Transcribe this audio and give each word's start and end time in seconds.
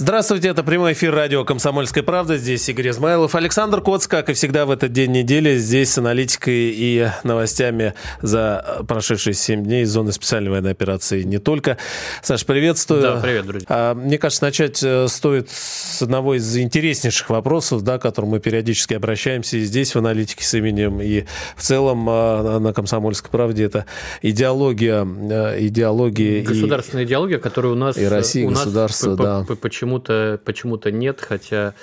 Здравствуйте, 0.00 0.48
это 0.48 0.62
прямой 0.62 0.94
эфир 0.94 1.14
радио 1.14 1.44
«Комсомольская 1.44 2.02
правда». 2.02 2.38
Здесь 2.38 2.66
Игорь 2.70 2.88
Измайлов. 2.88 3.34
Александр 3.34 3.82
Коц, 3.82 4.06
как 4.06 4.30
и 4.30 4.32
всегда 4.32 4.64
в 4.64 4.70
этот 4.70 4.92
день 4.92 5.12
недели, 5.12 5.58
здесь 5.58 5.90
с 5.92 5.98
аналитикой 5.98 6.72
и 6.74 7.10
новостями 7.22 7.92
за 8.22 8.82
прошедшие 8.88 9.34
7 9.34 9.62
дней 9.62 9.82
из 9.82 9.90
зоны 9.90 10.12
специальной 10.12 10.52
военной 10.52 10.70
операции 10.70 11.22
не 11.22 11.36
только. 11.36 11.76
Саш, 12.22 12.46
приветствую. 12.46 13.02
Да, 13.02 13.20
привет, 13.20 13.44
друзья. 13.44 13.66
А, 13.68 13.94
мне 13.94 14.16
кажется, 14.16 14.42
начать 14.42 14.82
э, 14.82 15.06
стоит 15.06 15.50
с 15.50 16.00
одного 16.00 16.34
из 16.34 16.56
интереснейших 16.56 17.28
вопросов, 17.28 17.82
да, 17.82 17.98
к 17.98 18.02
которым 18.02 18.30
мы 18.30 18.40
периодически 18.40 18.94
обращаемся 18.94 19.58
и 19.58 19.60
здесь 19.60 19.94
в 19.94 19.98
аналитике 19.98 20.44
с 20.44 20.54
именем, 20.54 21.02
и 21.02 21.26
в 21.56 21.60
целом 21.60 22.06
а, 22.08 22.58
на 22.58 22.72
«Комсомольской 22.72 23.30
правде». 23.30 23.64
Это 23.64 23.84
идеология. 24.22 25.06
Э, 25.30 25.56
идеология 25.60 26.42
Государственная 26.42 27.04
и, 27.04 27.06
идеология, 27.06 27.36
которая 27.36 27.72
у 27.72 27.76
нас... 27.76 27.98
И 27.98 28.06
Россия, 28.06 28.46
у 28.46 28.48
государство, 28.48 29.10
нас 29.10 29.46
да. 29.46 29.56
Почему 29.56 29.89
почему-то 29.98 30.40
почему 30.44 30.78
нет, 30.84 31.20
хотя 31.20 31.74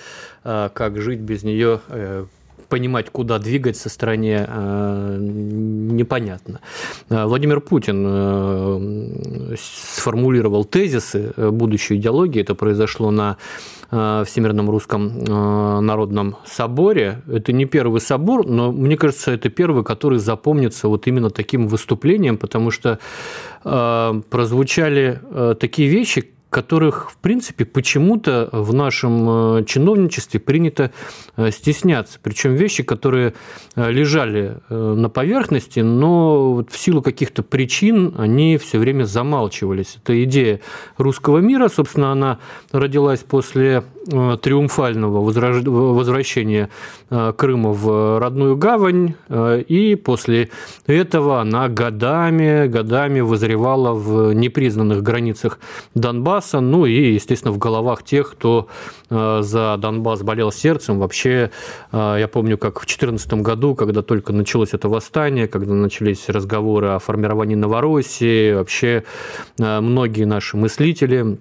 а, 0.44 0.70
как 0.70 1.02
жить 1.02 1.20
без 1.20 1.44
нее, 1.44 1.82
э, 1.90 2.26
понимать, 2.70 3.10
куда 3.10 3.40
двигаться 3.40 3.90
стране, 3.90 4.46
а, 4.48 5.18
непонятно. 5.18 6.60
А, 7.10 7.28
Владимир 7.28 7.62
Путин 7.62 8.06
э, 8.08 9.56
сформулировал 9.60 10.66
тезисы 10.66 11.34
э, 11.36 11.50
будущей 11.50 11.96
идеологии. 11.96 12.42
Это 12.42 12.56
произошло 12.56 13.12
на 13.12 13.38
Всемирном 13.90 14.70
русском 14.70 15.24
народном 15.24 16.36
соборе. 16.46 17.22
Это 17.32 17.54
не 17.54 17.64
первый 17.64 18.02
собор, 18.02 18.46
но 18.46 18.74
мне 18.74 18.98
кажется, 18.98 19.32
это 19.32 19.48
первый, 19.48 19.86
который 19.86 20.20
запомнится 20.20 20.90
вот 20.90 21.08
именно 21.08 21.30
таким 21.30 21.70
выступлением, 21.70 22.38
потому 22.38 22.70
что 22.70 23.00
прозвучали 23.64 25.22
такие 25.58 25.88
вещи, 25.88 26.34
которых, 26.50 27.12
в 27.12 27.18
принципе, 27.18 27.66
почему-то 27.66 28.50
в 28.52 28.74
нашем 28.74 29.58
э, 29.60 29.64
чиновничестве 29.66 30.40
принято 30.40 30.92
э, 31.36 31.52
стесняться. 31.52 32.20
Причем 32.24 32.56
вещи, 32.56 32.84
которые 32.84 33.34
э, 33.76 33.92
лежали 33.92 34.58
на 34.70 35.10
поверхности, 35.10 35.82
но 35.82 36.66
в 36.70 36.78
силу 36.78 37.02
каких-то 37.02 37.44
причин 37.44 38.16
они 38.18 38.58
все 38.58 38.80
время 38.80 39.04
замалчивались. 39.04 39.98
Это 40.02 40.24
идея 40.24 40.62
русского 40.98 41.40
мира, 41.40 41.68
собственно, 41.68 42.12
она 42.12 42.40
родилась 42.72 43.20
после 43.20 43.84
триумфального 44.08 45.22
возвращения 45.22 46.70
Крыма 47.10 47.74
в 47.74 48.20
родную 48.20 48.56
гавань, 48.56 49.16
и 49.30 50.00
после 50.02 50.50
этого 50.86 51.42
она 51.42 51.68
годами, 51.68 52.68
годами 52.68 53.20
возревала 53.20 53.94
в 53.94 54.34
непризнанных 54.34 55.04
границах 55.04 55.60
Донбасса, 55.94 56.37
Донбасса, 56.38 56.60
ну 56.60 56.86
и, 56.86 57.14
естественно, 57.14 57.52
в 57.52 57.58
головах 57.58 58.04
тех, 58.04 58.32
кто 58.32 58.68
э, 59.10 59.40
за 59.42 59.78
Донбасс 59.78 60.22
болел 60.22 60.52
сердцем. 60.52 61.00
Вообще, 61.00 61.50
э, 61.92 62.18
я 62.20 62.28
помню, 62.28 62.58
как 62.58 62.80
в 62.80 62.86
2014 62.86 63.34
году, 63.42 63.74
когда 63.76 64.02
только 64.02 64.34
началось 64.34 64.74
это 64.74 64.88
восстание, 64.88 65.48
когда 65.48 65.74
начались 65.74 66.30
разговоры 66.30 66.90
о 66.90 67.00
формировании 67.00 67.56
Новороссии, 67.56 68.54
вообще 68.54 69.04
э, 69.60 69.80
многие 69.80 70.26
наши 70.26 70.58
мыслители 70.58 71.40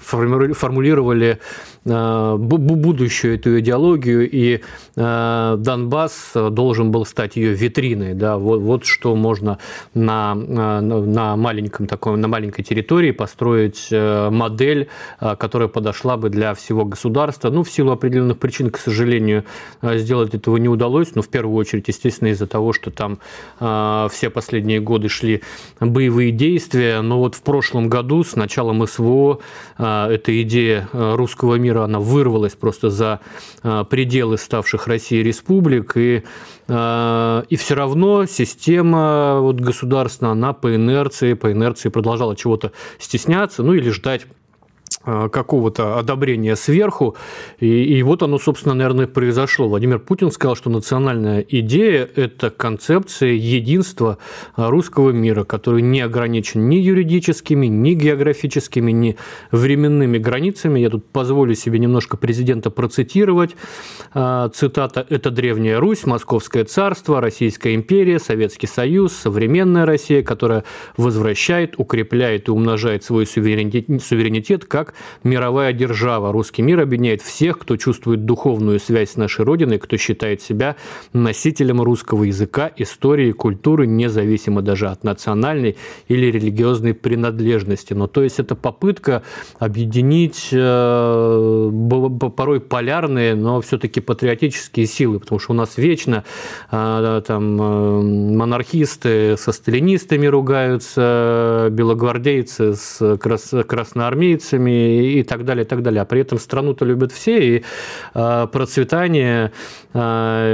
формулировали 0.00 1.38
будущую 1.84 3.36
эту 3.36 3.58
идеологию, 3.60 4.28
и 4.30 4.60
э, 4.96 5.56
Донбасс 5.58 6.32
должен 6.34 6.90
был 6.90 7.06
стать 7.06 7.36
ее 7.36 7.54
витриной. 7.54 8.14
Да? 8.14 8.36
Вот, 8.36 8.60
вот 8.60 8.84
что 8.84 9.16
можно 9.16 9.58
на, 9.94 10.36
э, 10.36 10.80
на, 10.80 11.36
маленьком 11.36 11.86
таком, 11.86 12.20
на 12.20 12.28
маленькой 12.28 12.62
территории 12.64 13.12
построить 13.12 13.88
модель, 13.90 14.88
которая 15.18 15.68
подошла 15.68 16.16
бы 16.16 16.28
для 16.28 16.54
всего 16.54 16.84
государства. 16.84 17.50
Ну, 17.50 17.62
в 17.62 17.70
силу 17.70 17.92
определенных 17.92 18.38
причин, 18.38 18.70
к 18.70 18.78
сожалению, 18.78 19.44
сделать 19.82 20.34
этого 20.34 20.56
не 20.58 20.68
удалось, 20.68 21.14
но 21.14 21.22
в 21.22 21.28
первую 21.28 21.56
очередь, 21.56 21.88
естественно, 21.88 22.28
из-за 22.28 22.46
того, 22.46 22.72
что 22.72 22.90
там 22.90 23.18
все 24.10 24.30
последние 24.30 24.80
годы 24.80 25.08
шли 25.08 25.42
боевые 25.80 26.30
действия. 26.32 27.00
Но 27.00 27.18
вот 27.18 27.34
в 27.34 27.42
прошлом 27.42 27.88
году, 27.88 28.22
с 28.22 28.36
началом 28.36 28.86
СВО, 28.86 29.40
эта 29.78 30.42
идея 30.42 30.88
русского 30.92 31.56
мира 31.56 31.69
мира, 31.70 31.84
она 31.84 32.00
вырвалась 32.00 32.54
просто 32.54 32.90
за 32.90 33.20
а, 33.62 33.84
пределы 33.84 34.38
ставших 34.38 34.86
Россией 34.86 35.22
республик, 35.22 35.96
и, 35.96 36.24
а, 36.68 37.44
и 37.48 37.56
все 37.56 37.74
равно 37.74 38.26
система 38.26 39.40
вот, 39.40 39.60
государственная, 39.60 40.32
она 40.32 40.52
по 40.52 40.74
инерции, 40.74 41.34
по 41.34 41.52
инерции 41.52 41.88
продолжала 41.88 42.36
чего-то 42.36 42.72
стесняться, 42.98 43.62
ну 43.62 43.74
или 43.74 43.90
ждать 43.90 44.26
какого-то 45.04 45.98
одобрения 45.98 46.56
сверху. 46.56 47.16
И, 47.58 47.66
и 47.66 48.02
вот 48.02 48.22
оно, 48.22 48.38
собственно, 48.38 48.74
наверное, 48.74 49.06
произошло. 49.06 49.68
Владимир 49.68 49.98
Путин 49.98 50.30
сказал, 50.30 50.56
что 50.56 50.68
национальная 50.68 51.40
идея– 51.40 52.08
это 52.16 52.50
концепция 52.50 53.32
единства 53.32 54.18
русского 54.56 55.10
мира, 55.10 55.44
который 55.44 55.82
не 55.82 56.00
ограничен 56.00 56.68
ни 56.68 56.76
юридическими, 56.76 57.66
ни 57.66 57.94
географическими, 57.94 58.92
ни 58.92 59.16
временными 59.50 60.18
границами. 60.18 60.80
Я 60.80 60.90
тут 60.90 61.06
позволю 61.06 61.54
себе 61.54 61.78
немножко 61.78 62.16
президента 62.16 62.70
процитировать. 62.70 63.56
Э, 64.14 64.50
цитата 64.54 65.06
«Это 65.08 65.30
Древняя 65.30 65.80
Русь, 65.80 66.04
Московское 66.04 66.64
царство, 66.64 67.20
Российская 67.20 67.74
империя, 67.74 68.18
Советский 68.18 68.66
Союз, 68.66 69.12
современная 69.14 69.86
Россия, 69.86 70.22
которая 70.22 70.64
возвращает, 70.96 71.74
укрепляет 71.78 72.48
и 72.48 72.50
умножает 72.50 73.02
свой 73.02 73.26
суверенитет, 73.26 74.02
суверенитет 74.02 74.64
мировая 75.24 75.72
держава. 75.72 76.32
Русский 76.32 76.62
мир 76.62 76.80
объединяет 76.80 77.22
всех, 77.22 77.58
кто 77.58 77.76
чувствует 77.76 78.24
духовную 78.24 78.80
связь 78.80 79.12
с 79.12 79.16
нашей 79.16 79.44
Родиной, 79.44 79.78
кто 79.78 79.96
считает 79.96 80.42
себя 80.42 80.76
носителем 81.12 81.80
русского 81.82 82.24
языка, 82.24 82.70
истории, 82.76 83.32
культуры, 83.32 83.86
независимо 83.86 84.62
даже 84.62 84.88
от 84.88 85.04
национальной 85.04 85.76
или 86.08 86.26
религиозной 86.26 86.94
принадлежности. 86.94 87.94
Но 87.94 88.06
то 88.06 88.22
есть 88.22 88.38
это 88.38 88.54
попытка 88.54 89.22
объединить 89.58 90.48
э, 90.52 91.70
порой 92.36 92.60
полярные, 92.60 93.34
но 93.34 93.60
все-таки 93.60 94.00
патриотические 94.00 94.86
силы, 94.86 95.20
потому 95.20 95.38
что 95.38 95.52
у 95.52 95.56
нас 95.56 95.76
вечно 95.76 96.24
э, 96.70 97.22
там 97.26 97.60
э, 97.60 98.02
монархисты 98.36 99.36
со 99.36 99.52
сталинистами 99.52 100.26
ругаются, 100.26 101.68
белогвардейцы 101.70 102.74
с 102.74 103.16
красноармейцами, 103.18 104.79
и 104.80 105.22
так 105.22 105.44
далее, 105.44 105.64
и 105.64 105.68
так 105.68 105.82
далее. 105.82 106.02
А 106.02 106.04
при 106.04 106.20
этом 106.20 106.38
страну-то 106.38 106.84
любят 106.84 107.12
все, 107.12 107.56
и 107.56 107.62
а, 108.14 108.46
процветание 108.46 109.52
а, 109.92 110.46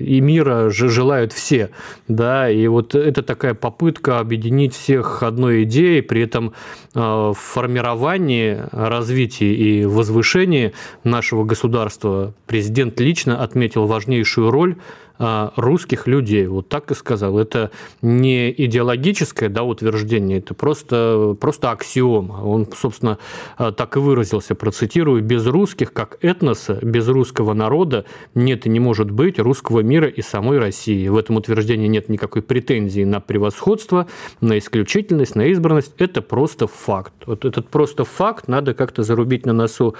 и 0.00 0.20
мира 0.20 0.70
же 0.70 0.88
желают 0.88 1.32
все. 1.32 1.70
Да? 2.08 2.50
И 2.50 2.66
вот 2.66 2.94
это 2.94 3.22
такая 3.22 3.54
попытка 3.54 4.18
объединить 4.18 4.74
всех 4.74 5.22
одной 5.22 5.64
идеей, 5.64 6.02
при 6.02 6.22
этом 6.22 6.52
а, 6.94 7.32
в 7.32 7.38
формировании, 7.38 8.58
развитии 8.72 9.54
и 9.54 9.84
возвышении 9.84 10.72
нашего 11.04 11.44
государства 11.44 12.34
президент 12.46 12.98
лично 13.00 13.42
отметил 13.42 13.86
важнейшую 13.86 14.50
роль 14.50 14.76
русских 15.20 16.06
людей. 16.06 16.46
Вот 16.46 16.68
так 16.68 16.90
и 16.90 16.94
сказал. 16.94 17.38
Это 17.38 17.70
не 18.00 18.50
идеологическое 18.50 19.48
да, 19.50 19.64
утверждение, 19.64 20.38
это 20.38 20.54
просто, 20.54 21.36
просто 21.38 21.70
аксиома. 21.70 22.42
Он, 22.42 22.66
собственно, 22.74 23.18
а, 23.58 23.70
так 23.72 23.96
и 23.96 24.00
выразился, 24.00 24.54
процитирую, 24.54 25.22
«Без 25.22 25.46
русских, 25.46 25.92
как 25.92 26.16
этноса, 26.22 26.78
без 26.82 27.06
русского 27.08 27.52
народа 27.52 28.06
нет 28.34 28.66
и 28.66 28.70
не 28.70 28.80
может 28.80 29.10
быть 29.10 29.38
русского 29.38 29.80
мира 29.80 30.08
и 30.08 30.22
самой 30.22 30.58
России». 30.58 31.06
В 31.08 31.18
этом 31.18 31.36
утверждении 31.36 31.86
нет 31.86 32.08
никакой 32.08 32.40
претензии 32.40 33.04
на 33.04 33.20
превосходство, 33.20 34.06
на 34.40 34.58
исключительность, 34.58 35.34
на 35.34 35.46
избранность. 35.46 35.92
Это 35.98 36.22
просто 36.22 36.66
факт. 36.66 37.12
Вот 37.26 37.44
этот 37.44 37.68
просто 37.68 38.04
факт 38.04 38.48
надо 38.48 38.72
как-то 38.72 39.02
зарубить 39.02 39.44
на 39.44 39.52
носу 39.52 39.94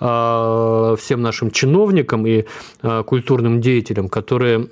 а, 0.00 0.96
всем 0.96 1.22
нашим 1.22 1.52
чиновникам 1.52 2.26
и 2.26 2.44
культурным 3.06 3.60
деятелям, 3.60 4.08
которые 4.08 4.63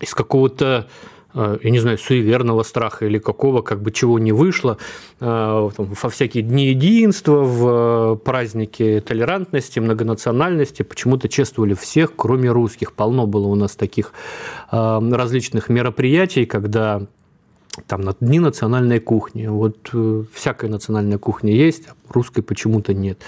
из 0.00 0.14
какого-то 0.14 0.88
э, 1.34 1.58
я 1.62 1.70
не 1.70 1.78
знаю, 1.78 1.98
суеверного 1.98 2.62
страха 2.62 3.06
или 3.06 3.18
какого, 3.18 3.62
как 3.62 3.82
бы 3.82 3.92
чего 3.92 4.18
не 4.18 4.32
вышло, 4.32 4.78
э, 5.20 5.70
во 5.76 6.08
всякие 6.08 6.42
дни 6.42 6.68
единства, 6.68 7.42
в 7.42 8.16
праздники 8.16 9.02
толерантности, 9.06 9.78
многонациональности, 9.78 10.82
почему-то 10.82 11.28
чествовали 11.28 11.74
всех, 11.74 12.14
кроме 12.16 12.50
русских. 12.50 12.92
Полно 12.92 13.26
было 13.26 13.46
у 13.46 13.54
нас 13.54 13.76
таких 13.76 14.12
э, 14.72 15.00
различных 15.12 15.68
мероприятий, 15.68 16.46
когда 16.46 17.02
там 17.86 18.02
дни 18.20 18.40
национальной 18.40 18.98
кухни. 18.98 19.46
Вот 19.46 19.92
всякая 20.34 20.68
национальная 20.68 21.18
кухня 21.18 21.52
есть, 21.52 21.88
русской 22.10 22.42
почему-то 22.42 22.94
нет. 22.94 23.22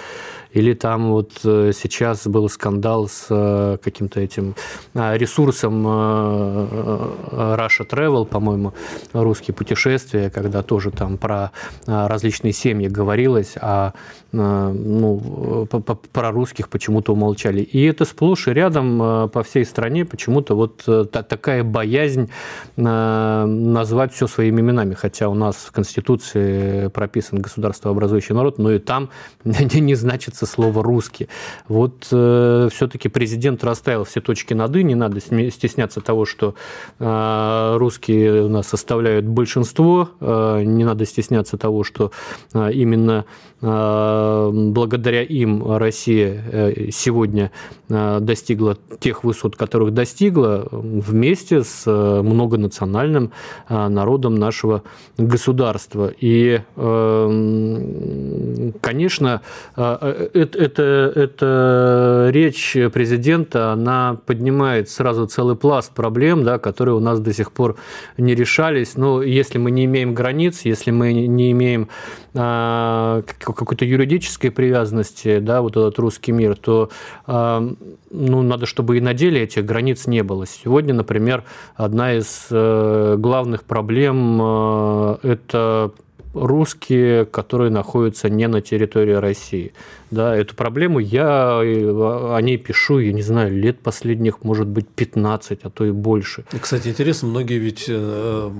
Или 0.53 0.73
там 0.73 1.11
вот 1.11 1.31
э, 1.43 1.71
сейчас 1.75 2.27
был 2.27 2.47
скандал 2.47 3.07
с 3.07 3.25
э, 3.29 3.77
каким-то 3.83 4.19
этим 4.19 4.55
э, 4.93 5.17
ресурсом 5.17 5.87
Russia 5.87 7.89
Travel, 7.89 8.25
по-моему, 8.25 8.73
русские 9.13 9.55
путешествия, 9.55 10.29
когда 10.29 10.61
тоже 10.61 10.91
там 10.91 11.17
про 11.17 11.51
различные 11.85 12.53
семьи 12.53 12.87
говорилось, 12.87 13.55
а 13.59 13.93
ну, 14.31 15.67
про 16.11 16.31
русских 16.31 16.69
почему-то 16.69 17.13
умолчали. 17.13 17.61
И 17.61 17.83
это 17.83 18.05
сплошь 18.05 18.47
и 18.47 18.51
рядом 18.51 19.29
по 19.29 19.43
всей 19.43 19.65
стране 19.65 20.05
почему-то 20.05 20.55
вот 20.55 20.83
такая 21.11 21.63
боязнь 21.63 22.29
назвать 22.75 24.13
все 24.13 24.27
своими 24.27 24.61
именами, 24.61 24.95
хотя 24.95 25.29
у 25.29 25.35
нас 25.35 25.55
в 25.55 25.71
Конституции 25.71 26.87
прописан 26.87 27.41
государствообразующий 27.41 28.33
народ, 28.33 28.57
но 28.57 28.71
и 28.73 28.79
там 28.79 29.09
не 29.43 29.95
значится 29.95 30.45
слово 30.45 30.83
«русский». 30.83 31.27
Вот 31.67 32.07
э, 32.11 32.69
все-таки 32.71 33.09
президент 33.09 33.63
расставил 33.63 34.03
все 34.03 34.21
точки 34.21 34.53
над 34.53 34.75
«и», 34.75 34.83
не 34.83 34.95
надо 34.95 35.19
стесняться 35.19 36.01
того, 36.01 36.25
что 36.25 36.55
э, 36.99 37.75
русские 37.77 38.43
у 38.43 38.49
нас 38.49 38.67
составляют 38.67 39.25
большинство, 39.25 40.09
э, 40.19 40.63
не 40.63 40.83
надо 40.83 41.05
стесняться 41.05 41.57
того, 41.57 41.83
что 41.83 42.11
э, 42.53 42.71
именно 42.73 43.25
э, 43.61 44.49
благодаря 44.53 45.23
им 45.23 45.75
Россия 45.75 46.43
э, 46.51 46.91
сегодня 46.91 47.51
э, 47.89 48.19
достигла 48.19 48.77
тех 48.99 49.23
высот, 49.23 49.55
которых 49.55 49.93
достигла, 49.93 50.67
вместе 50.71 51.63
с 51.63 51.83
э, 51.85 52.21
многонациональным 52.21 53.31
э, 53.69 53.87
народом 53.87 54.35
нашего 54.35 54.83
государства. 55.17 56.11
И, 56.19 56.61
э, 56.75 58.62
конечно, 58.81 59.41
э, 59.75 60.29
это, 60.33 60.57
это, 60.57 61.11
это 61.15 62.29
речь 62.31 62.77
президента, 62.93 63.71
она 63.71 64.17
поднимает 64.25 64.89
сразу 64.89 65.27
целый 65.27 65.55
пласт 65.55 65.93
проблем, 65.93 66.43
да, 66.43 66.59
которые 66.59 66.95
у 66.95 66.99
нас 66.99 67.19
до 67.19 67.33
сих 67.33 67.51
пор 67.51 67.77
не 68.17 68.35
решались. 68.35 68.95
Но 68.97 69.21
если 69.21 69.57
мы 69.57 69.71
не 69.71 69.85
имеем 69.85 70.13
границ, 70.13 70.61
если 70.63 70.91
мы 70.91 71.13
не 71.13 71.51
имеем 71.51 71.89
а, 72.35 73.21
какой-то 73.39 73.85
юридической 73.85 74.49
привязанности, 74.49 75.39
да, 75.39 75.61
вот 75.61 75.71
этот 75.73 75.99
русский 75.99 76.31
мир, 76.31 76.55
то 76.55 76.89
а, 77.27 77.67
ну, 78.13 78.41
надо, 78.41 78.65
чтобы 78.65 78.97
и 78.97 79.01
на 79.01 79.13
деле 79.13 79.41
этих 79.43 79.65
границ 79.65 80.07
не 80.07 80.23
было. 80.23 80.45
Сегодня, 80.47 80.93
например, 80.93 81.43
одна 81.75 82.13
из 82.13 82.47
э, 82.49 83.15
главных 83.17 83.63
проблем 83.63 84.39
э,– 84.41 85.17
это 85.23 85.91
русские, 86.33 87.25
которые 87.25 87.71
находятся 87.71 88.29
не 88.29 88.47
на 88.47 88.61
территории 88.61 89.13
России 89.13 89.73
да, 90.13 90.35
эту 90.35 90.55
проблему 90.55 90.99
я 90.99 91.59
о 91.59 92.39
ней 92.39 92.57
пишу, 92.57 92.99
я 92.99 93.11
не 93.11 93.21
знаю, 93.21 93.53
лет 93.53 93.79
последних, 93.79 94.43
может 94.43 94.67
быть, 94.67 94.87
15, 94.87 95.59
а 95.63 95.69
то 95.69 95.85
и 95.85 95.91
больше. 95.91 96.45
Кстати, 96.59 96.89
интересно, 96.89 97.29
многие 97.29 97.57
ведь 97.57 97.85
э, 97.87 98.51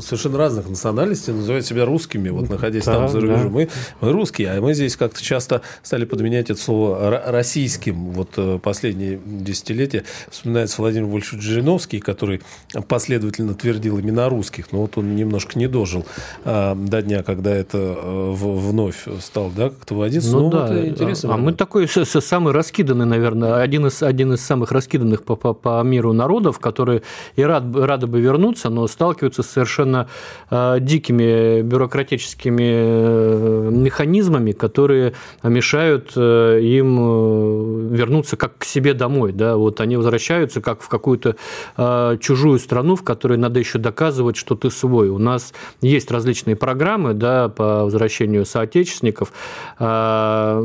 совершенно 0.00 0.38
разных 0.38 0.68
национальностей 0.68 1.32
называют 1.32 1.66
себя 1.66 1.84
русскими, 1.84 2.30
вот 2.30 2.48
находясь 2.48 2.84
да, 2.84 2.94
там 2.94 3.08
за 3.08 3.20
рубежом. 3.20 3.44
Да. 3.44 3.50
Мы, 3.50 3.68
мы 4.00 4.12
русские, 4.12 4.50
а 4.50 4.60
мы 4.60 4.74
здесь 4.74 4.96
как-то 4.96 5.22
часто 5.22 5.62
стали 5.82 6.04
подменять 6.04 6.50
это 6.50 6.60
слово 6.60 7.22
российским. 7.26 8.10
Вот 8.12 8.30
э, 8.36 8.58
последние 8.62 9.20
десятилетия 9.24 10.04
вспоминается 10.30 10.80
Владимир 10.80 11.06
Вольфович 11.06 11.42
Жириновский, 11.42 12.00
который 12.00 12.40
последовательно 12.88 13.54
твердил 13.54 13.98
именно 13.98 14.28
русских, 14.28 14.72
но 14.72 14.80
вот 14.80 14.96
он 14.96 15.14
немножко 15.14 15.58
не 15.58 15.68
дожил 15.68 16.06
э, 16.44 16.74
до 16.74 17.02
дня, 17.02 17.13
когда 17.22 17.54
это 17.54 17.78
вновь 17.78 19.06
стал 19.20 19.50
да, 19.54 19.70
как-то 19.70 19.94
вводиться. 19.94 20.32
Ну, 20.32 20.44
ну 20.44 20.50
да, 20.50 20.66
вот 20.66 20.84
интересно. 20.84 21.34
А 21.34 21.36
мы 21.36 21.52
такой 21.52 21.88
самый 21.88 22.52
раскиданный, 22.52 23.06
наверное, 23.06 23.62
один 23.62 23.86
из, 23.86 24.02
один 24.02 24.32
из 24.32 24.40
самых 24.40 24.72
раскиданных 24.72 25.22
по, 25.24 25.36
по, 25.36 25.54
по 25.54 25.82
миру 25.82 26.12
народов, 26.12 26.58
которые 26.58 27.02
и 27.36 27.42
рад, 27.42 27.64
рады 27.74 28.06
бы 28.06 28.20
вернуться, 28.20 28.70
но 28.70 28.86
сталкиваются 28.86 29.42
с 29.42 29.46
совершенно 29.46 30.08
э, 30.50 30.78
дикими 30.80 31.62
бюрократическими 31.62 32.62
э, 32.62 33.70
механизмами, 33.70 34.52
которые 34.52 35.14
мешают 35.42 36.12
э, 36.16 36.60
им 36.62 36.98
э, 36.98 37.94
вернуться 37.96 38.36
как 38.36 38.58
к 38.58 38.64
себе 38.64 38.94
домой. 38.94 39.32
Да? 39.32 39.56
Вот 39.56 39.80
они 39.80 39.96
возвращаются 39.96 40.60
как 40.60 40.82
в 40.82 40.88
какую-то 40.88 41.36
э, 41.76 42.16
чужую 42.20 42.58
страну, 42.58 42.96
в 42.96 43.02
которой 43.02 43.38
надо 43.38 43.60
еще 43.60 43.78
доказывать, 43.78 44.36
что 44.36 44.54
ты 44.54 44.70
свой. 44.70 45.08
У 45.08 45.18
нас 45.18 45.52
есть 45.80 46.10
различные 46.10 46.56
программы 46.56 47.03
да, 47.12 47.48
по 47.48 47.84
возвращению 47.84 48.46
соотечественников. 48.46 49.32
Э, 49.78 50.62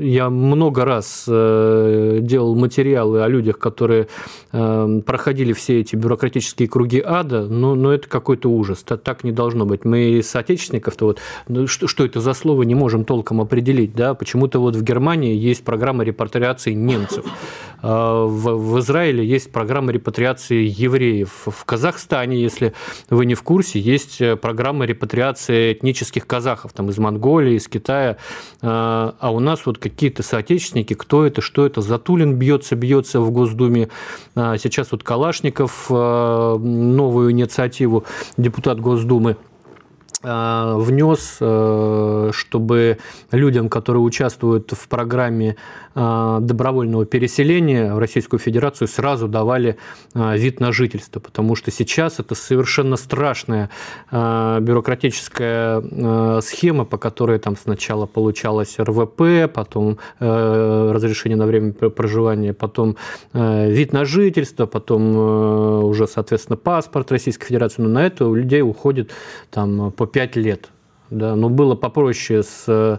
я 0.00 0.28
много 0.28 0.84
раз 0.84 1.24
э, 1.28 2.18
делал 2.20 2.54
материалы 2.56 3.22
о 3.22 3.28
людях, 3.28 3.58
которые 3.58 4.08
э, 4.52 5.00
проходили 5.06 5.52
все 5.52 5.80
эти 5.80 5.96
бюрократические 5.96 6.68
круги 6.68 7.02
ада, 7.04 7.46
но, 7.46 7.74
но 7.74 7.92
это 7.92 8.08
какой-то 8.08 8.50
ужас. 8.50 8.82
Так 8.82 9.24
не 9.24 9.32
должно 9.32 9.64
быть. 9.64 9.84
Мы 9.84 10.20
соотечественников-то 10.22 11.06
вот, 11.06 11.18
ну, 11.48 11.66
что, 11.66 11.86
что 11.86 12.04
это 12.04 12.20
за 12.20 12.34
слово, 12.34 12.64
не 12.64 12.74
можем 12.74 13.04
толком 13.04 13.40
определить. 13.40 13.94
Да? 13.94 14.14
Почему-то 14.14 14.60
вот 14.60 14.76
в 14.76 14.82
Германии 14.82 15.34
есть 15.34 15.64
программа 15.64 16.04
репатриации 16.04 16.72
немцев. 16.72 17.24
А 17.82 18.26
в, 18.26 18.56
в 18.56 18.78
Израиле 18.80 19.24
есть 19.24 19.52
программа 19.52 19.92
репатриации 19.92 20.66
евреев. 20.68 21.46
В 21.46 21.64
Казахстане, 21.64 22.40
если 22.40 22.74
вы 23.08 23.26
не 23.26 23.34
в 23.34 23.42
курсе, 23.42 23.80
есть 23.80 24.20
э, 24.20 24.36
программа 24.36 24.84
репатриации 24.84 25.69
этнических 25.72 26.26
казахов 26.26 26.72
там, 26.72 26.90
из 26.90 26.98
Монголии, 26.98 27.54
из 27.54 27.68
Китая. 27.68 28.16
А, 28.62 29.14
а 29.18 29.30
у 29.30 29.40
нас 29.40 29.66
вот 29.66 29.78
какие-то 29.78 30.22
соотечественники, 30.22 30.94
кто 30.94 31.24
это, 31.24 31.40
что 31.40 31.66
это, 31.66 31.80
Затулин 31.80 32.34
бьется, 32.34 32.76
бьется 32.76 33.20
в 33.20 33.30
Госдуме. 33.30 33.88
А 34.34 34.56
сейчас 34.58 34.92
вот 34.92 35.02
Калашников 35.02 35.90
новую 35.90 37.32
инициативу, 37.32 38.04
депутат 38.36 38.80
Госдумы– 38.80 39.36
внес, 40.22 41.38
э, 41.40 42.30
чтобы 42.32 42.98
людям, 43.32 43.70
которые 43.70 44.02
участвуют 44.02 44.72
в 44.72 44.88
программе 44.88 45.56
э, 45.94 46.38
добровольного 46.42 47.06
переселения 47.06 47.94
в 47.94 47.98
Российскую 47.98 48.38
Федерацию, 48.38 48.88
сразу 48.88 49.28
давали 49.28 49.78
вид 50.14 50.60
на 50.60 50.72
жительство, 50.72 51.20
потому 51.20 51.56
что 51.56 51.70
сейчас 51.70 52.20
это 52.20 52.34
совершенно 52.34 52.96
страшная 52.96 53.70
бюрократическая 54.10 56.40
схема, 56.40 56.84
по 56.84 56.98
которой 56.98 57.38
там 57.38 57.56
сначала 57.56 58.06
получалось 58.06 58.78
РВП, 58.78 59.50
потом 59.52 59.98
разрешение 60.18 61.36
на 61.36 61.46
время 61.46 61.72
проживания, 61.72 62.52
потом 62.52 62.96
вид 63.32 63.92
на 63.92 64.04
жительство, 64.04 64.66
потом 64.66 65.84
уже, 65.84 66.06
соответственно, 66.06 66.56
паспорт 66.56 67.12
Российской 67.12 67.46
Федерации, 67.46 67.82
но 67.82 67.88
на 67.88 68.06
это 68.06 68.26
у 68.26 68.34
людей 68.34 68.62
уходит 68.62 69.10
там 69.50 69.92
по 69.92 70.06
5 70.12 70.36
лет. 70.36 70.70
Да, 71.10 71.34
но 71.34 71.48
было 71.48 71.74
попроще 71.74 72.42
с 72.42 72.64
Э, 72.68 72.98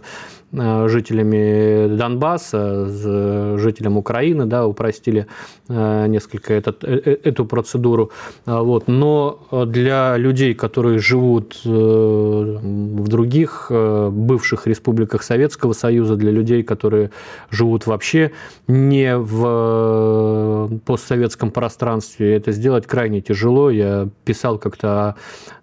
жителями 0.52 1.96
Донбасса, 1.96 2.86
с 2.86 3.58
жителям 3.58 3.96
Украины, 3.96 4.44
да, 4.44 4.66
упростили 4.66 5.26
э, 5.68 6.06
несколько 6.08 6.52
этот, 6.52 6.84
э, 6.84 7.18
эту 7.24 7.46
процедуру. 7.46 8.10
А, 8.44 8.62
вот. 8.62 8.86
Но 8.86 9.46
для 9.66 10.16
людей, 10.18 10.54
которые 10.54 10.98
живут 10.98 11.60
в 11.64 13.08
других 13.08 13.70
бывших 13.70 14.66
республиках 14.66 15.22
Советского 15.22 15.72
Союза, 15.72 16.16
для 16.16 16.30
людей, 16.30 16.62
которые 16.62 17.10
живут 17.50 17.86
вообще 17.86 18.32
не 18.68 19.16
в 19.16 20.70
постсоветском 20.84 21.50
пространстве, 21.50 22.36
это 22.36 22.52
сделать 22.52 22.86
крайне 22.86 23.20
тяжело. 23.20 23.70
Я 23.70 24.08
писал 24.24 24.58
как-то 24.58 25.16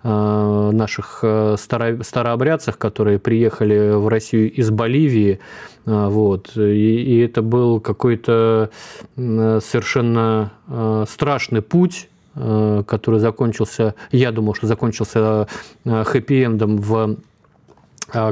о 0.03 0.71
наших 0.71 1.23
старообрядцах, 1.57 2.77
которые 2.77 3.19
приехали 3.19 3.91
в 3.95 4.07
Россию 4.07 4.51
из 4.51 4.71
Боливии, 4.79 5.39
а, 5.85 6.09
вот, 6.09 6.55
и, 6.55 7.19
это 7.19 7.41
был 7.41 7.81
какой-то 7.81 8.69
совершенно 9.15 10.51
а, 10.67 11.03
страшный 11.07 11.61
путь, 11.61 12.09
а, 12.35 12.83
который 12.83 13.19
закончился, 13.19 13.95
я 14.11 14.31
думал, 14.31 14.55
что 14.55 14.67
закончился 14.67 15.47
хэппи-эндом 15.85 16.77
в 16.77 17.17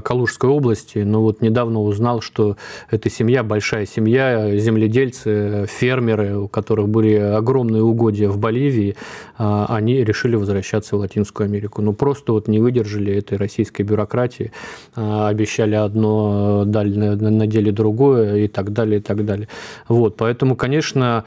Калужской 0.03 0.50
области, 0.50 1.00
но 1.00 1.22
вот 1.22 1.41
недавно 1.41 1.81
узнал, 1.81 2.22
что 2.22 2.57
эта 2.89 3.10
семья, 3.10 3.43
большая 3.43 3.86
семья, 3.86 4.57
земледельцы, 4.57 5.65
фермеры, 5.67 6.38
у 6.38 6.48
которых 6.48 6.89
были 6.89 7.13
огромные 7.15 7.84
угодья 7.84 8.29
в 8.29 8.38
Боливии, 8.38 8.96
э, 9.38 9.65
они 9.69 10.03
решили 10.03 10.36
возвращаться 10.36 10.96
в 10.96 11.00
Латинскую 11.00 11.46
Америку. 11.46 11.81
Ну, 11.81 11.93
просто 11.93 12.34
вот 12.34 12.48
не 12.48 12.60
выдержали 12.60 13.13
этой 13.13 13.38
российской 13.38 13.84
бюрократии, 13.84 14.51
э, 14.96 15.27
обещали 15.27 15.75
одно, 15.75 16.63
дали 16.65 16.98
на 16.98 17.48
деле 17.48 17.72
другое 17.72 18.46
и 18.46 18.48
так 18.48 18.74
далее, 18.74 19.00
и 19.00 19.03
так 19.03 19.25
далее. 19.25 19.48
Вот, 19.88 20.17
поэтому, 20.17 20.55
конечно, 20.55 21.25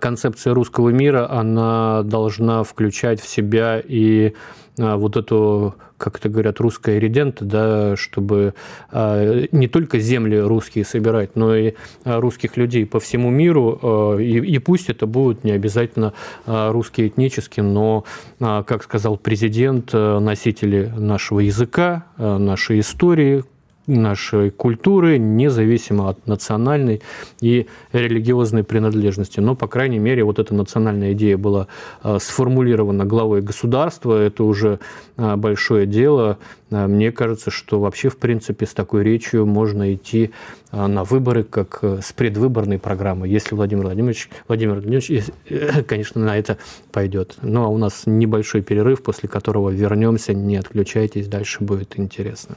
концепция 0.00 0.54
русского 0.54 0.90
мира, 0.90 1.30
она 1.30 2.02
должна 2.02 2.62
включать 2.62 3.20
в 3.20 3.28
себя 3.28 3.82
и 3.84 4.32
вот 4.76 5.16
эту 5.16 5.74
как 6.02 6.18
это 6.18 6.28
говорят, 6.28 6.58
русская 6.58 6.98
редента, 6.98 7.44
да, 7.44 7.96
чтобы 7.96 8.54
не 8.92 9.68
только 9.68 10.00
земли 10.00 10.36
русские 10.36 10.84
собирать, 10.84 11.36
но 11.36 11.54
и 11.54 11.74
русских 12.04 12.56
людей 12.56 12.84
по 12.86 12.98
всему 12.98 13.30
миру. 13.30 14.18
И, 14.18 14.38
и 14.38 14.58
пусть 14.58 14.90
это 14.90 15.06
будут 15.06 15.44
не 15.44 15.52
обязательно 15.52 16.12
русские 16.44 17.06
этнические, 17.06 17.62
но, 17.62 18.04
как 18.40 18.82
сказал 18.82 19.16
президент, 19.16 19.92
носители 19.92 20.92
нашего 20.96 21.38
языка, 21.38 22.06
нашей 22.16 22.80
истории, 22.80 23.44
нашей 23.86 24.50
культуры, 24.50 25.18
независимо 25.18 26.08
от 26.08 26.26
национальной 26.26 27.02
и 27.40 27.66
религиозной 27.92 28.64
принадлежности. 28.64 29.40
Но, 29.40 29.54
по 29.54 29.66
крайней 29.66 29.98
мере, 29.98 30.24
вот 30.24 30.38
эта 30.38 30.54
национальная 30.54 31.12
идея 31.12 31.36
была 31.36 31.66
а, 32.02 32.18
сформулирована 32.18 33.04
главой 33.04 33.42
государства. 33.42 34.20
Это 34.20 34.44
уже 34.44 34.78
а, 35.16 35.36
большое 35.36 35.86
дело. 35.86 36.38
А, 36.70 36.86
мне 36.86 37.10
кажется, 37.10 37.50
что 37.50 37.80
вообще, 37.80 38.08
в 38.08 38.18
принципе, 38.18 38.66
с 38.66 38.74
такой 38.74 39.02
речью 39.02 39.46
можно 39.46 39.92
идти 39.92 40.30
на 40.72 41.04
выборы, 41.04 41.44
как 41.44 41.80
э, 41.82 42.00
с 42.02 42.14
предвыборной 42.14 42.78
программой, 42.78 43.28
если 43.28 43.54
Владимир 43.54 43.84
Владимирович, 43.84 44.30
Владимир 44.48 44.76
Владимирович, 44.76 45.28
э, 45.50 45.82
конечно, 45.82 46.24
на 46.24 46.38
это 46.38 46.56
пойдет. 46.92 47.36
Ну, 47.42 47.64
а 47.64 47.68
у 47.68 47.76
нас 47.76 48.04
небольшой 48.06 48.62
перерыв, 48.62 49.02
после 49.02 49.28
которого 49.28 49.68
вернемся. 49.68 50.32
Не 50.32 50.56
отключайтесь, 50.56 51.28
дальше 51.28 51.62
будет 51.62 51.98
интересно. 51.98 52.56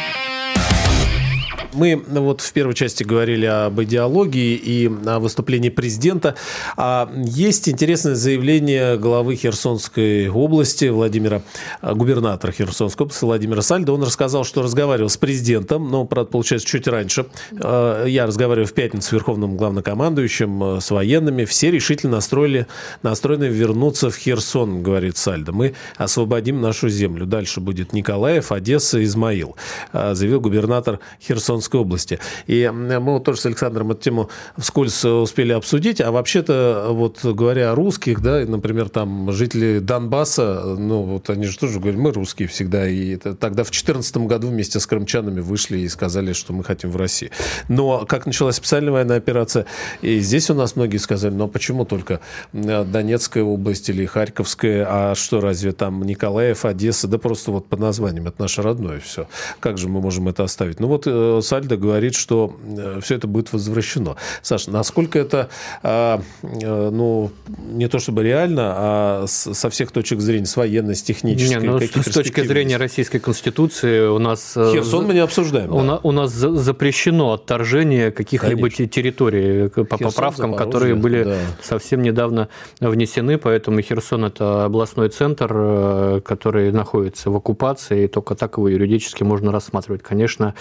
Мы 1.73 1.95
вот 1.95 2.41
в 2.41 2.53
первой 2.53 2.73
части 2.73 3.03
говорили 3.03 3.45
об 3.45 3.81
идеологии 3.81 4.55
и 4.55 4.91
о 5.05 5.19
выступлении 5.19 5.69
президента. 5.69 6.35
А 6.75 7.09
есть 7.15 7.69
интересное 7.69 8.15
заявление 8.15 8.97
главы 8.97 9.35
Херсонской 9.35 10.27
области 10.27 10.85
Владимира, 10.85 11.41
э, 11.81 11.93
губернатора 11.93 12.51
Херсонской 12.51 13.05
области 13.05 13.23
Владимира 13.23 13.61
Сальда. 13.61 13.93
Он 13.93 14.03
рассказал, 14.03 14.43
что 14.43 14.61
разговаривал 14.61 15.09
с 15.09 15.15
президентом, 15.15 15.89
но, 15.89 16.03
правда, 16.05 16.31
получается, 16.31 16.67
чуть 16.67 16.87
раньше. 16.87 17.27
Э, 17.51 18.05
я 18.07 18.25
разговаривал 18.25 18.67
в 18.67 18.73
пятницу 18.73 19.07
с 19.07 19.11
верховным 19.13 19.55
главнокомандующим, 19.55 20.63
э, 20.63 20.81
с 20.81 20.91
военными. 20.91 21.45
Все 21.45 21.71
решительно 21.71 22.13
настроили, 22.17 22.67
настроены 23.01 23.45
вернуться 23.45 24.09
в 24.09 24.17
Херсон, 24.17 24.83
говорит 24.83 25.15
Сальдо. 25.15 25.53
Мы 25.53 25.73
освободим 25.95 26.59
нашу 26.59 26.89
землю. 26.89 27.25
Дальше 27.25 27.61
будет 27.61 27.93
Николаев, 27.93 28.51
Одесса, 28.51 29.01
Измаил, 29.03 29.55
заявил 29.93 30.41
губернатор 30.41 30.99
Херсонской 31.21 31.60
Херсонской 31.61 31.79
области. 31.79 32.19
И 32.47 32.69
мы 32.73 32.99
вот 32.99 33.23
тоже 33.23 33.39
с 33.39 33.45
Александром 33.45 33.91
эту 33.91 34.01
тему 34.01 34.29
вскользь 34.57 35.03
успели 35.05 35.53
обсудить. 35.53 36.01
А 36.01 36.11
вообще-то, 36.11 36.87
вот 36.89 37.23
говоря 37.23 37.71
о 37.71 37.75
русских, 37.75 38.21
да, 38.21 38.43
например, 38.45 38.89
там 38.89 39.31
жители 39.31 39.79
Донбасса, 39.79 40.75
ну, 40.77 41.03
вот 41.03 41.29
они 41.29 41.45
же 41.45 41.57
тоже 41.57 41.79
говорят, 41.79 41.99
мы 41.99 42.11
русские 42.11 42.47
всегда. 42.47 42.87
И 42.87 43.15
это, 43.15 43.35
тогда 43.35 43.63
в 43.63 43.67
2014 43.67 44.17
году 44.17 44.47
вместе 44.47 44.79
с 44.79 44.87
крымчанами 44.87 45.39
вышли 45.39 45.79
и 45.79 45.89
сказали, 45.89 46.33
что 46.33 46.53
мы 46.53 46.63
хотим 46.63 46.89
в 46.89 46.95
России. 46.97 47.31
Но 47.67 48.05
как 48.05 48.25
началась 48.25 48.55
специальная 48.55 48.91
военная 48.91 49.17
операция, 49.17 49.65
и 50.01 50.19
здесь 50.19 50.49
у 50.49 50.53
нас 50.53 50.75
многие 50.75 50.97
сказали, 50.97 51.33
ну, 51.33 51.45
а 51.45 51.47
почему 51.47 51.85
только 51.85 52.19
Донецкая 52.53 53.43
область 53.43 53.89
или 53.89 54.05
Харьковская, 54.05 54.85
а 54.89 55.15
что, 55.15 55.41
разве 55.41 55.71
там 55.71 56.03
Николаев, 56.03 56.65
Одесса, 56.65 57.07
да 57.07 57.17
просто 57.17 57.51
вот 57.51 57.67
по 57.67 57.77
названиям, 57.77 58.27
это 58.27 58.41
наше 58.41 58.61
родное 58.61 58.99
все. 58.99 59.27
Как 59.59 59.77
же 59.77 59.87
мы 59.87 60.01
можем 60.01 60.27
это 60.27 60.43
оставить? 60.43 60.79
Ну, 60.79 60.87
вот 60.87 61.03
э, 61.05 61.39
Сальдо 61.51 61.75
говорит, 61.75 62.15
что 62.15 62.55
э, 62.63 63.01
все 63.03 63.15
это 63.15 63.27
будет 63.27 63.51
возвращено. 63.51 64.15
Саша, 64.41 64.71
насколько 64.71 65.19
это, 65.19 65.49
а, 65.83 66.21
э, 66.43 66.89
ну, 66.89 67.29
не 67.73 67.89
то 67.89 67.99
чтобы 67.99 68.23
реально, 68.23 68.73
а 68.73 69.25
со 69.27 69.69
всех 69.69 69.91
точек 69.91 70.21
зрения, 70.21 70.45
с 70.45 70.55
военной, 70.55 70.95
с 70.95 71.03
технической? 71.03 71.61
Не, 71.61 71.67
ну, 71.67 71.77
с, 71.77 72.05
точки 72.05 72.39
зрения 72.47 72.77
Российской 72.77 73.19
Конституции 73.19 74.07
у 74.07 74.17
нас... 74.17 74.53
Э, 74.55 74.71
Херсон 74.71 75.07
мы 75.07 75.13
не 75.13 75.19
обсуждаем. 75.19 75.75
У, 75.75 75.83
да. 75.83 75.99
у 76.01 76.13
нас 76.13 76.31
запрещено 76.31 77.33
отторжение 77.33 78.11
каких-либо 78.11 78.69
территорий 78.69 79.67
по 79.67 79.97
Херсон, 79.97 80.09
поправкам, 80.09 80.53
которые 80.53 80.95
были 80.95 81.25
да. 81.25 81.37
совсем 81.61 82.01
недавно 82.01 82.47
внесены, 82.79 83.37
поэтому 83.37 83.81
Херсон– 83.81 84.23
это 84.27 84.63
областной 84.63 85.09
центр, 85.09 86.21
который 86.21 86.71
находится 86.71 87.29
в 87.29 87.35
оккупации, 87.35 88.05
и 88.05 88.07
только 88.07 88.35
так 88.35 88.55
его 88.55 88.69
юридически 88.69 89.23
можно 89.23 89.51
рассматривать. 89.51 90.01
Конечно, 90.01 90.55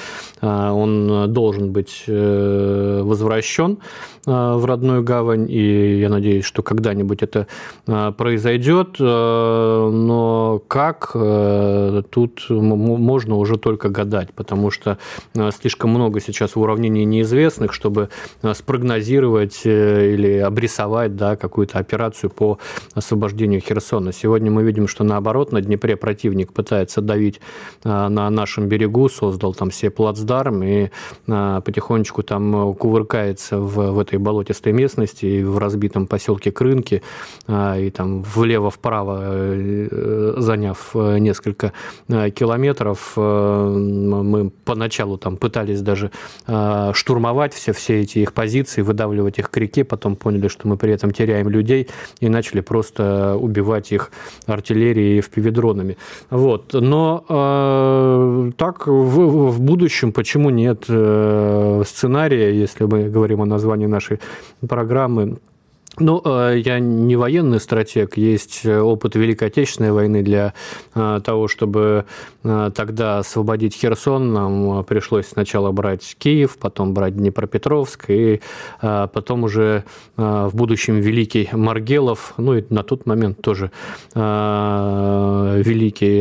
он 0.80 1.10
э, 1.10 1.26
должен 1.26 1.72
быть 1.72 2.04
э, 2.06 3.00
возвращен 3.02 3.78
э, 4.26 4.30
в 4.30 4.64
родную 4.64 5.02
гавань, 5.02 5.50
и 5.50 6.00
я 6.00 6.08
надеюсь, 6.08 6.44
что 6.44 6.62
когда-нибудь 6.62 7.22
это 7.22 7.46
произойдет, 7.86 8.98
но 8.98 10.62
как 10.68 11.12
тут 12.10 12.46
можно 12.48 13.36
уже 13.36 13.58
только 13.58 13.88
гадать, 13.88 14.32
потому 14.34 14.70
что 14.70 14.98
слишком 15.58 15.90
много 15.90 16.20
сейчас 16.20 16.56
уравнений 16.56 17.04
неизвестных, 17.04 17.72
чтобы 17.72 18.08
спрогнозировать 18.52 19.62
или 19.64 20.38
обрисовать 20.38 21.16
да, 21.16 21.36
какую-то 21.36 21.78
операцию 21.78 22.30
по 22.30 22.58
освобождению 22.94 23.60
Херсона. 23.60 24.12
Сегодня 24.12 24.50
мы 24.50 24.62
видим, 24.62 24.86
что 24.88 25.04
наоборот, 25.04 25.52
на 25.52 25.60
Днепре 25.60 25.96
противник 25.96 26.52
пытается 26.52 27.00
давить 27.00 27.40
на 27.84 28.30
нашем 28.30 28.68
берегу, 28.68 29.08
создал 29.08 29.54
там 29.54 29.70
все 29.70 29.90
плацдарм, 29.90 30.62
и 30.70 30.90
а, 31.28 31.60
потихонечку 31.60 32.22
там 32.22 32.74
кувыркается 32.74 33.58
в, 33.58 33.92
в 33.92 33.98
этой 33.98 34.18
болотистой 34.18 34.72
местности, 34.72 35.26
и 35.26 35.44
в 35.44 35.58
разбитом 35.58 36.06
поселке 36.06 36.52
Крынки, 36.52 37.02
а, 37.46 37.78
и 37.78 37.90
там 37.90 38.22
влево-вправо 38.22 39.20
э, 39.22 40.34
заняв 40.36 40.90
э, 40.94 41.18
несколько 41.18 41.72
э, 42.08 42.30
километров, 42.30 43.16
мы 43.16 44.50
поначалу 44.64 45.18
там 45.18 45.36
пытались 45.36 45.80
даже 45.82 46.10
а, 46.46 46.92
штурмовать 46.94 47.54
все, 47.54 47.72
все 47.72 48.00
эти 48.00 48.18
их 48.18 48.32
позиции, 48.32 48.82
выдавливать 48.82 49.38
их 49.38 49.50
к 49.50 49.56
реке, 49.56 49.84
потом 49.84 50.16
поняли, 50.16 50.48
что 50.48 50.68
мы 50.68 50.76
при 50.76 50.92
этом 50.92 51.10
теряем 51.10 51.48
людей, 51.48 51.88
и 52.20 52.28
начали 52.28 52.60
просто 52.60 53.36
убивать 53.36 53.92
их 53.92 54.10
артиллерией 54.46 55.18
и 55.18 55.20
впивидронами. 55.20 55.96
Вот. 56.30 56.72
Но 56.72 57.24
э, 57.28 58.52
так 58.56 58.86
в, 58.86 59.50
в 59.50 59.60
будущем 59.60 60.12
почему 60.12 60.50
нет 60.60 60.84
э, 60.88 61.82
сценария, 61.86 62.52
если 62.62 62.84
мы 62.84 63.08
говорим 63.08 63.40
о 63.42 63.46
названии 63.46 63.86
нашей 63.86 64.18
программы, 64.68 65.38
ну, 66.00 66.20
э, 66.24 66.60
я 66.64 66.78
не 66.80 67.14
военный 67.16 67.60
стратег, 67.60 68.16
есть 68.16 68.64
опыт 68.66 69.14
Великой 69.14 69.48
Отечественной 69.48 69.92
войны 69.92 70.22
для 70.22 70.54
э, 70.94 71.20
того, 71.24 71.46
чтобы 71.46 72.06
э, 72.42 72.70
тогда 72.74 73.18
освободить 73.18 73.74
Херсон. 73.74 74.32
Нам 74.32 74.84
пришлось 74.84 75.26
сначала 75.28 75.70
брать 75.72 76.16
Киев, 76.18 76.56
потом 76.58 76.94
брать 76.94 77.16
Днепропетровск, 77.16 78.06
и 78.08 78.40
потом 78.80 79.44
уже 79.44 79.84
в 80.16 80.50
будущем 80.52 81.00
Великий 81.00 81.50
Маргелов, 81.52 82.32
ну 82.36 82.54
и 82.54 82.64
на 82.70 82.82
тот 82.82 83.06
момент 83.06 83.42
тоже 83.42 83.70
Великий 85.60 86.20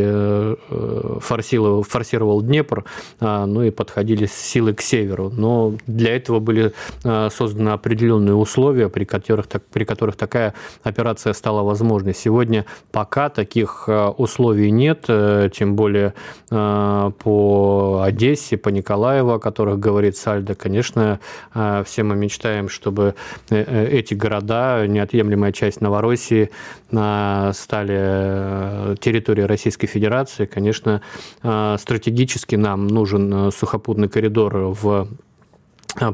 форсировал, 1.19 1.83
форсировал 1.83 2.41
Днепр, 2.41 2.83
ну 3.19 3.63
и 3.63 3.71
подходили 3.71 4.25
силы 4.25 4.73
к 4.73 4.81
северу. 4.81 5.31
Но 5.35 5.75
для 5.87 6.15
этого 6.15 6.39
были 6.39 6.73
созданы 7.03 7.69
определенные 7.69 8.35
условия, 8.35 8.89
при 8.89 9.05
которых 9.05 9.47
так 9.47 9.63
при 9.71 9.83
которых 9.83 10.15
такая 10.15 10.53
операция 10.83 11.33
стала 11.33 11.63
возможной. 11.63 12.13
Сегодня 12.13 12.65
пока 12.91 13.29
таких 13.29 13.85
э, 13.87 14.07
условий 14.07 14.71
нет, 14.71 15.05
э, 15.07 15.49
тем 15.53 15.75
более 15.75 16.13
э, 16.49 17.11
по 17.19 18.01
Одессе, 18.03 18.57
по 18.57 18.69
Николаеву, 18.69 19.31
о 19.31 19.39
которых 19.39 19.79
говорит 19.79 20.17
Сальдо. 20.17 20.55
Конечно, 20.55 21.19
все 21.53 22.03
мы 22.03 22.15
мечтаем, 22.15 22.69
чтобы 22.69 23.15
эти 23.49 24.13
города, 24.13 24.85
неотъемлемая 24.87 25.51
часть 25.51 25.81
Новороссии, 25.81 26.49
стали 26.89 28.95
территорией 28.97 29.45
Российской 29.45 29.87
Федерации. 29.87 30.45
Конечно, 30.45 31.01
стратегически 31.41 32.55
нам 32.55 32.87
нужен 32.87 33.51
сухопутный 33.51 34.09
коридор 34.09 34.57
в 34.57 35.07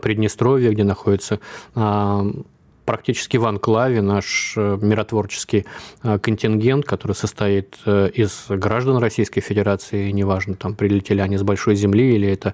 Приднестровье, 0.01 0.71
где 0.71 0.83
находится 0.83 1.39
практически 2.85 3.37
в 3.37 3.45
анклаве 3.45 4.01
наш 4.01 4.53
э, 4.55 4.77
миротворческий 4.81 5.65
э, 6.03 6.19
контингент, 6.19 6.85
который 6.85 7.13
состоит 7.13 7.77
э, 7.85 8.09
из 8.13 8.45
граждан 8.47 8.97
Российской 8.97 9.41
Федерации, 9.41 10.11
неважно, 10.11 10.55
там 10.55 10.75
прилетели 10.75 11.19
они 11.19 11.37
с 11.37 11.43
большой 11.43 11.75
земли 11.75 12.15
или 12.15 12.29
это 12.29 12.53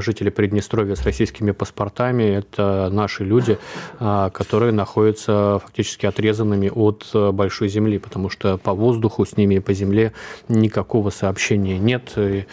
жители 0.00 0.30
Приднестровья 0.30 0.94
с 0.94 1.02
российскими 1.02 1.52
паспортами, 1.52 2.24
это 2.24 2.88
наши 2.92 3.24
люди, 3.24 3.58
которые 3.98 4.72
находятся 4.72 5.60
фактически 5.62 6.06
отрезанными 6.06 6.68
от 6.68 7.10
большой 7.34 7.68
земли, 7.68 7.98
потому 7.98 8.28
что 8.28 8.58
по 8.58 8.72
воздуху 8.72 9.24
с 9.24 9.36
ними 9.36 9.56
и 9.56 9.60
по 9.60 9.72
земле 9.72 10.12
никакого 10.48 11.10
сообщения 11.10 11.78
нет, 11.78 12.12
и, 12.16 12.46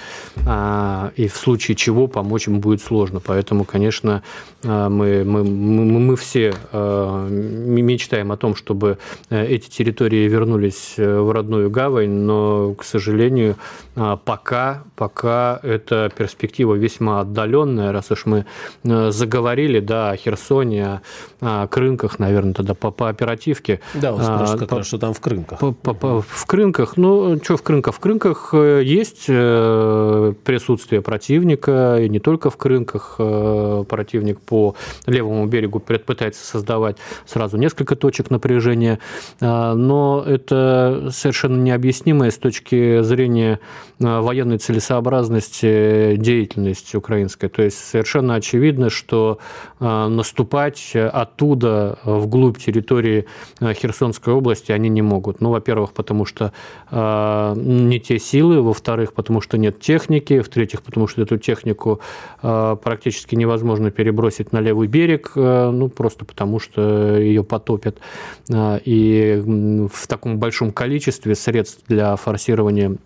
и 1.16 1.28
в 1.28 1.36
случае 1.36 1.76
чего 1.76 2.08
помочь 2.08 2.48
им 2.48 2.60
будет 2.60 2.82
сложно. 2.82 3.20
Поэтому, 3.20 3.66
конечно, 3.66 4.24
мы, 4.64 5.24
мы, 5.26 5.44
мы, 5.44 6.00
мы 6.00 6.16
все 6.16 6.54
мечтаем 7.30 8.32
о 8.32 8.38
том, 8.38 8.56
чтобы 8.56 8.98
э, 9.30 9.46
эти 9.46 9.70
территории 9.70 10.28
вернулись 10.28 10.96
э, 10.98 11.20
в 11.20 11.32
родную 11.32 11.70
гавань, 11.70 12.10
но, 12.10 12.74
к 12.74 12.84
сожалению, 12.84 13.56
пока, 13.96 14.84
пока 14.96 15.60
эта 15.64 16.12
перспектива 16.16 16.76
весьма 16.76 17.22
отдаленная, 17.22 17.92
раз 17.92 18.12
уж 18.12 18.26
мы 18.26 18.46
э, 18.84 19.12
заговорили 19.12 19.80
да, 19.80 20.12
о 20.12 20.18
Херсоне, 20.18 21.02
о, 21.42 21.68
Крынках, 21.68 22.20
наверное, 22.20 22.54
тогда 22.54 22.74
по, 22.74 22.92
по 22.92 23.10
оперативке. 23.10 23.80
Да, 23.94 24.14
он 24.14 24.22
спрашивает 24.22 24.60
как 24.60 24.70
по, 24.70 24.78
раз, 24.78 24.88
что 24.88 24.98
там 24.98 25.14
в 25.14 25.22
Крынках. 25.22 25.60
По, 25.60 25.72
по, 25.72 25.94
по, 25.94 26.22
в 26.22 26.46
Крынках, 26.46 26.98
ну, 26.98 27.38
что 27.44 27.58
в 27.58 27.64
Крынках? 27.64 27.96
В 27.96 28.00
Крынках 28.00 28.54
есть 28.54 29.26
присутствие 29.28 31.02
противника, 31.02 31.98
и 32.00 32.10
не 32.10 32.20
только 32.20 32.50
в 32.50 32.58
Крынках 32.58 33.16
противник 33.18 34.40
по 34.42 34.76
левому 35.06 35.46
берегу 35.46 35.80
пытается 35.80 36.46
создавать 36.46 36.98
сразу 37.26 37.58
несколько 37.58 37.96
точек 37.96 38.30
напряжения, 38.30 39.00
а, 39.42 39.74
но 39.76 40.24
это 40.26 41.10
совершенно 41.12 41.62
необъяснимая 41.62 42.32
с 42.32 42.38
точки 42.38 43.02
зрения 43.02 43.60
а, 43.60 43.83
военной 44.00 44.58
целесообразности 44.58 46.16
деятельности 46.18 46.96
украинской. 46.96 47.48
То 47.48 47.64
есть 47.64 47.78
совершенно 47.78 48.36
очевидно, 48.36 48.90
что 48.90 49.40
а, 49.80 50.08
наступать 50.10 50.96
оттуда 50.96 52.00
вглубь 52.04 52.58
территории 52.58 53.26
Херсонской 53.62 54.34
области 54.34 54.72
они 54.72 54.90
не 54.90 55.02
могут. 55.02 55.42
Ну, 55.42 55.52
во-первых, 55.52 55.94
потому 55.94 56.26
что 56.26 56.54
не 56.92 58.00
те 58.00 58.20
силы, 58.20 58.62
во-вторых, 58.62 59.14
потому 59.14 59.42
что 59.42 59.58
нет 59.58 59.80
техники, 59.80 60.40
в-третьих, 60.40 60.82
потому 60.82 61.08
что 61.08 61.22
эту 61.22 61.38
технику 61.38 62.02
практически 62.42 63.36
невозможно 63.36 63.92
перебросить 63.92 64.52
на 64.52 64.60
левый 64.60 64.88
берег, 64.88 65.32
ну, 65.36 65.90
просто 65.90 66.26
потому 66.26 66.60
что 66.60 67.18
ее 67.18 67.44
потопят. 67.44 67.98
И 68.52 69.44
в 69.46 70.08
таком 70.08 70.40
большом 70.40 70.72
количестве 70.72 71.36
средств 71.36 71.84
для 71.88 72.16
форсирования 72.16 72.98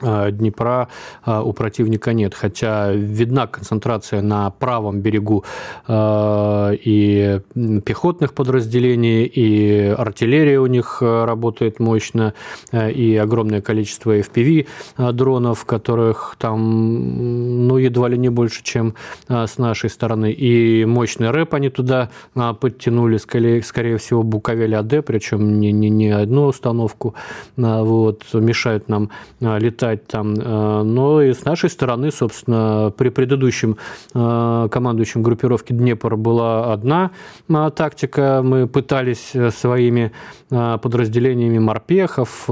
Днепра 0.00 0.88
а, 1.22 1.42
у 1.42 1.52
противника 1.52 2.14
нет, 2.14 2.34
хотя 2.34 2.92
видна 2.92 3.46
концентрация 3.46 4.22
на 4.22 4.48
правом 4.50 5.00
берегу 5.00 5.44
и 5.88 7.40
пехотных 7.84 8.32
подразделений, 8.32 9.24
и 9.24 9.94
артиллерия 9.96 10.60
у 10.60 10.66
них 10.66 11.02
работает 11.02 11.78
мощно, 11.78 12.32
и 12.72 13.16
огромное 13.16 13.60
количество 13.60 14.18
FPV 14.18 14.66
дронов, 15.12 15.66
которых 15.66 16.36
там 16.38 17.68
ну, 17.68 17.76
едва 17.76 18.08
ли 18.08 18.16
не 18.16 18.30
больше, 18.30 18.62
чем 18.64 18.94
с 19.28 19.58
нашей 19.58 19.90
стороны, 19.90 20.32
и 20.32 20.86
мощный 20.86 21.30
рэп 21.30 21.54
они 21.54 21.68
туда 21.68 22.10
подтянули, 22.34 23.18
скорее, 23.18 23.62
скорее 23.62 23.98
всего, 23.98 24.22
Буковель 24.22 24.74
АД, 24.74 25.04
причем 25.04 25.60
не, 25.60 25.70
не, 25.70 25.90
не 25.90 26.10
одну 26.10 26.46
установку, 26.46 27.14
вот, 27.56 28.24
мешают 28.32 28.88
нам 28.88 29.10
летать 29.40 29.81
летать 29.82 30.06
там. 30.06 30.34
Э, 30.34 30.82
но 30.82 31.22
и 31.22 31.32
с 31.32 31.44
нашей 31.44 31.70
стороны, 31.70 32.10
собственно, 32.10 32.92
при 32.96 33.08
предыдущем 33.10 33.76
э, 34.14 34.68
командующем 34.70 35.22
группировки 35.22 35.72
Днепр 35.72 36.16
была 36.16 36.72
одна 36.72 37.10
э, 37.48 37.70
тактика. 37.74 38.42
Мы 38.44 38.66
пытались 38.66 39.32
своими 39.56 40.12
подразделениями 40.48 41.58
морпехов 41.58 42.46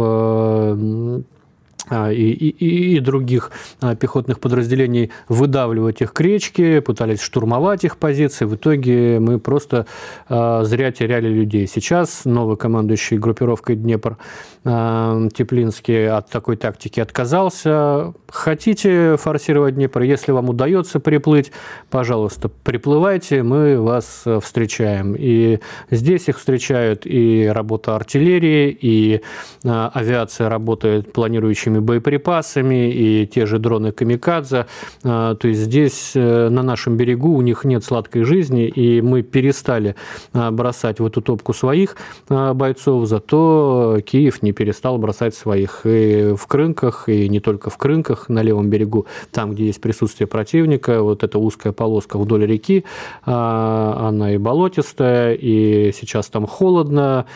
и, 1.91 2.15
и, 2.15 2.97
и 2.97 3.01
других 3.01 3.51
а, 3.81 3.97
пехотных 3.97 4.39
подразделений 4.39 5.11
выдавливать 5.29 6.01
их 6.03 6.13
к 6.13 6.21
речке, 6.21 6.81
пытались 6.81 7.21
штурмовать 7.21 7.85
их 7.85 7.97
позиции. 7.97 8.45
В 8.45 8.55
итоге 8.55 9.19
мы 9.19 9.39
просто 9.39 9.87
а, 10.29 10.63
зря 10.65 10.93
теряли 10.93 11.29
людей. 11.29 11.67
Сейчас 11.67 12.25
новый 12.25 12.57
командующий 12.57 13.19
группировкой 13.19 13.77
Днепр 13.77 14.17
Теплинский 14.63 16.11
от 16.11 16.29
такой 16.29 16.57
тактики 16.57 17.01
отказался. 17.01 18.13
Хотите 18.29 19.17
форсировать 19.17 19.75
Днепр, 19.75 20.03
если 20.03 20.33
вам 20.33 20.51
удается 20.51 21.01
приплыть, 21.01 21.51
пожалуйста, 21.89 22.51
приплывайте, 22.51 23.43
мы 23.43 23.81
вас 23.81 24.25
встречаем. 24.43 25.17
И 25.19 25.61
здесь 25.91 26.29
их 26.29 26.39
встречают 26.39 27.07
и 27.07 27.47
работа 27.51 27.97
артиллерии, 27.97 28.77
и 28.79 29.23
авиация 29.65 30.51
работает 30.51 31.13
планирующими 31.13 31.80
боеприпасами, 31.81 32.91
и 32.93 33.27
те 33.27 33.47
же 33.47 33.59
дроны 33.59 33.93
«Камикадзе». 33.93 34.67
А, 35.05 35.35
то 35.35 35.49
есть 35.49 35.61
здесь, 35.61 36.13
э, 36.15 36.49
на 36.49 36.63
нашем 36.63 36.97
берегу, 36.97 37.35
у 37.35 37.41
них 37.41 37.65
нет 37.65 37.85
сладкой 37.85 38.25
жизни, 38.25 38.67
и 38.69 39.01
мы 39.01 39.23
перестали 39.23 39.97
а, 40.33 40.51
бросать 40.51 41.01
в 41.01 41.07
эту 41.07 41.21
топку 41.23 41.53
своих 41.53 41.97
а, 42.29 42.55
бойцов, 42.55 43.07
зато 43.07 43.99
Киев 44.05 44.43
не 44.43 44.53
перестал 44.53 44.99
бросать 44.99 45.35
своих 45.35 45.83
и 45.85 46.35
в 46.37 46.47
Крынках, 46.47 47.09
и 47.09 47.29
не 47.29 47.41
только 47.41 47.71
в 47.71 47.79
Крынках, 47.79 48.29
на 48.29 48.43
левом 48.43 48.69
берегу, 48.69 49.07
там, 49.31 49.53
где 49.53 49.67
есть 49.67 49.81
присутствие 49.81 50.27
противника, 50.27 51.03
вот 51.03 51.23
эта 51.23 51.39
узкая 51.39 51.73
полоска 51.73 52.19
вдоль 52.19 52.47
реки, 52.47 52.85
она 53.25 54.33
и 54.35 54.39
болотистая, 54.39 55.35
и 55.35 55.93
сейчас 55.93 56.29
там 56.29 56.47
холодно, 56.47 57.27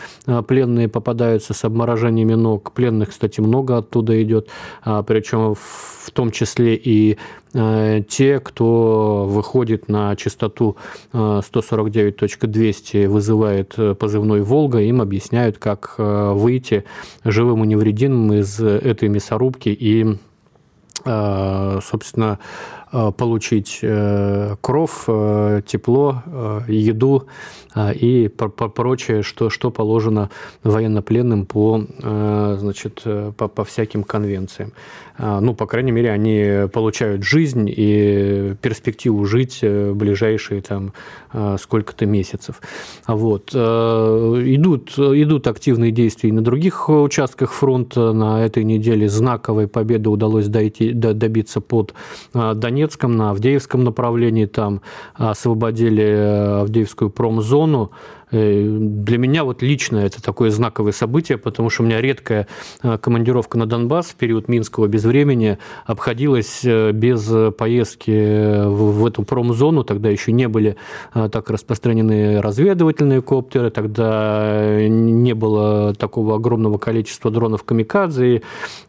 пленные 0.47 0.87
попадаются 0.87 1.53
с 1.53 1.63
обморожениями 1.63 2.33
ног, 2.33 2.71
пленных, 2.71 3.09
кстати, 3.09 3.41
много 3.41 3.77
оттуда 3.77 4.21
идет, 4.21 4.34
идет, 4.35 4.49
а, 4.83 5.03
причем 5.03 5.55
в 5.55 6.11
том 6.11 6.31
числе 6.31 6.75
и 6.75 7.17
а, 7.53 8.01
те, 8.01 8.39
кто 8.39 9.25
выходит 9.27 9.89
на 9.89 10.15
частоту 10.15 10.77
149.200, 11.13 13.05
а, 13.05 13.09
вызывает 13.09 13.75
позывной 13.99 14.41
«Волга», 14.41 14.79
им 14.79 15.01
объясняют, 15.01 15.57
как 15.57 15.95
выйти 15.97 16.85
живым 17.23 17.63
и 17.63 17.67
невредимым 17.67 18.33
из 18.39 18.59
этой 18.59 19.09
мясорубки 19.09 19.69
и 19.69 20.17
собственно, 21.03 22.39
получить 22.91 23.79
э, 23.81 24.55
кров, 24.61 25.05
э, 25.07 25.61
тепло, 25.65 26.23
э, 26.25 26.61
еду 26.67 27.27
и 27.77 28.31
прочее, 28.73 29.21
что, 29.21 29.49
что 29.49 29.69
положено 29.69 30.29
военнопленным 30.63 31.45
по, 31.45 31.83
значит, 31.99 33.03
по, 33.03 33.49
по 33.49 33.65
всяким 33.65 34.05
конвенциям. 34.05 34.71
Ну, 35.17 35.53
по 35.53 35.65
крайней 35.65 35.91
мере, 35.91 36.09
они 36.11 36.69
получают 36.71 37.23
жизнь 37.23 37.69
и 37.69 38.55
перспективу 38.61 39.25
жить 39.25 39.59
ближайшие 39.61 40.61
там 40.61 40.93
сколько-то 41.57 42.05
месяцев. 42.05 42.61
Вот. 43.07 43.53
Идут, 43.53 44.97
идут 44.97 45.47
активные 45.47 45.91
действия 45.91 46.29
и 46.29 46.33
на 46.33 46.41
других 46.41 46.87
участках 46.87 47.51
фронта. 47.51 48.13
На 48.13 48.45
этой 48.45 48.63
неделе 48.63 49.09
знаковой 49.09 49.67
победы 49.67 50.09
удалось 50.09 50.47
дойти, 50.47 50.93
добиться 50.93 51.59
под 51.59 51.93
Донецком 52.33 52.74
Донецком, 52.75 53.15
на 53.15 53.29
Авдеевском 53.29 53.85
направлении, 53.85 54.45
там 54.47 54.81
освободили 55.13 56.03
э, 56.03 56.61
Авдеевскую 56.61 57.09
промзону, 57.09 57.91
для 58.31 59.17
меня 59.17 59.43
вот 59.43 59.61
лично 59.61 59.97
это 59.97 60.21
такое 60.21 60.49
знаковое 60.49 60.91
событие, 60.91 61.37
потому 61.37 61.69
что 61.69 61.83
у 61.83 61.85
меня 61.85 62.01
редкая 62.01 62.47
э, 62.81 62.97
командировка 62.97 63.57
на 63.57 63.65
Донбасс 63.65 64.07
в 64.07 64.15
период 64.15 64.47
Минского 64.47 64.87
безвремени 64.87 65.57
обходилась 65.85 66.61
э, 66.63 66.91
без 66.91 67.31
поездки 67.55 68.65
в 68.65 69.05
эту 69.05 69.23
промзону. 69.23 69.83
Тогда 69.83 70.09
еще 70.09 70.31
не 70.31 70.47
были 70.47 70.75
так 71.13 71.49
распространены 71.49 72.41
разведывательные 72.41 73.21
коптеры, 73.21 73.69
тогда 73.69 74.87
не 74.87 75.33
было 75.33 75.93
такого 75.93 76.35
огромного 76.35 76.77
количества 76.77 77.31
дронов 77.31 77.63
камикадзе, 77.63 78.41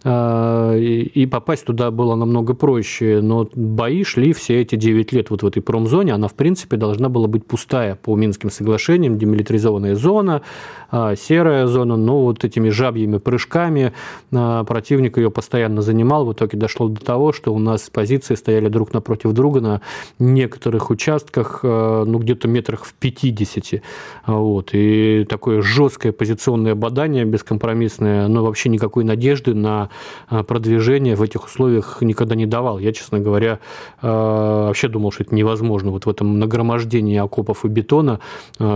и 0.04 1.28
попасть 1.30 1.66
туда 1.66 1.90
было 1.90 2.14
намного 2.14 2.54
проще. 2.54 3.20
Но 3.22 3.48
бои 3.54 4.04
шли 4.04 4.32
все 4.32 4.60
эти 4.62 4.76
9 4.76 5.12
лет 5.12 5.30
вот 5.30 5.42
в 5.42 5.46
этой 5.46 5.60
промзоне. 5.60 6.12
Она, 6.12 6.28
в 6.28 6.34
принципе, 6.34 6.76
должна 6.76 7.08
была 7.08 7.26
быть 7.28 7.46
пустая 7.46 7.94
по 7.96 8.16
Минским 8.16 8.50
соглашениям, 8.50 9.18
демилитаризованная 9.26 9.96
зона, 9.96 10.42
а, 10.90 11.16
серая 11.16 11.66
зона, 11.66 11.96
но 11.96 12.22
вот 12.22 12.44
этими 12.44 12.68
жабьими 12.68 13.18
прыжками 13.18 13.92
а, 14.32 14.64
противник 14.64 15.18
ее 15.18 15.30
постоянно 15.30 15.82
занимал. 15.82 16.24
В 16.26 16.32
итоге 16.32 16.56
дошло 16.56 16.88
до 16.88 17.04
того, 17.04 17.32
что 17.32 17.52
у 17.52 17.58
нас 17.58 17.90
позиции 17.90 18.34
стояли 18.34 18.68
друг 18.68 18.92
напротив 18.92 19.32
друга 19.32 19.60
на 19.60 19.80
некоторых 20.18 20.90
участках, 20.90 21.60
а, 21.62 22.04
ну, 22.04 22.18
где-то 22.18 22.46
метрах 22.48 22.84
в 22.84 22.94
50. 22.94 23.82
Вот. 24.26 24.70
И 24.72 25.26
такое 25.28 25.60
жесткое 25.60 26.12
позиционное 26.12 26.74
бадание 26.74 27.24
бескомпромиссное, 27.24 28.28
но 28.28 28.44
вообще 28.44 28.68
никакой 28.68 29.04
надежды 29.04 29.54
на 29.54 29.88
продвижение 30.28 31.16
в 31.16 31.22
этих 31.22 31.46
условиях 31.46 31.98
никогда 32.00 32.34
не 32.34 32.46
давал. 32.46 32.78
Я, 32.78 32.92
честно 32.92 33.18
говоря, 33.18 33.58
вообще 34.02 34.88
думал, 34.88 35.10
что 35.10 35.24
это 35.24 35.34
невозможно. 35.34 35.90
Вот 35.90 36.06
в 36.06 36.10
этом 36.10 36.38
нагромождении 36.38 37.18
окопов 37.18 37.64
и 37.64 37.68
бетона 37.68 38.20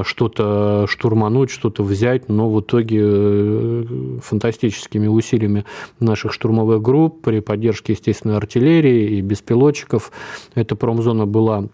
что-то 0.03 0.40
штурмануть, 0.89 1.51
что-то 1.51 1.83
взять 1.83 2.01
взять, 2.01 2.29
но 2.29 2.51
в 2.51 2.61
итоге 2.61 3.01
э, 3.03 3.85
фантастическими 4.23 5.07
усилиями 5.07 5.65
наших 6.01 6.33
штурмовых 6.33 6.81
групп 6.83 7.23
при 7.23 7.41
поддержке, 7.41 7.93
естественно, 7.93 8.37
артиллерии 8.37 9.19
и 9.19 9.21
беспилотчиков 9.21 10.11
эта 10.55 10.77
промзона 10.77 11.27
была 11.27 11.69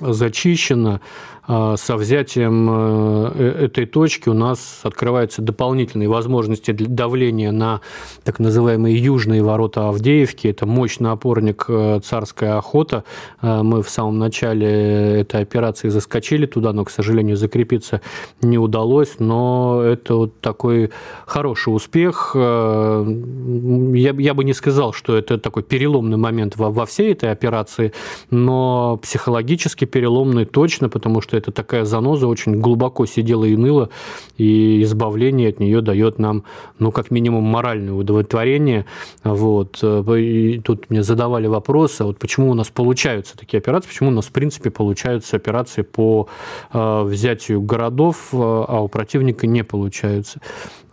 зачищена. 0.00 1.00
А, 1.48 1.76
со 1.76 1.96
взятием 1.96 2.68
э, 2.68 3.32
э, 3.34 3.64
этой 3.66 3.86
точки 3.86 4.28
у 4.28 4.34
нас 4.34 4.80
открываются 4.82 5.42
дополнительные 5.42 6.08
возможности 6.08 6.72
для 6.72 6.88
давления 6.88 7.52
на 7.52 7.82
так 8.24 8.40
называемые 8.40 8.96
южные 8.96 9.44
ворота 9.44 9.88
Авдеевки. 9.88 10.48
Это 10.48 10.66
мощный 10.66 11.12
опорник 11.12 11.66
э, 11.68 12.00
«Царская 12.02 12.58
охота». 12.58 13.04
Мы 13.42 13.82
в 13.82 13.88
самом 13.88 14.18
начале 14.18 15.20
этой 15.20 15.40
операции 15.40 15.88
заскочили 15.88 16.46
туда, 16.46 16.72
но, 16.72 16.84
к 16.84 16.90
сожалению, 16.90 17.36
закрепиться 17.36 18.00
не 18.42 18.58
удалось. 18.58 19.16
Но 19.18 19.82
это 19.82 20.16
вот 20.16 20.40
такой 20.40 20.90
хороший 21.26 21.74
успех. 21.74 22.32
Я, 22.34 24.14
я 24.18 24.34
бы 24.34 24.44
не 24.44 24.52
сказал, 24.52 24.92
что 24.92 25.16
это 25.16 25.38
такой 25.38 25.62
переломный 25.62 26.16
момент 26.16 26.56
во, 26.56 26.70
во 26.70 26.86
всей 26.86 27.12
этой 27.12 27.30
операции, 27.30 27.92
но 28.30 28.98
психологически 29.02 29.84
переломный 29.86 30.44
точно, 30.44 30.88
потому 30.88 31.20
что 31.20 31.36
это 31.36 31.52
такая 31.52 31.84
заноза 31.84 32.26
очень 32.26 32.60
глубоко 32.60 33.06
сидела 33.06 33.44
и 33.44 33.56
ныла, 33.56 33.90
и 34.36 34.82
избавление 34.82 35.48
от 35.48 35.60
нее 35.60 35.80
дает 35.80 36.18
нам, 36.18 36.44
ну, 36.78 36.92
как 36.92 37.10
минимум, 37.10 37.44
моральное 37.44 37.94
удовлетворение. 37.94 38.86
Вот. 39.24 39.82
И 39.82 40.60
тут 40.64 40.90
мне 40.90 41.02
задавали 41.02 41.46
вопросы, 41.46 42.04
вот 42.04 42.18
почему 42.18 42.50
у 42.50 42.54
нас 42.54 42.68
получаются 42.68 43.36
такие 43.36 43.58
операции, 43.58 43.88
почему 43.88 44.10
у 44.10 44.12
нас, 44.12 44.26
в 44.26 44.32
принципе, 44.32 44.70
получаются 44.70 45.36
операции 45.36 45.82
по 45.82 46.28
э, 46.72 47.02
взятию 47.02 47.62
городов, 47.62 48.28
а 48.32 48.82
у 48.82 48.88
противника 48.88 49.46
не 49.46 49.64
получаются. 49.64 50.40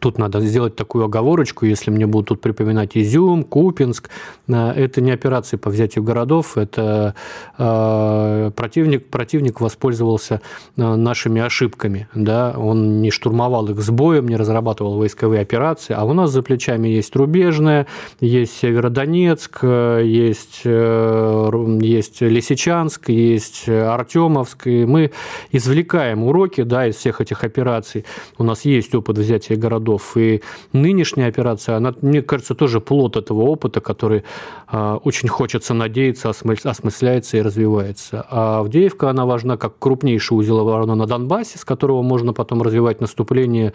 Тут 0.00 0.18
надо 0.18 0.40
сделать 0.40 0.76
такую 0.76 1.04
оговорочку, 1.04 1.66
если 1.66 1.90
мне 1.90 2.06
будут 2.06 2.28
тут 2.28 2.40
припоминать 2.40 2.96
Изюм, 2.96 3.44
Купинск. 3.44 4.10
Э, 4.48 4.70
это 4.70 5.00
не 5.00 5.12
операции 5.12 5.56
по 5.56 5.70
взятию 5.70 6.04
городов, 6.04 6.56
это 6.58 7.14
э, 7.58 8.50
противник, 8.54 9.08
противник 9.08 9.60
воспользовался 9.60 10.40
э, 10.76 10.94
нашими 10.94 11.40
ошибками. 11.40 12.08
Да? 12.14 12.54
Он 12.56 13.00
не 13.00 13.10
штурмовал 13.10 13.68
их 13.68 13.80
с 13.80 13.90
боем, 13.90 14.28
не 14.28 14.36
разрабатывал 14.36 14.96
войсковые 14.96 15.40
операции, 15.40 15.94
а 15.94 16.04
у 16.04 16.12
нас 16.12 16.30
за 16.30 16.42
плечами 16.42 16.88
есть 16.88 17.14
Рубежная, 17.16 17.86
есть 18.20 18.56
Северодонецк, 18.58 19.62
есть, 19.62 20.62
есть 20.64 22.20
Лисичанск, 22.20 23.08
есть 23.08 23.68
Артемовск, 23.68 24.66
и 24.66 24.84
мы 24.84 25.12
извлекаем 25.52 26.24
уроки 26.24 26.62
да, 26.62 26.86
из 26.86 26.96
всех 26.96 27.20
этих 27.20 27.44
операций. 27.44 28.04
У 28.38 28.44
нас 28.44 28.64
есть 28.64 28.94
опыт 28.94 29.18
взятия 29.18 29.56
городов 29.56 29.83
городов. 29.84 30.16
И 30.16 30.40
нынешняя 30.72 31.28
операция, 31.28 31.76
она, 31.76 31.94
мне 32.02 32.22
кажется, 32.22 32.54
тоже 32.54 32.80
плод 32.80 33.16
этого 33.16 33.42
опыта, 33.42 33.80
который 33.80 34.24
а, 34.66 34.96
очень 34.96 35.28
хочется 35.28 35.74
надеяться, 35.74 36.30
осмысляется 36.30 37.36
и 37.36 37.42
развивается. 37.42 38.26
А 38.30 38.60
Авдеевка, 38.60 39.10
она 39.10 39.26
важна 39.26 39.56
как 39.56 39.78
крупнейший 39.78 40.36
узел 40.36 40.58
обороны 40.58 40.94
на 40.94 41.06
Донбассе, 41.06 41.58
с 41.58 41.64
которого 41.64 42.02
можно 42.02 42.32
потом 42.32 42.62
развивать 42.62 43.00
наступление 43.00 43.72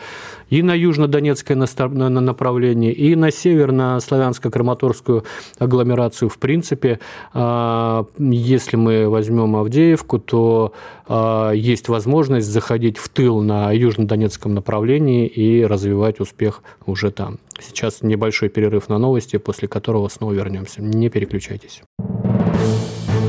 и 0.50 0.64
на 0.64 0.74
южно-донецкое 0.74 1.56
направление, 1.56 2.94
и 2.94 3.16
на 3.16 3.32
север, 3.32 3.72
на 3.72 3.98
славянско-краматорскую 4.00 5.24
агломерацию. 5.60 6.30
В 6.30 6.38
принципе, 6.38 7.00
а, 7.34 8.06
если 8.18 8.78
мы 8.78 9.10
возьмем 9.10 9.56
Авдеевку, 9.56 10.20
то 10.20 10.74
а, 11.08 11.52
есть 11.52 11.90
возможность 11.90 12.48
заходить 12.48 12.98
в 12.98 13.10
тыл 13.10 13.42
на 13.42 13.72
южно-донецком 13.72 14.54
направлении 14.54 15.28
и 15.28 15.66
развивать 15.66 15.89
успех 16.20 16.64
уже 16.86 17.12
там. 17.12 17.40
Сейчас 17.60 18.02
небольшой 18.02 18.50
перерыв 18.50 18.90
на 18.90 18.98
новости, 18.98 19.38
после 19.38 19.68
которого 19.68 20.08
снова 20.08 20.34
вернемся. 20.34 20.82
Не 20.82 21.10
переключайтесь. 21.10 21.82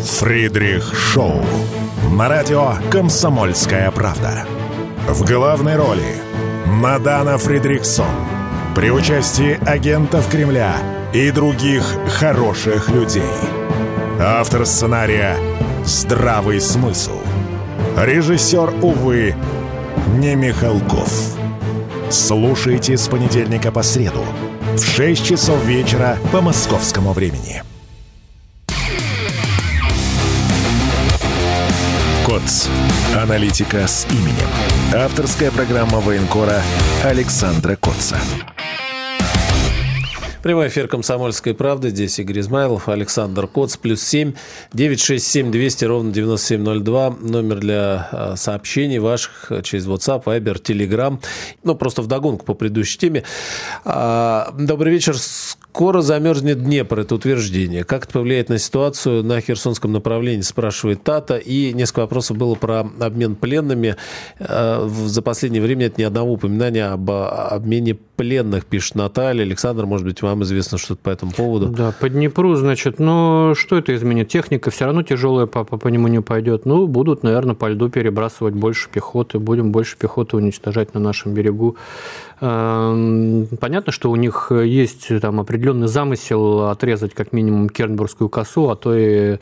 Фридрих 0.03 0.95
Шоу. 0.95 1.43
На 2.17 2.29
радио 2.29 2.75
«Комсомольская 2.91 3.91
правда». 3.91 4.47
В 5.09 5.27
главной 5.27 5.77
роли 5.77 6.15
Мадана 6.67 7.37
Фридриксон. 7.39 8.07
При 8.75 8.91
участии 8.91 9.59
агентов 9.69 10.29
Кремля 10.31 10.77
и 11.13 11.31
других 11.31 11.83
хороших 12.07 12.89
людей. 12.89 13.23
Автор 14.21 14.65
сценария 14.65 15.37
«Здравый 15.85 16.61
смысл». 16.61 17.19
Режиссер, 17.97 18.73
увы, 18.83 19.35
не 20.19 20.35
Михалков. 20.37 21.37
Слушайте 22.11 22.97
с 22.97 23.07
понедельника 23.07 23.71
по 23.71 23.85
среду 23.85 24.25
в 24.75 24.83
6 24.85 25.25
часов 25.25 25.65
вечера 25.65 26.19
по 26.33 26.41
московскому 26.41 27.13
времени. 27.13 27.63
КОЦ. 32.27 32.69
Аналитика 33.17 33.87
с 33.87 34.09
именем. 34.11 34.49
Авторская 34.93 35.53
программа 35.53 36.01
военкора 36.01 36.61
Александра 37.05 37.77
Котца. 37.77 38.19
Прямой 40.43 40.69
эфир 40.69 40.89
«Комсомольской 40.89 41.53
правды». 41.53 41.91
Здесь 41.91 42.19
Игорь 42.19 42.41
Измайлов, 42.41 42.89
Александр 42.89 43.47
Коц. 43.47 43.77
Плюс 43.77 44.01
семь 44.01 44.33
девять 44.73 45.03
шесть 45.03 45.27
семь 45.27 45.51
двести 45.51 45.85
ровно 45.85 46.13
девяносто 46.13 46.47
семь 46.47 46.63
ноль 46.63 46.81
два. 46.81 47.11
Номер 47.11 47.59
для 47.59 48.09
а, 48.11 48.37
сообщений 48.37 48.99
ваших 49.01 49.53
через 49.63 49.87
WhatsApp, 49.87 50.25
Viber, 50.25 50.63
Telegram. 50.63 51.21
Ну, 51.63 51.75
просто 51.75 52.01
вдогонку 52.01 52.47
по 52.47 52.55
предыдущей 52.55 52.97
теме. 52.97 53.25
А, 53.85 54.55
добрый 54.59 54.95
вечер. 54.95 55.15
Скоро 55.19 56.01
замерзнет 56.01 56.65
Днепр, 56.65 57.01
это 57.01 57.15
утверждение. 57.15 57.85
Как 57.85 58.05
это 58.05 58.15
повлияет 58.15 58.49
на 58.49 58.59
ситуацию 58.59 59.23
на 59.23 59.41
Херсонском 59.43 59.93
направлении, 59.93 60.41
спрашивает 60.41 61.05
Тата. 61.05 61.37
И 61.37 61.75
несколько 61.75 62.01
вопросов 62.01 62.39
было 62.39 62.55
про 62.55 62.81
обмен 62.99 63.37
пленными. 63.37 63.97
А, 64.39 64.89
за 64.89 65.21
последнее 65.21 65.61
время 65.61 65.81
нет 65.81 65.99
ни 65.99 66.03
одного 66.03 66.33
упоминания 66.33 66.87
об 66.87 67.11
обмене 67.11 67.99
пленных, 68.21 68.67
пишет 68.67 68.97
Наталья. 68.97 69.45
Александр, 69.45 69.87
может 69.87 70.07
быть, 70.07 70.21
вам 70.21 70.43
известно 70.43 70.77
что-то 70.77 71.01
по 71.03 71.09
этому 71.09 71.33
поводу? 71.33 71.69
Да, 71.69 71.95
по 71.99 72.11
Днепру, 72.11 72.55
значит, 72.55 72.99
ну, 72.99 73.55
что 73.57 73.79
это 73.79 73.95
изменит? 73.95 74.29
Техника 74.29 74.71
все 74.71 74.85
равно 74.85 75.03
тяжелая 75.03 75.47
по, 75.47 75.65
по, 75.65 75.79
по 75.79 75.89
нему 75.89 76.07
не 76.09 76.21
пойдет. 76.21 76.67
Ну, 76.67 76.87
будут, 76.87 77.23
наверное, 77.23 77.55
по 77.55 77.67
льду 77.71 77.89
перебрасывать 77.89 78.53
больше 78.53 78.91
пехоты, 78.93 79.39
будем 79.39 79.73
больше 79.73 79.97
пехоты 79.97 80.37
уничтожать 80.37 80.93
на 80.93 81.01
нашем 81.01 81.33
берегу. 81.33 81.79
Понятно, 82.41 83.93
что 83.93 84.11
у 84.11 84.17
них 84.17 84.51
есть 84.51 85.09
там 85.21 85.41
определенный 85.41 85.89
замысел 85.89 86.69
отрезать 86.71 87.13
как 87.13 87.33
минимум 87.35 87.69
Кернбургскую 87.69 88.31
косу, 88.31 88.71
а 88.71 88.77
то 88.77 88.97
и 88.97 89.37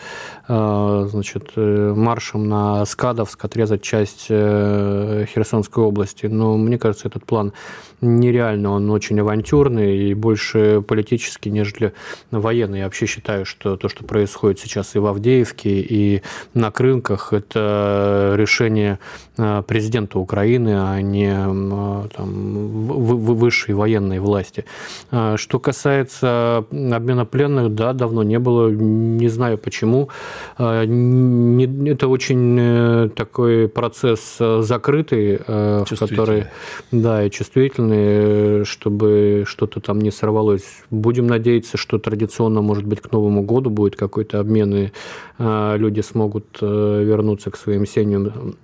э, 0.48 1.08
значит, 1.08 1.52
э, 1.54 1.94
маршем 1.94 2.48
на 2.48 2.84
Скадовск 2.86 3.44
отрезать 3.44 3.82
часть 3.82 4.26
э, 4.30 5.26
Херсонской 5.32 5.84
области. 5.84 6.26
Но 6.26 6.56
мне 6.56 6.76
кажется, 6.76 7.06
этот 7.06 7.24
план 7.24 7.52
нереально, 8.00 8.72
он 8.72 8.90
очень 8.90 9.20
авантюрный 9.20 10.08
и 10.08 10.14
больше 10.14 10.82
политический, 10.86 11.50
нежели 11.50 11.92
военный. 12.32 12.80
Я 12.80 12.86
вообще 12.86 13.06
считаю, 13.06 13.46
что 13.46 13.76
то, 13.76 13.88
что 13.88 14.02
происходит 14.02 14.58
сейчас 14.58 14.96
и 14.96 14.98
в 14.98 15.06
Авдеевке, 15.06 15.80
и 15.80 16.22
на 16.52 16.72
Крынках, 16.72 17.32
это 17.32 18.34
решение 18.36 18.98
президента 19.36 20.18
Украины, 20.18 20.70
а 20.80 21.00
не 21.00 21.32
там, 22.16 22.87
высшей 22.88 23.74
военной 23.74 24.20
власти. 24.20 24.64
А, 25.10 25.36
что 25.36 25.58
касается 25.58 26.64
обмена 26.70 27.24
пленных, 27.24 27.74
да, 27.74 27.92
давно 27.92 28.22
не 28.22 28.38
было, 28.38 28.68
не 28.70 29.28
знаю 29.28 29.58
почему. 29.58 30.08
А, 30.56 30.82
это 30.82 32.08
очень 32.08 32.56
э, 32.58 33.08
такой 33.14 33.68
процесс 33.68 34.36
э, 34.40 34.62
закрытый, 34.62 35.40
э, 35.46 35.84
в 35.88 35.98
который, 35.98 36.44
да, 36.92 37.24
и 37.24 37.30
чувствительный, 37.30 38.64
чтобы 38.64 39.44
что-то 39.46 39.80
там 39.80 40.00
не 40.00 40.10
сорвалось. 40.10 40.82
Будем 40.90 41.26
надеяться, 41.26 41.76
что 41.76 41.98
традиционно, 41.98 42.62
может 42.62 42.84
быть, 42.84 43.00
к 43.00 43.12
Новому 43.12 43.42
году 43.42 43.70
будет 43.70 43.96
какой-то 43.96 44.40
обмен, 44.40 44.74
и 44.74 44.88
люди 45.38 46.00
смогут 46.00 46.60
вернуться 46.60 47.50
к 47.50 47.56
своим 47.56 47.86
семьям 47.86 48.56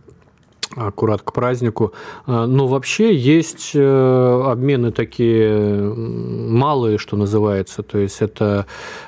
аккурат 0.76 1.22
к 1.22 1.32
празднику. 1.32 1.92
А, 2.26 2.46
но 2.46 2.66
вообще 2.66 3.14
есть 3.14 3.72
э, 3.74 4.42
обмены 4.46 4.92
такие 4.92 5.94
малые, 5.94 6.98
что 6.98 7.16
называется. 7.16 7.82
То 7.82 7.98
есть 7.98 8.22
это 8.22 8.66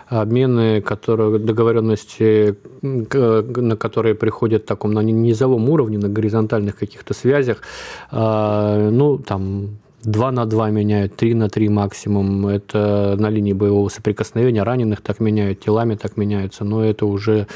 обмены, 0.09 0.81
которые, 0.81 1.39
договоренности, 1.39 2.57
на 2.83 3.77
которые 3.77 4.15
приходят 4.15 4.67
таком 4.67 4.93
на 4.93 5.01
низовом 5.01 5.69
уровне, 5.69 5.99
на 5.99 6.09
горизонтальных 6.09 6.77
каких-то 6.77 7.15
связях. 7.15 7.63
А, 8.11 8.91
ну, 8.91 9.19
там 9.19 9.79
2 10.05 10.33
на 10.33 10.47
2 10.47 10.71
меняют, 10.71 11.17
3 11.17 11.35
на 11.35 11.49
3 11.49 11.69
максимум. 11.69 12.47
Это 12.47 13.17
на 13.19 13.31
линии 13.31 13.53
боевого 13.53 13.89
соприкосновения 13.89 14.63
раненых 14.63 15.01
так 15.01 15.21
меняют, 15.21 15.61
телами 15.61 15.97
так 15.97 16.17
меняются. 16.17 16.65
Но 16.65 16.85
это 16.85 17.07
уже 17.07 17.47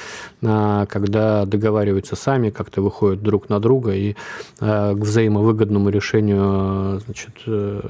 а, 0.42 0.86
когда 0.86 1.44
договариваются 1.44 2.16
сами, 2.16 2.50
как-то 2.50 2.82
выходят 2.82 3.22
друг 3.22 3.48
на 3.48 3.60
друга 3.60 3.94
и 3.94 4.16
а, 4.60 4.94
к 4.94 4.98
взаимовыгодному 4.98 5.90
решению, 5.90 7.00
значит, 7.00 7.34
э, 7.46 7.80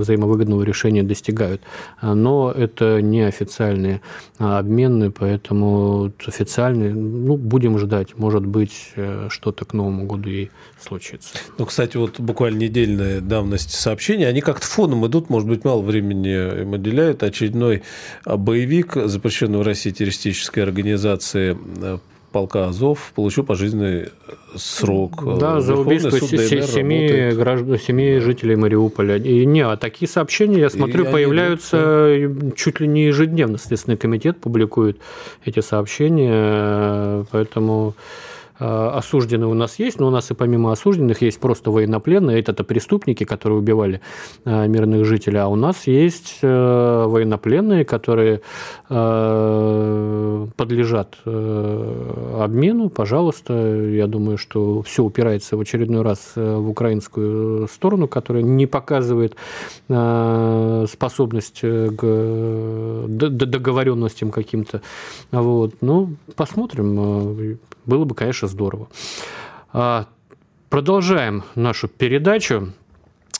взаимовыгодного 0.00 0.62
решения 0.62 1.02
достигают. 1.02 1.62
Но 2.02 2.50
это 2.50 3.02
не 3.02 3.22
официальные 3.22 4.00
обмены, 4.38 5.10
поэтому 5.10 6.12
официальные, 6.26 6.94
ну, 6.94 7.36
будем 7.36 7.78
ждать. 7.78 8.16
Может 8.16 8.46
быть, 8.46 8.92
э, 8.96 9.28
что-то 9.28 9.64
к 9.64 9.74
Новому 9.74 10.06
году 10.06 10.30
и 10.30 10.48
случится. 10.80 11.36
Ну, 11.58 11.66
кстати, 11.66 11.96
вот 11.96 12.18
буквально 12.18 12.58
недельная 12.58 13.20
давность 13.20 13.72
сообщения, 13.90 14.28
они 14.28 14.40
как-то 14.40 14.66
фоном 14.66 15.04
идут, 15.06 15.30
может 15.30 15.48
быть, 15.48 15.64
мало 15.64 15.82
времени 15.82 16.62
им 16.62 16.72
уделяют. 16.72 17.24
Очередной 17.24 17.82
боевик, 18.24 18.94
запрещенный 18.94 19.58
в 19.58 19.62
России 19.62 19.90
террористической 19.90 20.62
организации 20.62 21.58
э, 21.82 21.98
полка 22.30 22.66
Азов 22.66 23.10
получил 23.16 23.42
пожизненный 23.42 24.10
срок. 24.54 25.38
Да, 25.40 25.60
за 25.60 25.74
убийство 25.74 26.12
семи, 26.20 27.32
граждан, 27.34 27.78
семи 27.80 28.20
жителей 28.20 28.54
Мариуполя. 28.54 29.16
И 29.16 29.44
не, 29.44 29.62
а 29.62 29.76
такие 29.76 30.08
сообщения, 30.08 30.60
я 30.60 30.70
смотрю, 30.70 31.06
и 31.06 31.10
появляются 31.10 32.06
они... 32.06 32.52
чуть 32.56 32.78
ли 32.78 32.86
не 32.86 33.06
ежедневно. 33.06 33.58
Следственный 33.58 33.96
комитет 33.96 34.40
публикует 34.40 34.98
эти 35.44 35.58
сообщения, 35.60 37.26
поэтому 37.32 37.94
Э, 37.94 38.29
осужденные 38.60 39.48
у 39.48 39.54
нас 39.54 39.78
есть, 39.78 39.98
но 39.98 40.08
у 40.08 40.10
нас 40.10 40.30
и 40.30 40.34
помимо 40.34 40.70
осужденных 40.72 41.22
есть 41.22 41.40
просто 41.40 41.70
военнопленные, 41.70 42.38
это-то 42.38 42.62
преступники, 42.62 43.24
которые 43.24 43.58
убивали 43.58 44.00
э, 44.44 44.68
мирных 44.68 45.06
жителей, 45.06 45.38
а 45.38 45.48
у 45.48 45.56
нас 45.56 45.86
есть 45.86 46.38
э, 46.42 47.04
военнопленные, 47.06 47.84
которые 47.84 48.42
подлежат 50.56 51.16
обмену, 51.24 52.90
пожалуйста, 52.90 53.54
я 53.54 54.06
думаю, 54.06 54.36
что 54.36 54.82
все 54.82 55.02
упирается 55.02 55.56
в 55.56 55.60
очередной 55.60 56.02
раз 56.02 56.32
в 56.34 56.68
украинскую 56.68 57.68
сторону, 57.68 58.08
которая 58.08 58.42
не 58.42 58.66
показывает 58.66 59.36
способность 59.86 61.60
к 61.60 63.06
договоренностям 63.06 64.30
каким-то. 64.30 64.82
Вот. 65.30 65.74
Ну, 65.80 66.10
посмотрим. 66.36 67.58
Было 67.90 68.04
бы, 68.04 68.14
конечно, 68.14 68.46
здорово. 68.46 68.88
А, 69.72 70.06
продолжаем 70.68 71.42
нашу 71.56 71.88
передачу. 71.88 72.72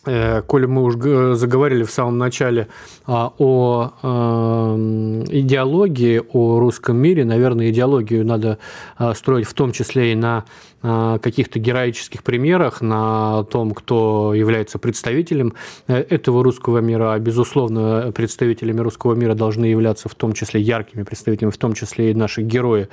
Э, 0.06 0.40
коли 0.46 0.64
мы 0.64 0.82
уже 0.82 1.34
заговорили 1.34 1.82
в 1.82 1.90
самом 1.90 2.16
начале 2.16 2.68
а, 3.06 3.32
о 3.36 3.92
э, 4.02 5.24
идеологии, 5.28 6.22
о 6.32 6.58
русском 6.58 6.96
мире, 6.96 7.26
наверное, 7.26 7.68
идеологию 7.68 8.24
надо 8.24 8.58
а, 8.96 9.12
строить 9.12 9.46
в 9.46 9.52
том 9.52 9.72
числе 9.72 10.12
и 10.12 10.14
на 10.14 10.46
а, 10.82 11.18
каких-то 11.18 11.58
героических 11.58 12.22
примерах, 12.22 12.80
на 12.80 13.44
том, 13.44 13.72
кто 13.72 14.32
является 14.32 14.78
представителем 14.78 15.52
э, 15.86 15.96
этого 16.08 16.42
русского 16.42 16.78
мира. 16.78 17.18
Безусловно, 17.18 18.10
представителями 18.14 18.80
русского 18.80 19.12
мира 19.12 19.34
должны 19.34 19.66
являться 19.66 20.08
в 20.08 20.14
том 20.14 20.32
числе 20.32 20.62
яркими 20.62 21.02
представителями, 21.02 21.52
в 21.52 21.58
том 21.58 21.74
числе 21.74 22.12
и 22.12 22.14
наши 22.14 22.40
герои 22.40 22.88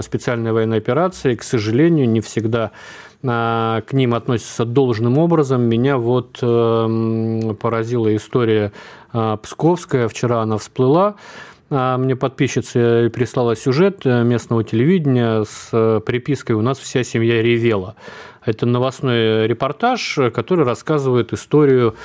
специальной 0.00 0.50
военной 0.50 0.78
операции. 0.78 1.36
К 1.36 1.44
сожалению, 1.44 2.08
не 2.08 2.20
всегда 2.20 2.72
к 3.22 3.86
ним 3.92 4.14
относятся 4.14 4.64
должным 4.64 5.18
образом. 5.18 5.62
Меня 5.62 5.98
вот 5.98 6.38
эм, 6.40 7.56
поразила 7.56 8.14
история 8.14 8.72
э, 9.12 9.36
Псковская. 9.42 10.06
Вчера 10.06 10.40
она 10.42 10.56
всплыла. 10.56 11.16
А, 11.70 11.98
мне 11.98 12.16
подписчица 12.16 13.10
прислала 13.12 13.56
сюжет 13.56 14.02
э, 14.04 14.22
местного 14.22 14.62
телевидения 14.64 15.44
с 15.44 15.68
э, 15.72 16.00
припиской 16.04 16.56
«У 16.56 16.62
нас 16.62 16.78
вся 16.78 17.02
семья 17.02 17.42
ревела». 17.42 17.96
Это 18.44 18.64
новостной 18.66 19.46
репортаж, 19.46 20.18
который 20.32 20.64
рассказывает 20.64 21.34
историю 21.34 21.96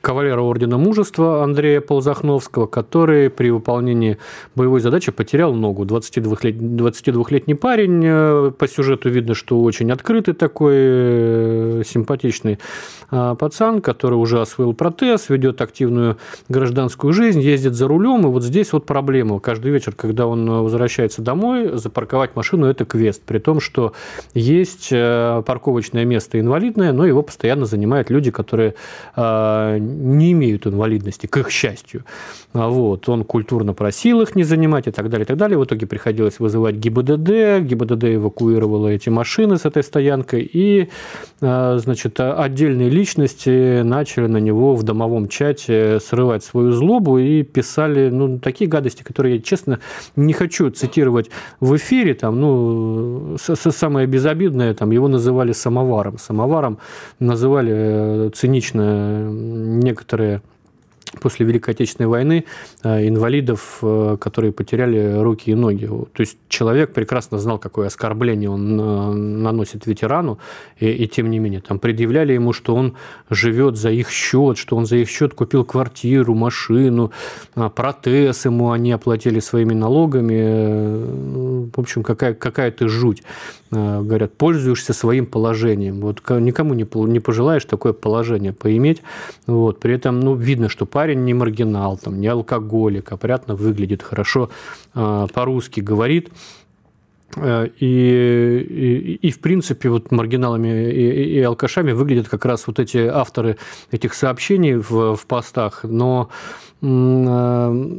кавалера 0.00 0.40
Ордена 0.40 0.78
Мужества 0.78 1.42
Андрея 1.42 1.80
Ползахновского, 1.80 2.66
который 2.66 3.30
при 3.30 3.50
выполнении 3.50 4.18
боевой 4.54 4.80
задачи 4.80 5.12
потерял 5.12 5.54
ногу. 5.54 5.84
22-летний 5.84 6.76
22 6.76 7.56
парень, 7.56 8.02
э, 8.04 8.52
по 8.56 8.68
сюжету 8.68 9.10
видно, 9.10 9.34
что 9.34 9.62
очень 9.62 9.90
открытый 9.90 10.34
такой, 10.34 10.74
э, 10.76 11.82
симпатичный 11.86 12.58
а, 13.10 13.34
пацан, 13.34 13.80
который 13.80 14.14
уже 14.14 14.40
освоил 14.40 14.72
протез, 14.72 15.28
ведет 15.28 15.60
активную 15.60 16.16
гражданскую 16.48 17.12
жизнь, 17.12 17.40
ездит 17.40 17.74
за 17.74 17.88
рулем, 17.88 18.20
и 18.20 18.30
вот 18.30 18.44
здесь 18.44 18.72
вот 18.72 18.86
проблема. 18.86 19.40
Каждый 19.40 19.72
вечер, 19.72 19.94
когда 19.94 20.26
он 20.26 20.48
возвращается 20.48 21.20
домой, 21.20 21.76
запарковать 21.76 22.36
машину– 22.36 22.66
это 22.68 22.84
квест, 22.84 23.22
при 23.26 23.38
том, 23.38 23.60
что 23.60 23.94
есть 24.32 24.88
э, 24.92 25.42
парковочное 25.44 26.04
место 26.04 26.38
инвалидное, 26.38 26.92
но 26.92 27.04
его 27.04 27.22
постоянно 27.22 27.66
занимают 27.66 28.10
люди, 28.10 28.30
которые 28.30 28.74
не 29.90 30.32
имеют 30.32 30.66
инвалидности, 30.66 31.26
к 31.26 31.36
их 31.36 31.50
счастью. 31.50 32.04
А 32.52 32.68
вот. 32.68 33.08
Он 33.08 33.24
культурно 33.24 33.74
просил 33.74 34.22
их 34.22 34.34
не 34.34 34.44
занимать 34.44 34.86
и 34.86 34.90
так 34.90 35.08
далее, 35.08 35.24
и 35.24 35.26
так 35.26 35.36
далее. 35.36 35.58
В 35.58 35.64
итоге 35.64 35.86
приходилось 35.86 36.40
вызывать 36.40 36.76
ГИБДД. 36.76 37.60
ГИБДД 37.60 38.04
эвакуировала 38.16 38.88
эти 38.88 39.08
машины 39.08 39.56
с 39.56 39.64
этой 39.64 39.82
стоянкой. 39.82 40.48
И, 40.52 40.88
а, 41.40 41.78
значит, 41.78 42.18
отдельные 42.20 42.88
личности 42.88 43.82
начали 43.82 44.26
на 44.26 44.38
него 44.38 44.74
в 44.74 44.82
домовом 44.82 45.28
чате 45.28 45.98
срывать 46.00 46.44
свою 46.44 46.72
злобу 46.72 47.18
и 47.18 47.42
писали 47.42 48.10
ну, 48.10 48.38
такие 48.38 48.68
гадости, 48.68 49.02
которые 49.02 49.36
я, 49.36 49.42
честно, 49.42 49.80
не 50.16 50.32
хочу 50.32 50.70
цитировать 50.70 51.30
в 51.60 51.76
эфире. 51.76 52.14
Там, 52.14 52.40
ну, 52.40 53.36
самое 53.38 54.06
безобидное, 54.06 54.74
там, 54.74 54.90
его 54.90 55.08
называли 55.08 55.52
самоваром. 55.52 56.18
Самоваром 56.18 56.78
называли 57.18 57.72
э, 57.74 58.30
цинично 58.34 59.30
некоторые 59.80 60.42
после 61.18 61.44
Великой 61.44 61.70
Отечественной 61.70 62.08
войны 62.08 62.44
э, 62.84 63.08
инвалидов, 63.08 63.78
э, 63.82 64.16
которые 64.20 64.52
потеряли 64.52 65.20
руки 65.20 65.50
и 65.50 65.54
ноги. 65.54 65.86
То 65.86 66.20
есть 66.20 66.38
человек 66.48 66.92
прекрасно 66.92 67.38
знал, 67.38 67.58
какое 67.58 67.88
оскорбление 67.88 68.48
он 68.48 68.80
э, 68.80 69.12
наносит 69.14 69.86
ветерану, 69.86 70.38
и, 70.78 70.88
и 70.88 71.08
тем 71.08 71.30
не 71.30 71.38
менее 71.38 71.60
там 71.60 71.78
предъявляли 71.78 72.34
ему, 72.34 72.52
что 72.52 72.74
он 72.76 72.94
живет 73.28 73.76
за 73.76 73.90
их 73.90 74.10
счет, 74.10 74.56
что 74.56 74.76
он 74.76 74.86
за 74.86 74.96
их 74.96 75.08
счет 75.08 75.34
купил 75.34 75.64
квартиру, 75.64 76.34
машину, 76.34 77.10
протез 77.54 78.44
ему 78.44 78.70
они 78.70 78.92
оплатили 78.92 79.40
своими 79.40 79.74
налогами. 79.74 81.70
В 81.70 81.78
общем, 81.78 82.02
какая, 82.02 82.34
какая-то 82.34 82.88
жуть. 82.88 83.22
Говорят, 83.70 84.36
пользуешься 84.36 84.92
своим 84.92 85.26
положением. 85.26 86.00
Вот 86.00 86.22
никому 86.28 86.74
не, 86.74 86.86
не 87.08 87.20
пожелаешь 87.20 87.64
такое 87.64 87.92
положение 87.92 88.52
поиметь. 88.52 89.02
Вот. 89.46 89.80
При 89.80 89.94
этом 89.94 90.20
ну, 90.20 90.34
видно, 90.34 90.68
что 90.68 90.86
парень 91.00 91.24
не 91.24 91.32
маргинал, 91.32 91.96
там, 91.96 92.20
не 92.20 92.26
алкоголик, 92.26 93.10
опрятно 93.12 93.54
выглядит, 93.54 94.02
хорошо 94.02 94.50
э, 94.94 95.26
по-русски 95.32 95.80
говорит. 95.80 96.28
Э, 97.36 97.68
и, 97.78 99.16
и, 99.20 99.28
и, 99.28 99.30
в 99.30 99.40
принципе, 99.40 99.88
вот 99.88 100.10
маргиналами 100.10 100.90
и, 100.90 101.38
и 101.38 101.42
алкашами 101.42 101.92
выглядят 101.92 102.28
как 102.28 102.44
раз 102.44 102.66
вот 102.66 102.78
эти 102.78 102.98
авторы 102.98 103.56
этих 103.90 104.14
сообщений 104.14 104.74
в, 104.74 105.16
в 105.16 105.26
постах. 105.26 105.84
Но 105.84 106.30
Э, 106.82 107.98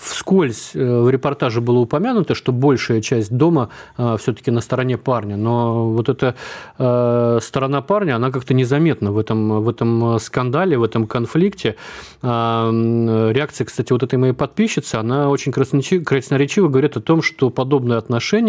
вскользь 0.00 0.70
э, 0.74 1.00
в 1.00 1.10
репортаже 1.10 1.60
было 1.60 1.78
упомянуто, 1.78 2.36
что 2.36 2.52
большая 2.52 3.00
часть 3.00 3.36
дома 3.36 3.70
все-таки 3.96 4.50
на 4.50 4.60
стороне 4.60 4.96
парня, 4.96 5.36
но 5.36 5.90
вот 5.90 6.08
эта 6.08 6.34
сторона 6.76 7.82
парня, 7.82 8.16
она 8.16 8.30
как-то 8.30 8.54
незаметна 8.54 9.12
в 9.12 9.18
этом, 9.18 9.62
в 9.62 9.68
этом 9.68 10.18
скандале, 10.18 10.78
в 10.78 10.82
этом 10.82 11.06
конфликте. 11.06 11.76
Реакция, 12.22 13.64
кстати, 13.64 13.92
вот 13.92 14.02
этой 14.02 14.18
моей 14.18 14.32
подписчицы, 14.32 14.96
она 14.96 15.28
очень 15.30 15.52
красноречиво 15.52 16.68
говорит 16.68 16.96
о 16.96 17.00
том, 17.00 17.22
что 17.22 17.50
подобное 17.50 17.98
отношение 17.98 18.45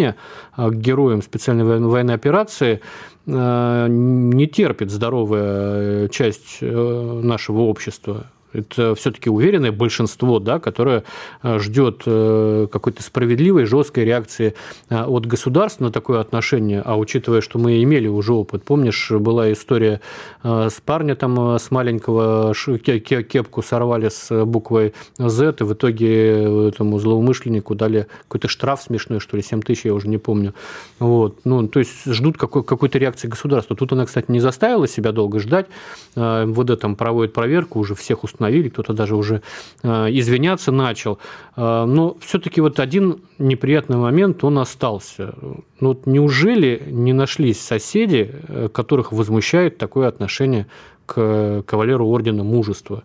к 0.55 0.73
героям 0.73 1.21
специальной 1.21 1.63
военной 1.63 2.15
операции 2.15 2.81
не 3.25 4.47
терпит 4.47 4.89
здоровая 4.91 6.07
часть 6.09 6.61
нашего 6.61 7.61
общества 7.61 8.27
Это 8.53 8.95
все-таки 8.95 9.29
уверенное 9.29 9.71
большинство, 9.71 10.39
да, 10.39 10.59
которое 10.59 11.03
э, 11.43 11.59
ждет 11.59 12.03
э, 12.05 12.67
какой-то 12.71 13.03
справедливой, 13.03 13.65
жесткой 13.65 14.05
реакции 14.05 14.53
э, 14.89 15.03
от 15.03 15.25
государства 15.25 15.85
на 15.85 15.91
такое 15.91 16.21
отношение. 16.21 16.81
А 16.81 16.97
учитывая, 16.97 17.41
что 17.41 17.59
мы 17.59 17.83
имели 17.83 18.07
уже 18.07 18.33
опыт, 18.33 18.63
помнишь, 18.63 19.11
была 19.11 19.51
история 19.51 20.01
с 20.43 20.81
парня 20.85 21.15
там 21.15 21.57
с 21.59 21.71
маленького 21.71 22.53
кепку 22.53 23.61
сорвали 23.61 24.09
с 24.09 24.45
буквой 24.45 24.93
Z, 25.17 25.55
и 25.59 25.63
в 25.63 25.73
итоге 25.73 26.69
этому 26.69 26.99
злоумышленнику 26.99 27.75
дали 27.75 28.07
какой-то 28.23 28.47
штраф 28.47 28.81
смешной, 28.81 29.19
что 29.19 29.37
ли, 29.37 29.43
7 29.43 29.61
тысяч, 29.61 29.85
я 29.85 29.93
уже 29.93 30.07
не 30.07 30.17
помню. 30.17 30.53
Вот. 30.99 31.39
Ну, 31.43 31.67
то 31.67 31.79
есть 31.79 32.05
ждут 32.05 32.37
какой- 32.37 32.63
какой-то 32.63 32.97
реакции 32.97 33.27
государства. 33.27 33.75
Тут 33.75 33.91
она, 33.93 34.05
кстати, 34.05 34.31
не 34.31 34.39
заставила 34.39 34.87
себя 34.87 35.11
долго 35.11 35.39
ждать. 35.39 35.67
МВД 36.15 36.79
там 36.79 36.95
проводит 36.95 37.33
проверку, 37.33 37.79
уже 37.79 37.95
всех 37.95 38.23
установили, 38.23 38.36
кто-то 38.69 38.93
даже 38.93 39.15
уже 39.15 39.41
э, 39.83 40.07
извиняться 40.11 40.71
начал. 40.71 41.19
Э, 41.55 41.85
но 41.85 42.17
все-таки 42.19 42.61
вот 42.61 42.79
один 42.79 43.21
неприятный 43.39 43.97
момент, 43.97 44.43
он 44.43 44.59
остался. 44.59 45.33
Ну, 45.79 45.89
вот 45.89 46.05
неужели 46.05 46.83
не 46.87 47.13
нашлись 47.13 47.59
соседи, 47.59 48.31
э, 48.47 48.69
которых 48.71 49.11
возмущает 49.11 49.77
такое 49.77 50.07
отношение 50.07 50.67
к 51.05 51.63
кавалеру 51.65 52.07
Ордена 52.07 52.43
Мужества? 52.43 53.03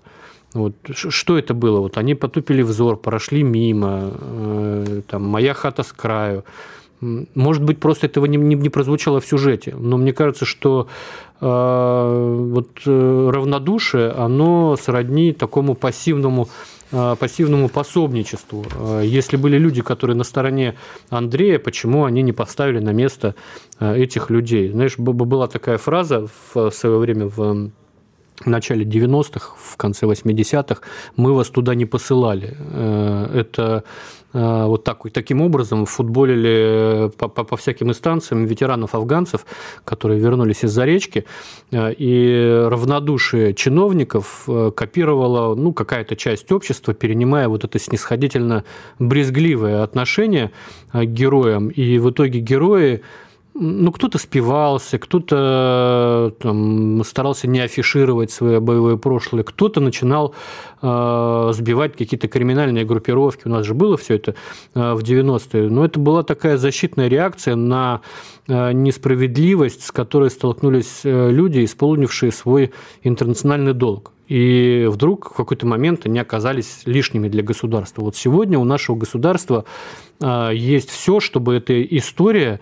Вот, 0.54 0.74
что 0.92 1.38
это 1.38 1.54
было? 1.54 1.80
Вот 1.80 1.96
они 1.96 2.14
потупили 2.14 2.62
взор, 2.62 2.98
прошли 2.98 3.42
мимо, 3.42 4.10
там, 5.08 5.26
моя 5.26 5.54
хата 5.54 5.82
с 5.82 5.92
краю. 5.92 6.44
Может 7.02 7.64
быть, 7.64 7.80
просто 7.80 8.06
этого 8.06 8.26
не, 8.26 8.36
не, 8.36 8.54
не 8.54 8.68
прозвучало 8.68 9.20
в 9.20 9.26
сюжете, 9.26 9.74
но 9.76 9.96
мне 9.96 10.12
кажется, 10.12 10.44
что 10.44 10.86
э, 11.40 12.46
вот 12.52 12.68
э, 12.86 13.30
равнодушие, 13.32 14.10
оно 14.12 14.76
сродни 14.76 15.32
такому 15.32 15.74
пассивному 15.74 16.48
э, 16.92 17.16
пассивному 17.18 17.68
пособничеству. 17.68 18.64
Э, 18.78 19.02
если 19.04 19.36
были 19.36 19.58
люди, 19.58 19.82
которые 19.82 20.16
на 20.16 20.22
стороне 20.22 20.76
Андрея, 21.10 21.58
почему 21.58 22.04
они 22.04 22.22
не 22.22 22.32
поставили 22.32 22.78
на 22.78 22.92
место 22.92 23.34
этих 23.80 24.30
людей? 24.30 24.70
Знаешь, 24.70 24.96
была 24.96 25.48
такая 25.48 25.78
фраза 25.78 26.28
в 26.54 26.70
свое 26.70 26.98
время 26.98 27.26
в 27.26 27.70
в 28.40 28.46
начале 28.46 28.84
90-х, 28.84 29.54
в 29.56 29.76
конце 29.76 30.06
80-х, 30.06 30.80
мы 31.16 31.32
вас 31.32 31.48
туда 31.48 31.76
не 31.76 31.84
посылали. 31.84 32.56
Это 33.32 33.84
Э, 33.84 34.21
вот 34.32 34.84
так, 34.84 35.02
таким 35.12 35.40
образом 35.42 35.84
футболили 35.86 37.10
по, 37.18 37.28
по, 37.28 37.44
по 37.44 37.56
всяким 37.56 37.90
инстанциям 37.90 38.44
ветеранов-афганцев, 38.46 39.44
которые 39.84 40.20
вернулись 40.20 40.64
из-за 40.64 40.84
речки, 40.84 41.24
э, 41.70 41.92
и 41.92 42.66
равнодушие 42.68 43.54
чиновников 43.54 44.44
э, 44.48 44.70
копировала 44.74 45.54
ну, 45.54 45.72
какая-то 45.72 46.16
часть 46.16 46.50
общества, 46.52 46.94
перенимая 46.94 47.48
вот 47.48 47.64
это 47.64 47.78
снисходительно 47.78 48.64
брезгливое 48.98 49.82
отношение 49.82 50.50
к 50.92 51.04
героям, 51.04 51.68
и 51.68 51.98
в 51.98 52.10
итоге 52.10 52.40
герои 52.40 53.02
ну, 53.54 53.92
кто-то 53.92 54.18
спивался, 54.18 54.98
кто-то 54.98 56.34
там, 56.40 57.02
старался 57.04 57.46
не 57.46 57.60
афишировать 57.60 58.30
свое 58.30 58.60
боевое 58.60 58.96
прошлое, 58.96 59.42
кто-то 59.42 59.80
начинал 59.80 60.34
э, 60.80 61.50
сбивать 61.52 61.96
какие-то 61.96 62.28
криминальные 62.28 62.86
группировки. 62.86 63.42
У 63.46 63.50
нас 63.50 63.66
же 63.66 63.74
было 63.74 63.96
все 63.98 64.14
это 64.14 64.34
э, 64.74 64.94
в 64.94 65.00
90-е. 65.00 65.68
Но 65.68 65.84
это 65.84 66.00
была 66.00 66.22
такая 66.22 66.56
защитная 66.56 67.08
реакция 67.08 67.54
на 67.54 68.00
э, 68.48 68.72
несправедливость, 68.72 69.84
с 69.84 69.92
которой 69.92 70.30
столкнулись 70.30 71.00
э, 71.04 71.30
люди, 71.30 71.64
исполнившие 71.64 72.32
свой 72.32 72.72
интернациональный 73.02 73.74
долг. 73.74 74.12
И 74.28 74.86
вдруг 74.88 75.30
в 75.30 75.36
какой-то 75.36 75.66
момент 75.66 76.06
они 76.06 76.18
оказались 76.18 76.82
лишними 76.86 77.28
для 77.28 77.42
государства. 77.42 78.00
Вот 78.00 78.16
сегодня 78.16 78.58
у 78.58 78.64
нашего 78.64 78.96
государства 78.96 79.66
э, 80.20 80.50
есть 80.54 80.88
все, 80.88 81.20
чтобы 81.20 81.54
эта 81.54 81.82
история 81.82 82.54
Э, 82.54 82.58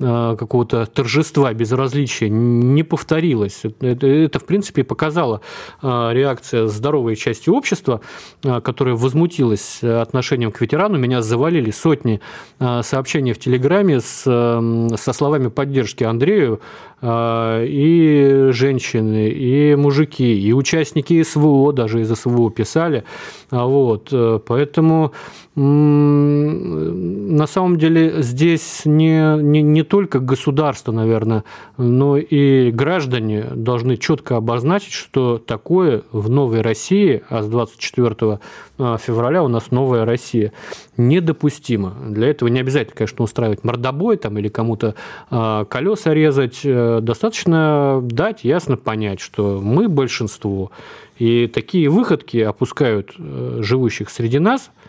какого-то 0.00 0.86
торжества, 0.86 1.52
безразличия 1.52 2.28
не 2.30 2.82
повторилось. 2.82 3.62
Это, 3.80 4.06
это, 4.06 4.38
в 4.38 4.46
принципе, 4.46 4.82
показала 4.82 5.42
э, 5.82 6.10
реакция 6.12 6.68
здоровой 6.68 7.16
части 7.16 7.50
общества, 7.50 8.00
э, 8.42 8.60
которая 8.62 8.94
возмутилась 8.94 9.82
отношением 9.82 10.52
к 10.52 10.60
ветерану. 10.60 10.98
Меня 10.98 11.20
завалили 11.20 11.70
сотни 11.70 12.20
сообщений 12.58 13.32
в 13.32 13.38
Телеграме 13.38 14.00
с, 14.00 14.22
со 14.22 15.12
словами 15.12 15.48
поддержки 15.48 16.04
Андрею 16.04 16.60
и 17.02 18.48
женщины, 18.50 19.30
и 19.30 19.74
мужики, 19.74 20.38
и 20.38 20.52
участники 20.52 21.22
СВО, 21.22 21.72
даже 21.72 22.02
из 22.02 22.12
СВО 22.14 22.50
писали. 22.50 23.04
Вот. 23.50 24.12
Поэтому 24.46 25.12
на 25.56 27.46
самом 27.46 27.76
деле 27.76 28.22
здесь 28.22 28.82
не, 28.84 29.42
не, 29.42 29.62
не 29.62 29.82
только 29.90 30.20
государство, 30.20 30.92
наверное, 30.92 31.42
но 31.76 32.16
и 32.16 32.70
граждане 32.70 33.42
должны 33.56 33.96
четко 33.96 34.36
обозначить, 34.36 34.92
что 34.92 35.38
такое 35.38 36.04
в 36.12 36.30
новой 36.30 36.60
России, 36.60 37.24
а 37.28 37.42
с 37.42 37.48
24 37.48 38.38
а, 38.78 38.98
февраля 38.98 39.42
у 39.42 39.48
нас 39.48 39.72
новая 39.72 40.04
Россия, 40.04 40.52
недопустимо. 40.96 41.96
Для 42.08 42.28
этого 42.28 42.48
не 42.48 42.60
обязательно, 42.60 42.94
конечно, 42.96 43.24
устраивать 43.24 43.64
мордобой 43.64 44.16
там, 44.16 44.38
или 44.38 44.46
кому-то 44.46 44.94
а, 45.28 45.64
колеса 45.64 46.14
резать. 46.14 46.60
Э, 46.62 47.00
достаточно 47.02 48.00
дать 48.00 48.44
ясно 48.44 48.76
понять, 48.76 49.18
что 49.18 49.60
мы 49.60 49.88
большинство, 49.88 50.70
и 51.18 51.48
такие 51.48 51.88
выходки 51.88 52.38
опускают 52.38 53.12
э, 53.18 53.58
живущих 53.60 54.08
среди 54.08 54.38
нас– 54.38 54.70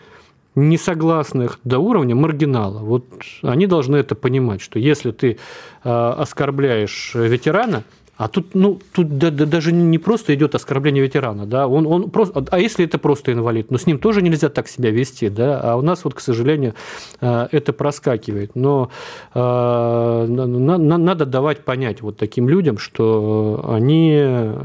несогласных 0.54 1.58
до 1.64 1.78
уровня 1.78 2.14
маргинала. 2.14 2.78
Вот 2.78 3.06
они 3.42 3.66
должны 3.66 3.96
это 3.96 4.14
понимать, 4.14 4.60
что 4.60 4.78
если 4.78 5.10
ты 5.10 5.38
э, 5.84 5.88
оскорбляешь 5.88 7.12
ветерана, 7.14 7.84
а 8.18 8.28
тут, 8.28 8.54
ну, 8.54 8.78
тут 8.92 9.18
да, 9.18 9.30
да, 9.30 9.46
даже 9.46 9.72
не 9.72 9.98
просто 9.98 10.34
идет 10.34 10.54
оскорбление 10.54 11.02
ветерана, 11.02 11.46
да, 11.46 11.66
он, 11.66 11.86
он 11.86 12.10
просто, 12.10 12.44
а 12.50 12.60
если 12.60 12.84
это 12.84 12.98
просто 12.98 13.32
инвалид, 13.32 13.70
ну, 13.70 13.78
с 13.78 13.86
ним 13.86 13.98
тоже 13.98 14.22
нельзя 14.22 14.48
так 14.48 14.68
себя 14.68 14.90
вести, 14.90 15.28
да, 15.28 15.60
а 15.60 15.76
у 15.76 15.82
нас 15.82 16.04
вот, 16.04 16.14
к 16.14 16.20
сожалению, 16.20 16.74
э, 17.20 17.48
это 17.50 17.72
проскакивает. 17.72 18.54
Но 18.54 18.90
э, 19.34 20.26
надо 20.28 21.26
давать 21.26 21.64
понять 21.64 22.02
вот 22.02 22.18
таким 22.18 22.48
людям, 22.48 22.78
что 22.78 23.64
они 23.68 24.12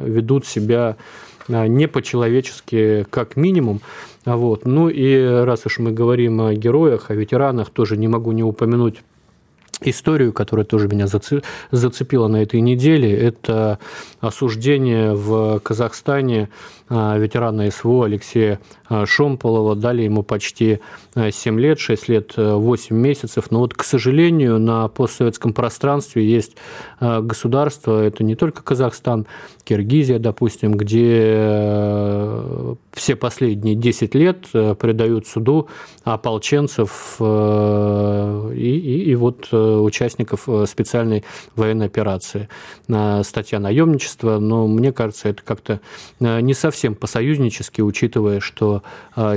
ведут 0.03 0.45
себя 0.45 0.97
не 1.47 1.87
по-человечески, 1.87 3.05
как 3.09 3.37
минимум, 3.37 3.81
вот. 4.35 4.65
Ну 4.65 4.89
и 4.89 5.15
раз 5.17 5.65
уж 5.65 5.79
мы 5.79 5.91
говорим 5.91 6.41
о 6.41 6.53
героях, 6.53 7.09
о 7.09 7.15
ветеранах, 7.15 7.69
тоже 7.69 7.95
не 7.95 8.07
могу 8.07 8.33
не 8.33 8.43
упомянуть 8.43 9.03
историю, 9.81 10.33
которая 10.33 10.65
тоже 10.65 10.87
меня 10.87 11.05
зацепила 11.71 12.27
на 12.27 12.41
этой 12.41 12.61
неделе. 12.61 13.15
Это 13.15 13.79
осуждение 14.19 15.13
в 15.13 15.59
Казахстане 15.59 16.49
а, 16.89 17.17
ветерана 17.17 17.69
СВО 17.69 18.05
Алексея 18.05 18.59
а, 18.89 19.05
Шомполова. 19.05 19.75
Дали 19.75 20.03
ему 20.03 20.23
почти 20.23 20.79
7 21.15 21.59
лет, 21.59 21.79
6 21.79 22.09
лет 22.09 22.33
8 22.37 22.95
месяцев. 22.95 23.51
Но 23.51 23.59
вот, 23.59 23.73
к 23.73 23.83
сожалению, 23.83 24.59
на 24.59 24.87
постсоветском 24.87 25.53
пространстве 25.53 26.25
есть 26.25 26.57
государства, 26.99 28.03
это 28.03 28.23
не 28.23 28.35
только 28.35 28.63
Казахстан, 28.63 29.27
Киргизия, 29.63 30.19
допустим, 30.19 30.73
где 30.73 32.77
все 32.93 33.15
последние 33.15 33.75
10 33.75 34.15
лет 34.15 34.47
предают 34.51 35.27
суду 35.27 35.67
ополченцев 36.03 37.17
и, 37.19 38.53
и, 38.55 39.11
и 39.11 39.15
вот 39.15 39.49
участников 39.81 40.47
специальной 40.67 41.23
военной 41.55 41.85
операции. 41.87 42.49
Статья 43.23 43.59
наемничества, 43.59 44.39
но 44.39 44.67
мне 44.67 44.91
кажется, 44.91 45.29
это 45.29 45.41
как-то 45.43 45.79
не 46.19 46.53
совсем 46.53 46.95
по-союзнически, 46.95 47.81
учитывая, 47.81 48.39
что 48.39 48.83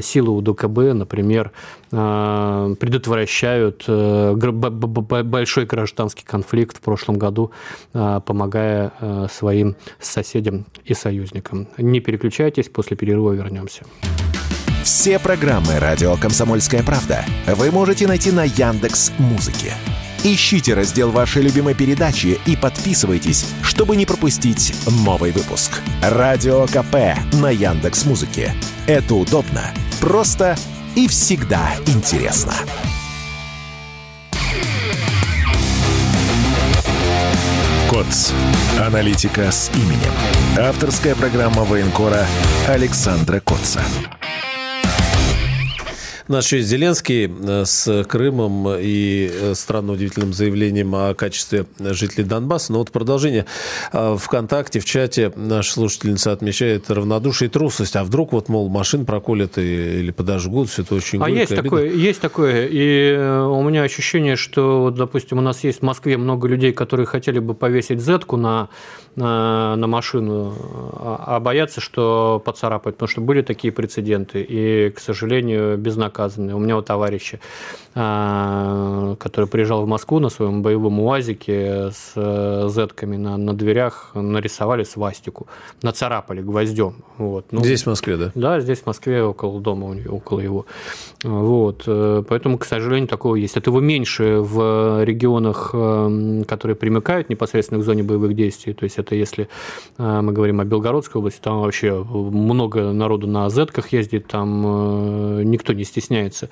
силы 0.03 0.31
УДКБ, 0.33 0.95
например, 0.95 1.53
предотвращают 1.91 3.85
большой 3.89 5.67
гражданский 5.67 6.25
конфликт 6.25 6.77
в 6.77 6.81
прошлом 6.81 7.19
году, 7.19 7.51
помогая 7.93 9.29
своим 9.33 9.77
соседям 9.99 10.67
и 10.85 10.95
союзникам. 10.95 11.69
Не 11.79 12.01
переключайтесь, 12.01 12.69
после 12.69 12.97
перерыва 12.97 13.33
вернемся. 13.33 13.85
Все 14.83 15.19
программы 15.19 15.79
радио 15.79 16.17
Комсомольская 16.17 16.83
правда 16.83 17.25
вы 17.47 17.71
можете 17.71 18.07
найти 18.07 18.33
на 18.33 18.45
Яндекс 18.45 19.13
Музыке. 19.19 19.75
Ищите 20.23 20.75
раздел 20.75 21.11
вашей 21.11 21.41
любимой 21.41 21.75
передачи 21.75 22.39
и 22.45 22.55
подписывайтесь, 22.55 23.47
чтобы 23.63 23.97
не 23.97 24.05
пропустить 24.05 24.75
новый 24.87 25.33
выпуск. 25.33 25.81
Радио 26.03 26.67
КП 26.67 27.19
на 27.41 27.49
Яндекс 27.51 28.05
Музыке. 28.05 28.53
Это 28.87 29.15
удобно, 29.15 29.73
просто 29.99 30.59
и 30.95 31.09
всегда 31.09 31.71
интересно. 31.87 32.53
КОЦ. 37.89 38.33
Аналитика 38.79 39.51
с 39.51 39.71
именем. 39.75 40.13
Авторская 40.59 41.15
программа 41.15 41.65
военкора 41.65 42.27
Александра 42.69 43.41
Котца. 43.41 43.81
Наш 46.31 46.45
еще 46.45 46.61
Зеленский 46.61 47.29
э, 47.29 47.65
с 47.65 48.05
Крымом 48.05 48.77
и 48.79 49.29
э, 49.33 49.55
странно 49.57 49.95
удивительным 49.95 50.33
заявлением 50.33 50.95
о 50.95 51.13
качестве 51.15 51.67
жителей 51.81 52.23
Донбасса. 52.23 52.73
Но 52.73 52.79
вот 52.79 52.93
продолжение. 52.93 53.47
Э, 53.93 54.17
Вконтакте, 54.17 54.79
в 54.79 54.85
чате 54.85 55.33
наша 55.35 55.73
слушательница 55.73 56.31
отмечает 56.31 56.89
равнодушие 56.89 57.49
и 57.49 57.51
трусость. 57.51 57.97
А 57.97 58.05
вдруг 58.05 58.31
вот, 58.31 58.49
мол, 58.49 58.69
машин 58.69 59.07
проколят 59.07 59.59
или 59.59 60.13
подожгут, 60.13 60.71
все 60.71 60.83
это 60.83 60.95
очень 60.95 61.21
А 61.21 61.29
есть 61.29 61.53
такое, 61.53 61.91
есть 61.91 62.21
такое. 62.21 62.69
И 62.71 63.13
у 63.19 63.61
меня 63.65 63.83
ощущение, 63.83 64.37
что, 64.37 64.95
допустим, 64.97 65.39
у 65.39 65.41
нас 65.41 65.65
есть 65.65 65.81
в 65.81 65.83
Москве 65.83 66.17
много 66.17 66.47
людей, 66.47 66.73
которые 66.73 67.07
хотели 67.07 67.41
бы 67.41 67.55
повесить 67.55 68.01
зетку 68.01 68.37
на 68.37 68.69
на, 69.17 69.77
на 69.77 69.87
машину, 69.87 70.55
а, 70.95 71.37
а 71.37 71.41
боятся, 71.41 71.81
что 71.81 72.41
поцарапают, 72.45 72.97
потому 72.97 73.09
что 73.09 73.21
были 73.21 73.43
такие 73.43 73.73
прецеденты, 73.73 74.43
и, 74.43 74.91
к 74.91 75.01
сожалению, 75.01 75.77
безнаказанные. 75.77 76.55
У 76.55 76.59
меня 76.59 76.77
у 76.77 76.83
товарища, 76.83 77.41
который 77.93 79.47
приезжал 79.47 79.83
в 79.83 79.89
Москву 79.89 80.21
на 80.21 80.29
своем 80.29 80.63
боевом 80.63 81.01
УАЗике 81.01 81.91
с 81.91 82.13
э, 82.15 82.69
зетками 82.69 83.17
на, 83.17 83.37
на 83.37 83.53
дверях, 83.53 84.13
нарисовали 84.15 84.85
свастику, 84.85 85.49
нацарапали 85.83 86.41
гвоздем. 86.41 86.95
Вот. 87.19 87.47
Ну, 87.51 87.61
здесь 87.65 87.83
в 87.83 87.87
Москве, 87.87 88.17
да? 88.17 88.31
Да, 88.37 88.61
здесь 88.61 88.79
в 88.79 88.87
Москве, 88.87 89.25
около 89.25 89.61
дома, 89.61 89.97
около 90.09 90.39
его. 90.41 90.67
Вот. 91.25 91.83
Э, 91.87 92.23
поэтому, 92.29 92.59
к 92.59 92.65
сожалению, 92.65 93.09
такого 93.09 93.35
есть. 93.35 93.57
Этого 93.57 93.81
меньше 93.81 94.39
в 94.41 95.03
регионах, 95.05 95.71
э, 95.73 96.45
которые 96.47 96.77
примыкают 96.77 97.29
непосредственно 97.29 97.81
к 97.81 97.85
зоне 97.85 98.05
боевых 98.05 98.37
действий, 98.37 98.73
то 98.73 98.85
есть 98.85 99.00
это 99.01 99.15
если 99.15 99.49
э, 99.99 100.21
мы 100.21 100.33
говорим 100.33 100.61
о 100.61 100.65
Белгородской 100.65 101.19
области, 101.19 101.41
там 101.41 101.61
вообще 101.61 102.05
много 102.05 102.93
народу 102.93 103.27
на 103.27 103.49
зетках 103.51 103.93
ездит, 103.93 104.27
там 104.29 105.41
э, 105.41 105.43
никто 105.45 105.73
не 105.73 105.85
стесняется 105.85 106.49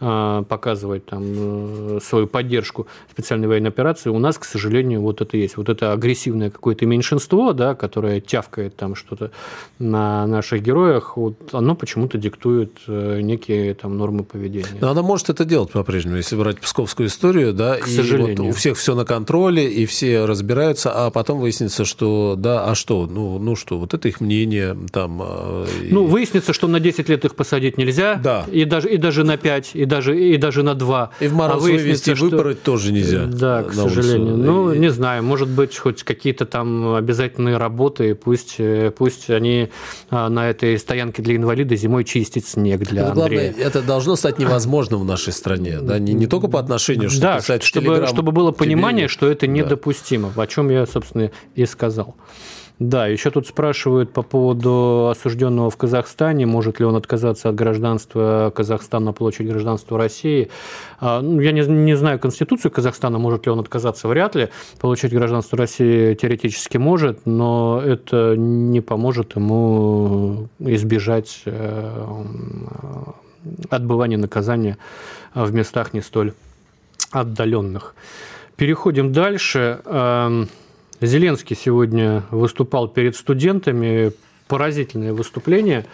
э, 0.00 0.44
показывать 0.48 1.06
там 1.06 2.00
свою 2.00 2.26
поддержку 2.26 2.86
специальной 3.10 3.48
военной 3.48 3.70
операции. 3.70 4.10
У 4.10 4.18
нас, 4.18 4.38
к 4.38 4.44
сожалению, 4.44 5.00
вот 5.00 5.20
это 5.20 5.36
есть. 5.36 5.56
Вот 5.56 5.68
это 5.68 5.92
агрессивное 5.92 6.50
какое-то 6.50 6.86
меньшинство, 6.86 7.52
да, 7.52 7.74
которое 7.74 8.20
тявкает 8.20 8.76
там 8.76 8.94
что-то 8.94 9.30
на 9.78 10.26
наших 10.26 10.62
героях, 10.62 11.16
вот 11.16 11.54
оно 11.54 11.74
почему-то 11.74 12.18
диктует 12.18 12.72
некие 12.86 13.74
там 13.74 13.96
нормы 13.96 14.24
поведения. 14.24 14.78
Но 14.80 14.90
она 14.90 15.02
может 15.02 15.30
это 15.30 15.44
делать 15.44 15.70
по-прежнему, 15.70 16.16
если 16.16 16.36
брать 16.36 16.60
псковскую 16.60 17.08
историю, 17.08 17.52
да, 17.52 17.76
к 17.76 17.88
и 17.88 17.90
сожалению. 17.90 18.44
вот 18.44 18.50
у 18.50 18.52
всех 18.52 18.76
все 18.76 18.94
на 18.94 19.04
контроле, 19.04 19.68
и 19.70 19.86
все 19.86 20.24
разбираются, 20.24 20.90
а 20.92 21.10
потом 21.10 21.40
выяснится, 21.40 21.84
что 21.92 22.34
да, 22.36 22.64
а 22.64 22.74
что, 22.74 23.06
ну, 23.06 23.38
ну 23.38 23.54
что, 23.54 23.78
вот 23.78 23.94
это 23.94 24.08
их 24.08 24.20
мнение 24.20 24.76
там. 24.90 25.20
А, 25.22 25.66
ну, 25.90 26.06
выяснится, 26.06 26.52
что 26.52 26.66
на 26.66 26.80
10 26.80 27.08
лет 27.08 27.24
их 27.24 27.34
посадить 27.34 27.78
нельзя, 27.78 28.16
да. 28.16 28.44
и, 28.50 28.64
даже, 28.64 28.88
и 28.90 28.96
даже 28.96 29.24
на 29.24 29.36
5, 29.36 29.70
и 29.74 29.84
даже, 29.84 30.18
и 30.18 30.36
даже 30.38 30.62
на 30.62 30.74
2. 30.74 31.10
И 31.20 31.28
в 31.28 31.34
мороз 31.34 31.62
а 31.62 31.66
вывести, 31.66 32.14
что... 32.14 32.24
выпороть 32.24 32.62
тоже 32.62 32.92
нельзя. 32.92 33.26
Да, 33.26 33.62
к 33.62 33.74
сожалению. 33.74 34.34
Улицу. 34.34 34.52
Ну, 34.52 34.72
и... 34.72 34.78
не 34.78 34.90
знаю, 34.90 35.22
может 35.22 35.48
быть, 35.48 35.76
хоть 35.76 36.02
какие-то 36.02 36.46
там 36.46 36.94
обязательные 36.94 37.58
работы, 37.58 38.14
пусть, 38.14 38.56
э, 38.58 38.90
пусть 38.96 39.28
они 39.28 39.68
а, 40.10 40.28
на 40.28 40.48
этой 40.48 40.78
стоянке 40.78 41.22
для 41.22 41.36
инвалида 41.36 41.76
зимой 41.76 42.04
чистят 42.04 42.46
снег 42.46 42.80
для 42.80 43.02
это 43.02 43.12
Андрея. 43.12 43.52
Главное, 43.52 43.66
это 43.66 43.82
должно 43.82 44.16
стать 44.16 44.38
невозможным 44.38 45.00
в 45.00 45.04
нашей 45.04 45.32
стране, 45.32 45.80
да, 45.82 45.98
не, 45.98 46.14
не 46.14 46.26
только 46.26 46.48
по 46.48 46.58
отношению, 46.58 47.10
что 47.10 47.20
да, 47.20 47.36
писать 47.36 47.62
чтобы, 47.62 48.06
чтобы 48.06 48.32
было 48.32 48.50
понимание, 48.50 49.08
что 49.08 49.28
это 49.28 49.46
недопустимо, 49.46 50.32
да. 50.34 50.42
о 50.42 50.46
чем 50.46 50.70
я, 50.70 50.86
собственно, 50.86 51.30
и 51.54 51.66
сказал. 51.66 51.81
Да, 52.78 53.06
еще 53.06 53.30
тут 53.30 53.46
спрашивают 53.46 54.12
по 54.12 54.22
поводу 54.22 55.08
осужденного 55.10 55.70
в 55.70 55.76
Казахстане, 55.76 56.46
может 56.46 56.80
ли 56.80 56.86
он 56.86 56.96
отказаться 56.96 57.48
от 57.48 57.54
гражданства 57.54 58.52
Казахстана, 58.54 59.12
получить 59.12 59.46
гражданство 59.46 59.96
России. 59.98 60.50
А, 60.98 61.20
ну, 61.20 61.40
я 61.40 61.52
не, 61.52 61.60
не 61.60 61.96
знаю 61.96 62.18
Конституцию 62.18 62.72
Казахстана, 62.72 63.18
может 63.18 63.46
ли 63.46 63.52
он 63.52 63.60
отказаться, 63.60 64.08
вряд 64.08 64.34
ли. 64.34 64.48
Получить 64.80 65.12
гражданство 65.12 65.56
России 65.56 66.14
теоретически 66.14 66.78
может, 66.78 67.24
но 67.24 67.80
это 67.84 68.34
не 68.36 68.80
поможет 68.80 69.36
ему 69.36 70.48
избежать 70.58 71.42
э, 71.44 72.24
отбывания 73.70 74.18
наказания 74.18 74.76
в 75.34 75.52
местах 75.52 75.94
не 75.94 76.00
столь 76.00 76.32
отдаленных. 77.12 77.94
Переходим 78.56 79.12
дальше. 79.12 79.80
Зеленский 81.06 81.56
сегодня 81.56 82.22
выступал 82.30 82.88
перед 82.88 83.16
студентами. 83.16 84.12
Поразительное 84.48 85.14
выступление, 85.14 85.86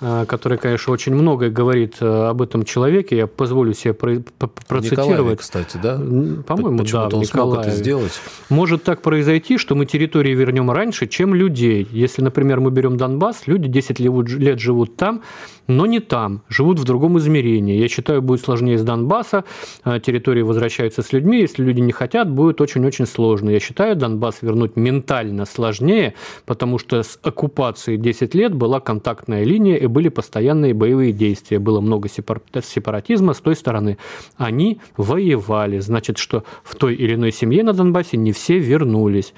э, 0.00 0.24
которое, 0.26 0.56
конечно, 0.56 0.92
очень 0.92 1.14
многое 1.14 1.50
говорит 1.50 1.96
э, 2.00 2.06
об 2.06 2.40
этом 2.40 2.64
человеке. 2.64 3.16
Я 3.16 3.26
позволю 3.26 3.74
себе 3.74 3.92
процитировать. 3.92 4.92
Николаеве, 4.92 5.36
кстати, 5.36 5.78
да? 5.82 5.96
По-моему, 5.96 6.82
да, 6.84 7.08
он 7.08 7.24
смог 7.24 7.58
это 7.58 7.70
сделать. 7.70 8.12
Может 8.48 8.84
так 8.84 9.02
произойти, 9.02 9.58
что 9.58 9.74
мы 9.74 9.84
территории 9.84 10.34
вернем 10.34 10.70
раньше, 10.70 11.06
чем 11.08 11.34
людей. 11.34 11.86
Если, 11.90 12.22
например, 12.22 12.60
мы 12.60 12.70
берем 12.70 12.96
Донбасс, 12.96 13.46
люди 13.46 13.68
10 13.68 14.00
лет 14.00 14.58
живут 14.58 14.96
там, 14.96 15.22
но 15.66 15.86
не 15.86 16.00
там, 16.00 16.42
живут 16.48 16.78
в 16.78 16.84
другом 16.84 17.18
измерении. 17.18 17.78
Я 17.78 17.88
считаю, 17.88 18.22
будет 18.22 18.40
сложнее 18.40 18.78
с 18.78 18.82
Донбасса, 18.82 19.44
а, 19.84 20.00
территории 20.00 20.42
возвращаются 20.42 21.02
с 21.02 21.12
людьми, 21.12 21.40
если 21.40 21.62
люди 21.64 21.80
не 21.80 21.92
хотят, 21.92 22.30
будет 22.30 22.60
очень-очень 22.60 23.06
сложно. 23.06 23.50
Я 23.50 23.60
считаю, 23.60 23.96
Донбасс 23.96 24.42
вернуть 24.42 24.76
ментально 24.76 25.44
сложнее, 25.44 26.14
потому 26.44 26.78
что 26.78 27.02
с 27.02 27.18
оккупацией 27.22 27.98
10 27.98 28.34
лет 28.34 28.54
была 28.54 28.80
контактная 28.80 29.44
линия 29.44 29.76
и 29.76 29.86
были 29.86 30.08
постоянные 30.08 30.74
боевые 30.74 31.12
действия, 31.12 31.58
было 31.58 31.80
много 31.80 32.08
сепаратизма 32.08 33.34
с 33.34 33.40
той 33.40 33.56
стороны. 33.56 33.98
Они 34.36 34.80
воевали, 34.96 35.78
значит, 35.78 36.18
что 36.18 36.44
в 36.64 36.74
той 36.76 36.94
или 36.94 37.14
иной 37.14 37.32
семье 37.32 37.62
на 37.62 37.72
Донбассе 37.72 38.16
не 38.16 38.32
все 38.32 38.58
вернулись. 38.58 39.34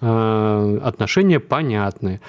А, 0.00 0.80
отношения 0.84 1.40
понятны. 1.40 2.20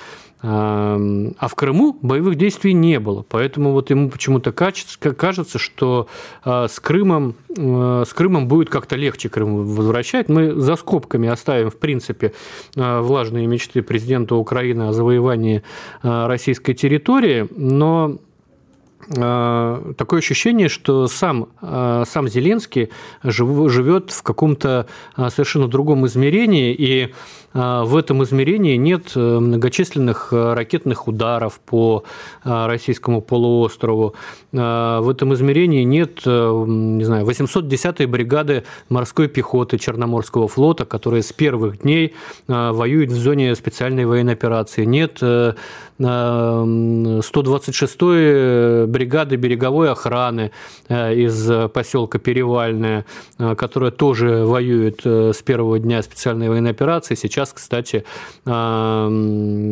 А 0.41 1.47
в 1.47 1.55
Крыму 1.55 1.97
боевых 2.01 2.35
действий 2.35 2.71
не 2.71 2.99
было, 2.99 3.25
поэтому 3.27 3.73
вот 3.73 3.89
ему 3.89 4.09
почему-то 4.09 4.53
кажется, 4.53 5.59
что 5.59 6.07
а, 6.43 6.69
с 6.69 6.79
Крымом, 6.79 7.35
а, 7.57 8.03
с 8.05 8.13
Крымом 8.13 8.47
будет 8.47 8.69
как-то 8.69 8.95
легче 8.95 9.27
Крым 9.27 9.65
возвращать. 9.65 10.29
Мы 10.29 10.53
за 10.53 10.77
скобками 10.77 11.27
оставим, 11.27 11.69
в 11.69 11.77
принципе, 11.77 12.33
а, 12.77 13.01
влажные 13.01 13.47
мечты 13.47 13.81
президента 13.81 14.35
Украины 14.35 14.83
о 14.83 14.93
завоевании 14.93 15.63
российской 16.03 16.73
территории, 16.73 17.47
но 17.55 18.17
такое 19.07 20.19
ощущение, 20.19 20.69
что 20.69 21.07
сам, 21.07 21.49
сам 21.61 22.27
Зеленский 22.27 22.89
живет 23.23 24.11
в 24.11 24.23
каком-то 24.23 24.87
совершенно 25.15 25.67
другом 25.67 26.05
измерении, 26.05 26.73
и 26.73 27.13
в 27.53 27.97
этом 27.97 28.23
измерении 28.23 28.75
нет 28.75 29.13
э, 29.15 29.19
многочисленных 29.19 30.29
э, 30.31 30.53
ракетных 30.53 31.07
ударов 31.07 31.59
по 31.59 32.03
э, 32.43 32.65
российскому 32.67 33.21
полуострову. 33.21 34.13
В 34.51 35.09
этом 35.11 35.33
измерении 35.35 35.83
нет, 35.83 36.25
не 36.25 37.03
знаю, 37.03 37.25
810-й 37.25 38.07
бригады 38.07 38.63
морской 38.89 39.27
пехоты 39.27 39.77
Черноморского 39.77 40.47
флота, 40.47 40.85
которая 40.85 41.21
с 41.21 41.31
первых 41.31 41.81
дней 41.81 42.15
воюет 42.47 43.11
в 43.11 43.15
зоне 43.15 43.53
специальной 43.53 44.05
военной 44.05 44.33
операции. 44.33 44.85
Нет 44.85 45.21
126-й 45.99 48.87
бригады 48.87 49.35
береговой 49.35 49.91
охраны 49.91 50.51
из 50.89 51.69
поселка 51.71 52.17
Перевальная, 52.19 53.05
которая 53.37 53.91
тоже 53.91 54.45
воюет 54.45 55.01
с 55.05 55.41
первого 55.41 55.79
дня 55.79 56.01
специальной 56.01 56.47
военной 56.49 56.71
операции. 56.71 57.15
Сейчас 57.15 57.53
кстати, 57.53 58.03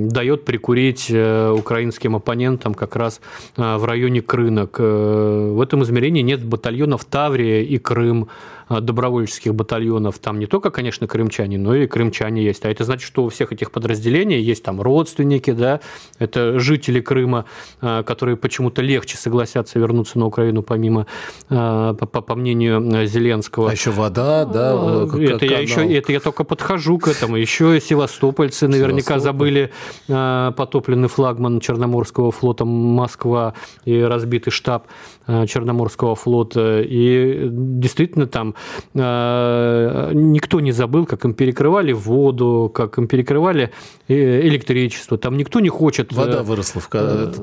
дает 0.08 0.46
прикурить 0.46 1.08
э, 1.10 1.52
украинским 1.52 2.16
оппонентам 2.16 2.74
как 2.74 2.96
раз 2.96 3.22
э, 3.56 3.78
в 3.78 3.86
районе 3.86 4.22
Крынок. 4.22 4.78
Э, 4.80 5.52
в 5.54 5.62
этом 5.62 5.84
измерении 5.84 6.22
нет 6.22 6.44
батальонов 6.44 7.06
Таврия 7.06 7.62
и 7.62 7.78
Крым. 7.78 8.30
Э, 8.70 8.82
добровольческих 8.82 9.56
батальонов, 9.56 10.20
там 10.20 10.40
не 10.40 10.46
только, 10.46 10.72
конечно, 10.72 11.08
крымчане, 11.08 11.58
но 11.58 11.76
и 11.76 11.88
крымчане 11.88 12.44
есть. 12.44 12.66
А 12.66 12.70
это 12.70 12.84
значит, 12.84 13.08
что 13.08 13.24
у 13.24 13.30
всех 13.30 13.54
этих 13.54 13.72
подразделений 13.72 14.42
есть 14.42 14.64
там 14.64 14.82
родственники, 14.82 15.52
да, 15.52 15.80
это 16.20 16.60
жители 16.60 17.00
Крыма, 17.00 17.46
э, 17.82 18.04
которые 18.04 18.36
почему-то 18.36 18.82
легче 18.82 19.18
согласятся 19.18 19.80
вернуться 19.80 20.20
на 20.20 20.26
Украину, 20.26 20.64
помимо, 20.64 21.08
э, 21.50 21.96
по, 21.98 22.22
по 22.22 22.36
мнению 22.36 23.08
Зеленского. 23.08 23.70
А 23.70 23.72
еще 23.72 23.92
вода, 23.92 24.46
да? 24.46 24.74
Это 25.18 25.46
я, 25.46 25.60
еще, 25.60 25.88
это 25.96 26.12
я 26.12 26.20
только 26.20 26.44
подхожу 26.44 26.98
к 26.98 27.08
этому. 27.08 27.38
Еще 27.38 27.80
севастопольцы 27.80 28.68
наверняка 28.68 29.20
забыли 29.20 29.72
потопленный 30.08 31.08
флагман 31.08 31.60
Черноморского 31.60 32.32
флота 32.32 32.66
Москва 32.66 33.54
и 33.86 34.00
разбитый 34.02 34.52
штаб 34.52 34.88
Черноморского 35.26 36.16
флота. 36.16 36.82
И 36.82 37.48
действительно 37.50 38.28
там 38.28 38.56
никто 38.94 40.60
не 40.60 40.72
забыл, 40.72 41.06
как 41.06 41.26
им 41.26 41.34
перекрывали 41.34 41.94
воду, 41.94 42.72
как 42.74 42.98
им 42.98 43.08
перекрывали 43.08 43.72
электричество. 44.08 45.18
Там 45.18 45.38
никто 45.38 45.60
не 45.60 45.70
хочет... 45.70 46.14
Вода 46.14 46.44
выросла, 46.44 46.82
в... 46.82 46.88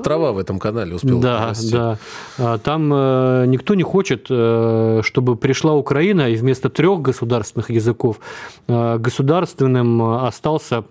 трава 0.03 0.31
в 0.31 0.37
этом 0.37 0.59
канале 0.59 0.95
успела 0.95 1.21
Да, 1.21 1.47
расти. 1.49 1.71
да. 1.71 1.97
А 2.37 2.57
там 2.57 2.89
никто 3.49 3.75
не 3.75 3.83
хочет, 3.83 4.25
чтобы 4.25 5.35
пришла 5.35 5.73
Украина, 5.75 6.29
и 6.29 6.35
вместо 6.35 6.69
трех 6.69 7.01
государственных 7.01 7.69
языков 7.69 8.19
государственным 8.67 10.01
остался 10.01 10.83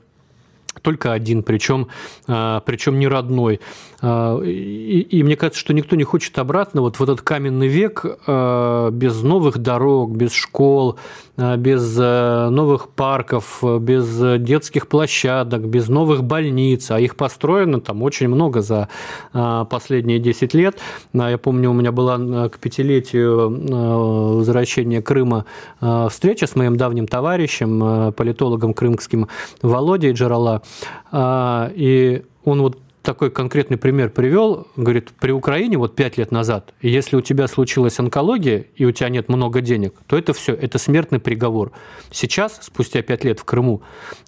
только 0.82 1.12
один, 1.12 1.42
причем, 1.42 1.88
а, 2.26 2.60
причем 2.60 2.98
не 2.98 3.08
родной. 3.08 3.60
А, 4.00 4.40
и, 4.40 5.00
и 5.00 5.22
мне 5.22 5.36
кажется, 5.36 5.60
что 5.60 5.72
никто 5.72 5.96
не 5.96 6.04
хочет 6.04 6.38
обратно 6.38 6.80
вот 6.80 6.98
в 6.98 7.02
этот 7.02 7.22
каменный 7.22 7.68
век 7.68 8.04
а, 8.26 8.90
без 8.90 9.22
новых 9.22 9.58
дорог, 9.58 10.16
без 10.16 10.32
школ, 10.32 10.98
без 11.37 11.97
новых 11.97 12.89
парков, 12.91 13.62
без 13.80 14.41
детских 14.41 14.87
площадок, 14.87 15.66
без 15.66 15.89
новых 15.89 16.22
больниц, 16.24 16.91
а 16.91 17.01
их 17.01 17.16
построено 17.16 17.80
там 17.80 18.03
очень 18.03 18.28
много 18.28 18.61
за 18.61 18.89
последние 19.32 20.18
10 20.18 20.55
лет. 20.55 20.78
Я 21.12 21.39
помню, 21.39 21.70
у 21.70 21.74
меня 21.74 21.93
была 21.93 22.49
к 22.49 22.59
пятилетию 22.59 24.37
возвращения 24.39 25.03
Крыма 25.03 25.45
встреча 25.80 26.47
с 26.47 26.55
моим 26.55 26.76
давним 26.76 27.07
товарищем, 27.09 28.12
политологом 28.12 28.74
крымским 28.74 29.28
Володей 29.62 30.12
Джарала, 30.12 30.62
а, 31.11 31.70
и 31.74 32.22
он 32.45 32.61
вот 32.61 32.78
такой 33.05 33.30
конкретный 33.30 33.76
пример 33.76 34.11
привел, 34.11 34.66
говорит, 34.76 35.12
при 35.20 35.30
Украине 35.30 35.76
вот 35.78 35.94
пять 35.94 36.16
лет 36.16 36.32
назад, 36.32 36.72
если 36.80 37.16
у 37.16 37.20
тебя 37.20 37.46
случилась 37.46 38.00
онкология 38.00 38.66
и 38.74 38.84
у 38.84 38.90
тебя 38.90 39.11
нет 39.11 39.28
много 39.28 39.61
денег, 39.61 39.94
то 40.07 40.16
это 40.16 40.32
все, 40.32 40.55
это 40.55 40.78
смертный 40.78 41.20
приговор. 41.20 41.70
Сейчас, 42.11 42.59
спустя 42.62 43.02
пять 43.02 43.22
лет 43.22 43.38
в 43.38 43.44
Крыму, 43.44 43.82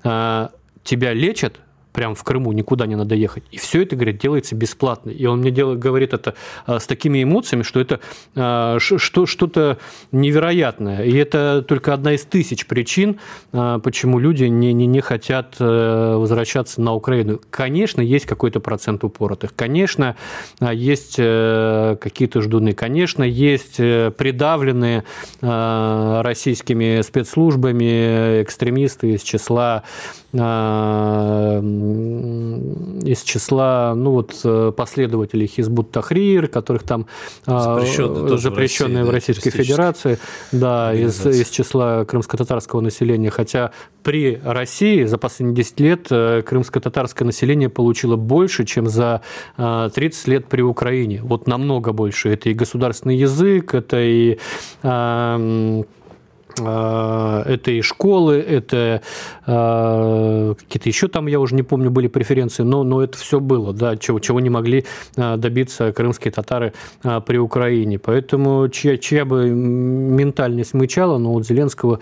а, 0.04 0.52
тебя 0.84 1.14
лечат, 1.14 1.58
прямо 1.96 2.14
в 2.14 2.22
Крыму, 2.24 2.52
никуда 2.52 2.86
не 2.86 2.94
надо 2.94 3.14
ехать. 3.14 3.42
И 3.50 3.56
все 3.56 3.82
это, 3.82 3.96
говорит, 3.96 4.18
делается 4.18 4.54
бесплатно. 4.54 5.08
И 5.08 5.24
он 5.24 5.40
мне 5.40 5.50
делает, 5.50 5.78
говорит 5.78 6.12
это 6.12 6.34
а, 6.66 6.78
с 6.78 6.86
такими 6.86 7.22
эмоциями, 7.22 7.62
что 7.62 7.80
это 7.80 8.00
а, 8.34 8.76
что, 8.78 9.24
что-то 9.24 9.78
невероятное. 10.12 11.04
И 11.04 11.16
это 11.16 11.64
только 11.66 11.94
одна 11.94 12.12
из 12.12 12.24
тысяч 12.24 12.66
причин, 12.66 13.18
а, 13.52 13.78
почему 13.78 14.18
люди 14.18 14.44
не, 14.44 14.74
не, 14.74 14.86
не 14.86 15.00
хотят 15.00 15.56
э, 15.58 16.16
возвращаться 16.18 16.82
на 16.82 16.92
Украину. 16.92 17.40
Конечно, 17.48 18.02
есть 18.02 18.26
какой-то 18.26 18.60
процент 18.60 19.02
упоротых. 19.02 19.54
Конечно, 19.56 20.16
есть 20.60 21.14
э, 21.16 21.96
какие-то 21.98 22.42
ждуны. 22.42 22.74
Конечно, 22.74 23.22
есть 23.22 23.76
э, 23.80 24.10
придавленные 24.10 25.04
российскими 25.40 27.00
спецслужбами 27.00 28.42
экстремисты 28.42 29.14
из 29.14 29.22
числа 29.22 29.84
из 33.04 33.22
числа 33.22 33.94
ну, 33.96 34.12
вот, 34.12 34.38
э, 34.44 34.72
последователей 34.76 35.46
Хизбут 35.46 35.90
Тахрир, 35.90 36.48
которых 36.48 36.82
там 36.82 37.06
а, 37.46 37.78
запрещенные, 37.80 38.38
запрещенные 38.38 39.04
в, 39.04 39.10
России, 39.10 39.32
в 39.32 39.34
Российской 39.34 39.50
Федерации, 39.50 40.18
да, 40.52 40.94
из, 40.94 41.24
из 41.26 41.48
числа 41.50 42.04
крымско-татарского 42.04 42.80
населения. 42.80 43.30
Хотя 43.30 43.72
при 44.02 44.40
России 44.44 45.04
за 45.04 45.18
последние 45.18 45.56
10 45.56 45.80
лет 45.80 46.06
э, 46.10 46.42
крымско-татарское 46.42 47.26
население 47.26 47.68
получило 47.68 48.16
больше, 48.16 48.64
чем 48.64 48.86
за 48.86 49.22
30 49.56 49.96
э, 49.96 50.30
лет 50.30 50.46
при 50.46 50.62
Украине. 50.62 51.20
Вот 51.22 51.46
намного 51.46 51.92
больше. 51.92 52.30
Это 52.30 52.48
и 52.48 52.54
государственный 52.54 53.16
язык, 53.16 53.74
это 53.74 54.00
и 54.00 54.38
а, 54.82 55.82
это 56.58 57.70
и 57.70 57.82
школы, 57.82 58.36
это 58.36 59.02
а, 59.44 60.54
какие-то 60.54 60.88
еще 60.88 61.08
там, 61.08 61.26
я 61.26 61.38
уже 61.38 61.54
не 61.54 61.62
помню, 61.62 61.90
были 61.90 62.08
преференции, 62.08 62.62
но, 62.62 62.82
но 62.82 63.02
это 63.02 63.18
все 63.18 63.40
было, 63.40 63.72
да, 63.72 63.96
чего, 63.96 64.20
чего 64.20 64.40
не 64.40 64.48
могли 64.50 64.86
а, 65.16 65.36
добиться 65.36 65.92
крымские 65.92 66.32
татары 66.32 66.72
при 67.02 67.38
Украине. 67.38 67.98
Поэтому 67.98 68.68
чья, 68.68 68.96
чья 68.96 69.24
бы 69.24 69.50
ментальность 69.50 70.74
мычала, 70.74 71.18
но 71.18 71.32
вот 71.32 71.46
Зеленского 71.46 72.00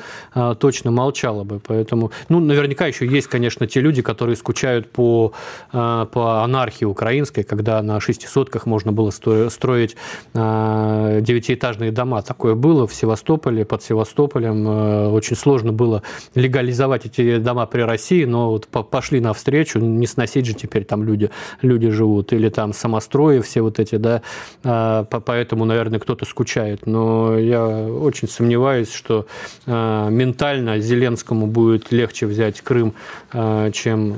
точно 0.59 0.91
молчала 0.91 1.45
бы. 1.45 1.61
Поэтому, 1.67 2.13
ну, 2.29 2.41
наверняка 2.41 2.87
еще 2.87 3.07
есть, 3.07 3.27
конечно, 3.29 3.67
те 3.67 3.81
люди, 3.81 4.03
которые 4.03 4.37
скучают 4.37 4.91
по, 4.91 5.33
по 5.73 6.43
анархии 6.45 6.85
украинской, 6.85 7.43
когда 7.43 7.83
на 7.83 8.01
шестисотках 8.01 8.67
можно 8.67 8.93
было 8.93 9.11
строить 9.11 9.97
девятиэтажные 10.33 11.93
дома. 11.93 12.23
Такое 12.23 12.55
было 12.55 12.87
в 12.87 12.95
Севастополе, 12.95 13.65
под 13.65 13.83
Севастополем 13.83 14.44
Ковалем. 14.45 14.69
Э, 14.69 15.09
очень 15.09 15.37
сложно 15.37 15.73
было 15.73 16.03
легализовать 16.35 17.07
эти 17.07 17.39
дома 17.39 17.67
при 17.67 17.83
России, 17.83 18.25
но 18.25 18.51
вот 18.51 18.67
пошли 18.67 19.21
навстречу, 19.21 19.79
не 19.79 20.07
сносить 20.07 20.47
же 20.47 20.55
теперь 20.55 20.85
там 20.85 21.03
люди, 21.05 21.31
люди 21.63 21.91
живут, 21.91 22.33
или 22.33 22.49
там 22.49 22.73
самострои 22.73 23.41
все 23.41 23.63
вот 23.63 23.79
эти, 23.79 23.97
да, 23.97 24.23
а, 24.63 25.05
поэтому, 25.05 25.65
наверное, 25.65 25.99
кто-то 25.99 26.25
скучает. 26.25 26.87
Но 26.87 27.39
я 27.39 27.67
очень 27.67 28.29
сомневаюсь, 28.29 28.93
что 28.93 29.27
э, 29.67 30.09
ментально 30.11 30.79
Зеленскому 30.79 31.47
будет 31.47 31.93
легче 31.93 32.27
взять 32.27 32.61
Крым, 32.61 32.95
э, 33.33 33.71
чем, 33.73 34.17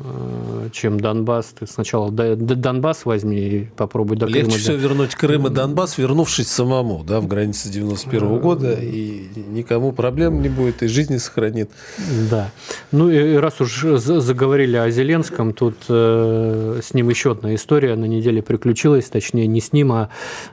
чем 0.72 1.00
Донбасс. 1.00 1.54
Ты 1.58 1.66
сначала 1.66 2.10
Донбасс 2.10 3.04
возьми 3.04 3.36
и 3.36 3.68
попробуй 3.76 4.16
до 4.16 4.26
Крыма. 4.26 4.40
Легче 4.40 4.58
всего 4.58 4.76
вернуть 4.76 5.14
Крым 5.14 5.46
и 5.46 5.50
Донбасс, 5.50 5.98
вернувшись 5.98 6.48
самому, 6.48 7.04
да, 7.04 7.20
в 7.20 7.26
границе 7.26 7.68
91 7.70 8.28
-го 8.28 8.40
года, 8.40 8.72
и 8.72 9.26
никому 9.48 9.92
проблем 9.92 10.15
проблем 10.16 10.40
не 10.40 10.48
будет, 10.48 10.82
и 10.82 10.86
жизни 10.86 11.18
сохранит. 11.18 11.70
Да. 12.30 12.50
Ну 12.90 13.10
и 13.10 13.36
раз 13.36 13.60
уж 13.60 13.82
заговорили 13.98 14.78
о 14.78 14.88
Зеленском, 14.88 15.52
тут 15.52 15.76
э, 15.90 16.80
с 16.82 16.94
ним 16.94 17.10
еще 17.10 17.32
одна 17.32 17.54
история 17.54 17.96
на 17.96 18.06
неделе 18.06 18.40
приключилась, 18.40 19.10
точнее 19.10 19.46
не 19.46 19.60
с 19.60 19.74
ним, 19.74 19.92
а 19.92 20.08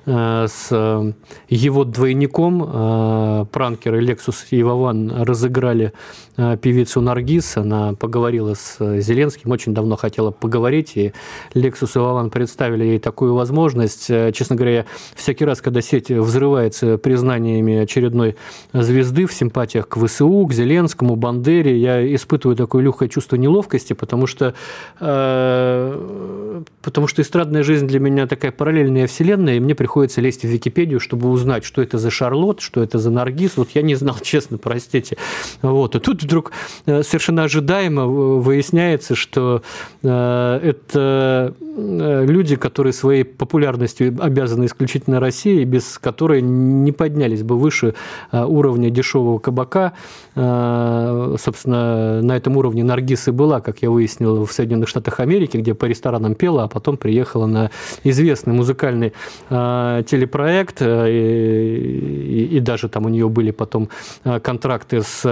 э, 0.06 0.48
с 0.50 1.14
его 1.48 1.84
двойником. 1.86 2.64
Э, 2.66 3.46
пранкеры 3.54 4.04
Lexus 4.04 4.48
и 4.50 4.62
Вован 4.64 5.12
разыграли 5.24 5.94
э, 6.36 6.58
певицу 6.58 7.00
Наргиз, 7.00 7.56
она 7.56 7.94
поговорила 7.94 8.56
с 8.56 9.00
Зеленским, 9.00 9.50
очень 9.52 9.74
давно 9.74 9.96
хотела 9.96 10.32
поговорить, 10.32 10.92
и 10.96 11.14
Lexus 11.54 11.92
и 11.96 12.00
Вован 12.00 12.32
представили 12.32 12.84
ей 12.84 13.00
такую 13.00 13.34
возможность. 13.34 14.10
Э, 14.10 14.34
честно 14.34 14.58
говоря, 14.58 14.86
всякий 15.16 15.46
раз, 15.46 15.62
когда 15.62 15.80
сеть 15.80 16.12
взрывается 16.12 16.98
признаниями 16.98 17.78
очередной 17.78 18.36
звезды 18.74 19.26
в 19.26 19.34
симпатиях 19.54 19.88
к 19.88 19.98
ВСУ, 20.04 20.48
к 20.48 20.54
Зеленскому, 20.54 21.16
Бандере. 21.16 21.78
Я 21.78 22.16
испытываю 22.16 22.56
такое 22.56 22.84
легкое 22.84 23.08
чувство 23.08 23.36
неловкости, 23.36 23.94
потому 23.94 24.26
что, 24.26 24.56
э, 25.00 26.62
потому 26.82 27.08
что 27.08 27.22
эстрадная 27.22 27.62
жизнь 27.62 27.86
для 27.86 28.00
меня 28.00 28.26
такая 28.26 28.52
параллельная 28.52 29.06
вселенная, 29.06 29.58
и 29.58 29.60
мне 29.60 29.76
приходится 29.76 30.22
лезть 30.22 30.42
в 30.42 30.48
Википедию, 30.48 31.00
чтобы 31.00 31.30
узнать, 31.30 31.64
что 31.66 31.84
это 31.84 32.00
за 32.00 32.10
Шарлот, 32.10 32.62
что 32.62 32.82
это 32.82 32.98
за 32.98 33.12
Наргиз. 33.12 33.58
Вот 33.58 33.70
я 33.76 33.84
не 33.84 33.94
знал, 33.96 34.16
честно, 34.24 34.58
простите. 34.58 35.18
Вот. 35.62 35.96
И 35.96 36.00
тут 36.00 36.24
вдруг 36.24 36.52
э, 36.88 37.04
совершенно 37.04 37.44
ожидаемо 37.44 38.08
выясняется, 38.08 39.14
что 39.14 39.62
э, 40.02 40.60
это 40.64 41.54
э, 41.60 42.26
люди, 42.28 42.56
которые 42.56 42.94
своей 42.94 43.24
популярностью 43.24 44.18
обязаны 44.20 44.66
исключительно 44.66 45.20
России, 45.20 45.64
без 45.64 46.00
которой 46.00 46.42
не 46.42 46.92
поднялись 46.92 47.44
бы 47.44 47.56
выше 47.56 47.94
э, 48.32 48.44
уровня 48.44 48.90
дешевого 48.90 49.43
кабака. 49.44 49.94
Э, 50.36 51.36
собственно, 51.40 52.22
на 52.22 52.36
этом 52.36 52.58
уровне 52.58 52.84
Наргиз 52.84 53.28
и 53.28 53.32
была, 53.32 53.62
как 53.62 53.84
я 53.84 53.90
выяснил, 53.90 54.46
в 54.46 54.52
Соединенных 54.52 54.90
Штатах 54.90 55.20
Америки, 55.20 55.58
где 55.58 55.74
по 55.74 55.86
ресторанам 55.86 56.34
пела, 56.34 56.64
а 56.64 56.68
потом 56.68 56.98
приехала 56.98 57.46
на 57.46 57.70
известный 58.04 58.54
музыкальный 58.54 59.14
э, 59.50 60.04
телепроект, 60.08 60.82
э, 60.82 61.12
и, 61.12 62.58
и, 62.58 62.60
даже 62.60 62.90
там 62.90 63.06
у 63.06 63.10
нее 63.10 63.30
были 63.30 63.52
потом 63.52 63.90
контракты 64.24 65.02
с 65.02 65.24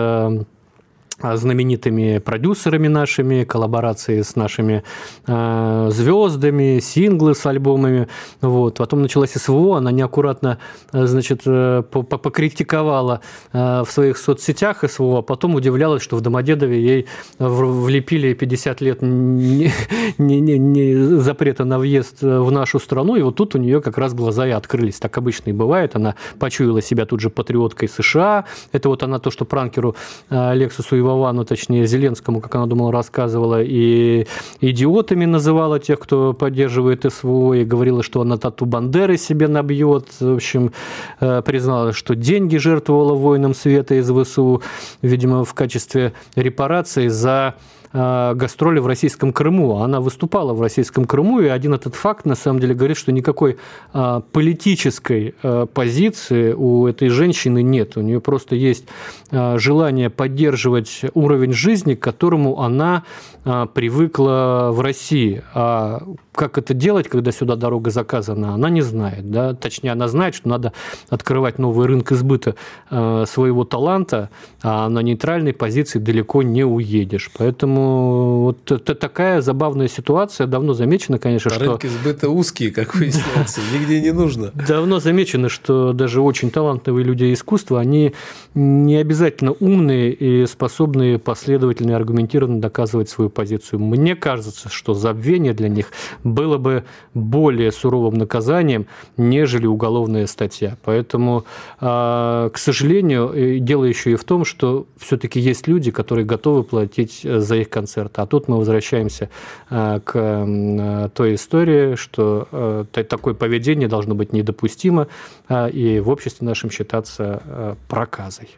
знаменитыми 1.24 2.19
продюсерами 2.19 2.88
нашими, 2.88 3.43
коллаборации 3.43 4.22
с 4.22 4.36
нашими 4.36 4.84
э, 5.28 5.89
звездами, 5.91 6.80
синглы 6.80 7.36
с 7.36 7.45
альбомами. 7.45 8.07
Вот. 8.41 8.78
Потом 8.78 9.01
началась 9.01 9.32
СВО, 9.32 9.78
она 9.78 9.91
неаккуратно 9.91 10.57
э, 10.93 11.05
значит, 11.05 11.41
э, 11.45 11.84
покритиковала 11.84 13.22
э, 13.53 13.84
в 13.86 13.91
своих 13.91 14.17
соцсетях 14.17 14.84
СВО, 14.89 15.19
а 15.19 15.22
потом 15.22 15.55
удивлялась, 15.55 16.01
что 16.01 16.17
в 16.17 16.22
Домодедове 16.22 16.82
ей 16.82 17.07
влепили 17.39 18.34
50 18.34 18.82
лет 18.82 19.01
не, 19.01 19.72
не, 20.17 20.39
не, 20.39 20.57
не 20.57 20.95
запрета 21.19 21.65
на 21.65 21.80
въезд 21.80 22.22
в 22.22 22.51
нашу 22.51 22.80
страну, 22.80 23.15
и 23.15 23.22
вот 23.22 23.36
тут 23.36 23.55
у 23.55 23.57
нее 23.57 23.82
как 23.82 23.97
раз 23.97 24.13
глаза 24.13 24.47
и 24.47 24.51
открылись. 24.51 24.99
Так 24.99 25.17
обычно 25.17 25.49
и 25.49 25.53
бывает. 25.53 25.95
Она 25.95 26.15
почуяла 26.39 26.82
себя 26.82 27.05
тут 27.05 27.19
же 27.19 27.30
патриоткой 27.30 27.89
США. 27.89 28.45
Это 28.72 28.89
вот 28.89 29.03
она 29.03 29.19
то, 29.19 29.32
что 29.32 29.45
пранкеру 29.45 29.95
Лексусу 30.30 30.95
и 30.95 31.01
Вовану, 31.12 31.45
точнее 31.45 31.86
Зеленскому, 31.86 32.41
как 32.41 32.55
она 32.55 32.66
думала, 32.66 32.91
рассказывала, 32.91 33.62
и 33.62 34.28
идиотами 34.62 35.26
называла 35.26 35.80
тех, 35.80 35.99
кто 35.99 36.34
поддерживает 36.34 37.05
СВО, 37.12 37.53
и 37.53 37.66
говорила, 37.66 38.03
что 38.03 38.22
она 38.22 38.38
тату 38.38 38.66
Бандеры 38.66 39.18
себе 39.18 39.47
набьет. 39.47 40.07
В 40.20 40.36
общем, 40.36 40.72
э, 41.20 41.41
признала, 41.41 41.93
что 41.93 42.16
деньги 42.16 42.57
жертвовала 42.57 43.14
воинам 43.14 43.53
света 43.53 43.95
из 43.95 44.12
ВСУ, 44.12 44.62
видимо, 45.01 45.43
в 45.43 45.53
качестве 45.53 46.14
репарации 46.36 47.07
за 47.07 47.55
гастроли 47.93 48.79
в 48.79 48.87
российском 48.87 49.33
Крыму. 49.33 49.77
Она 49.77 49.99
выступала 49.99 50.53
в 50.53 50.61
российском 50.61 51.05
Крыму, 51.05 51.39
и 51.39 51.47
один 51.47 51.73
этот 51.73 51.95
факт, 51.95 52.25
на 52.25 52.35
самом 52.35 52.59
деле, 52.59 52.73
говорит, 52.73 52.97
что 52.97 53.11
никакой 53.11 53.57
э, 53.93 54.21
политической 54.31 55.35
э, 55.41 55.65
позиции 55.73 56.53
у 56.53 56.87
этой 56.87 57.09
женщины 57.09 57.61
нет. 57.61 57.97
У 57.97 58.01
нее 58.01 58.19
просто 58.21 58.55
есть 58.55 58.85
желание 59.31 60.09
поддерживать 60.09 61.01
уровень 61.13 61.53
жизни, 61.53 61.95
к 61.95 61.99
которому 61.99 62.59
она 62.59 63.03
привыкла 63.43 64.69
в 64.71 64.81
России. 64.81 65.41
А 65.53 66.03
как 66.34 66.57
это 66.57 66.73
делать, 66.73 67.09
когда 67.09 67.32
сюда 67.32 67.55
дорога 67.55 67.91
заказана, 67.91 68.53
она 68.53 68.69
не 68.69 68.82
знает. 68.82 69.29
Да? 69.29 69.53
Точнее, 69.53 69.91
она 69.91 70.07
знает, 70.07 70.34
что 70.34 70.47
надо 70.47 70.73
открывать 71.09 71.59
новый 71.59 71.88
рынок 71.88 72.11
избыта 72.11 72.55
э, 72.89 73.25
своего 73.27 73.65
таланта, 73.65 74.29
а 74.61 74.88
на 74.89 74.99
нейтральной 74.99 75.53
позиции 75.53 75.99
далеко 75.99 76.41
не 76.41 76.63
уедешь. 76.63 77.29
Поэтому 77.38 78.43
вот 78.43 78.71
это 78.71 78.95
такая 78.95 79.41
забавная 79.41 79.89
ситуация. 79.89 80.47
Давно 80.47 80.73
замечено, 80.73 81.19
конечно, 81.19 81.51
а 81.51 81.55
что... 81.55 81.65
Рынки 81.65 81.88
сбыта 81.88 82.29
узкие, 82.29 82.71
как 82.71 82.95
выясняется, 82.95 83.59
нигде 83.73 84.01
не 84.01 84.11
нужно. 84.11 84.51
Давно 84.67 84.99
замечено, 84.99 85.49
что 85.49 85.91
даже 85.91 86.21
очень 86.21 86.49
талантливые 86.49 87.03
люди 87.03 87.34
искусства, 87.34 87.82
они 87.82 88.13
не 88.53 88.95
обязательно 88.95 89.51
умные 89.51 90.13
и 90.13 90.45
способные 90.45 91.19
последовательно 91.19 91.91
и 91.91 91.93
аргументированно 91.93 92.61
доказывать 92.61 93.09
свою 93.09 93.29
позицию. 93.29 93.79
Мне 93.79 94.15
кажется, 94.15 94.69
что 94.69 94.93
забвение 94.93 95.53
для 95.53 95.67
них 95.67 95.91
было 96.24 96.57
бы 96.57 96.84
более 97.13 97.72
суровым 97.72 98.15
наказанием, 98.15 98.88
нежели 99.17 99.65
уголовная 99.65 100.28
статья. 100.28 100.78
Поэтому, 100.84 101.45
а, 101.80 102.49
к 102.49 102.57
сожалению, 102.57 103.59
дело 103.59 103.86
еще 103.86 104.11
и 104.11 104.15
в 104.15 104.24
том, 104.24 104.45
что 104.45 104.86
все-таки 104.97 105.39
есть 105.39 105.67
люди, 105.67 105.91
которые 105.91 106.26
готовы 106.26 106.63
платить 106.63 107.22
э, 107.24 107.39
за 107.39 107.57
их 107.57 107.69
концерты. 107.69 108.22
А 108.22 108.26
тут 108.26 108.47
мы 108.47 108.57
возвращаемся 108.57 109.30
а, 109.69 109.99
к 109.99 111.09
той 111.13 111.36
истории, 111.36 111.95
что 111.95 112.47
э, 112.51 113.03
такое 113.03 113.34
поведение 113.34 113.88
должно 113.88 114.15
быть 114.15 114.34
недопустимо 114.34 115.07
а, 115.47 115.67
и 115.67 115.99
в 115.99 116.09
обществе 116.09 116.45
нашем 116.45 116.69
считаться 116.69 117.41
э, 117.45 117.76
проказой. 117.88 118.49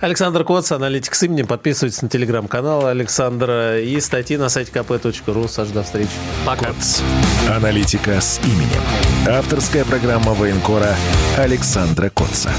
Александр 0.00 0.44
Коц, 0.44 0.72
аналитик 0.72 1.14
с 1.14 1.22
именем. 1.22 1.46
Подписывайтесь 1.46 2.02
на 2.02 2.08
телеграм-канал 2.08 2.86
Александра 2.86 3.80
и 3.80 4.00
статьи 4.00 4.36
на 4.36 4.48
сайте 4.48 4.72
kp.ru. 4.72 5.48
Саш, 5.48 5.68
до 5.68 5.82
встречи. 5.82 6.10
Пока. 6.44 6.66
Коц. 6.66 7.00
Аналитика 7.48 8.20
с 8.20 8.40
именем. 8.44 8.82
Авторская 9.28 9.84
программа 9.84 10.32
военкора 10.32 10.94
Александра 11.36 12.10
Котца. 12.10 12.50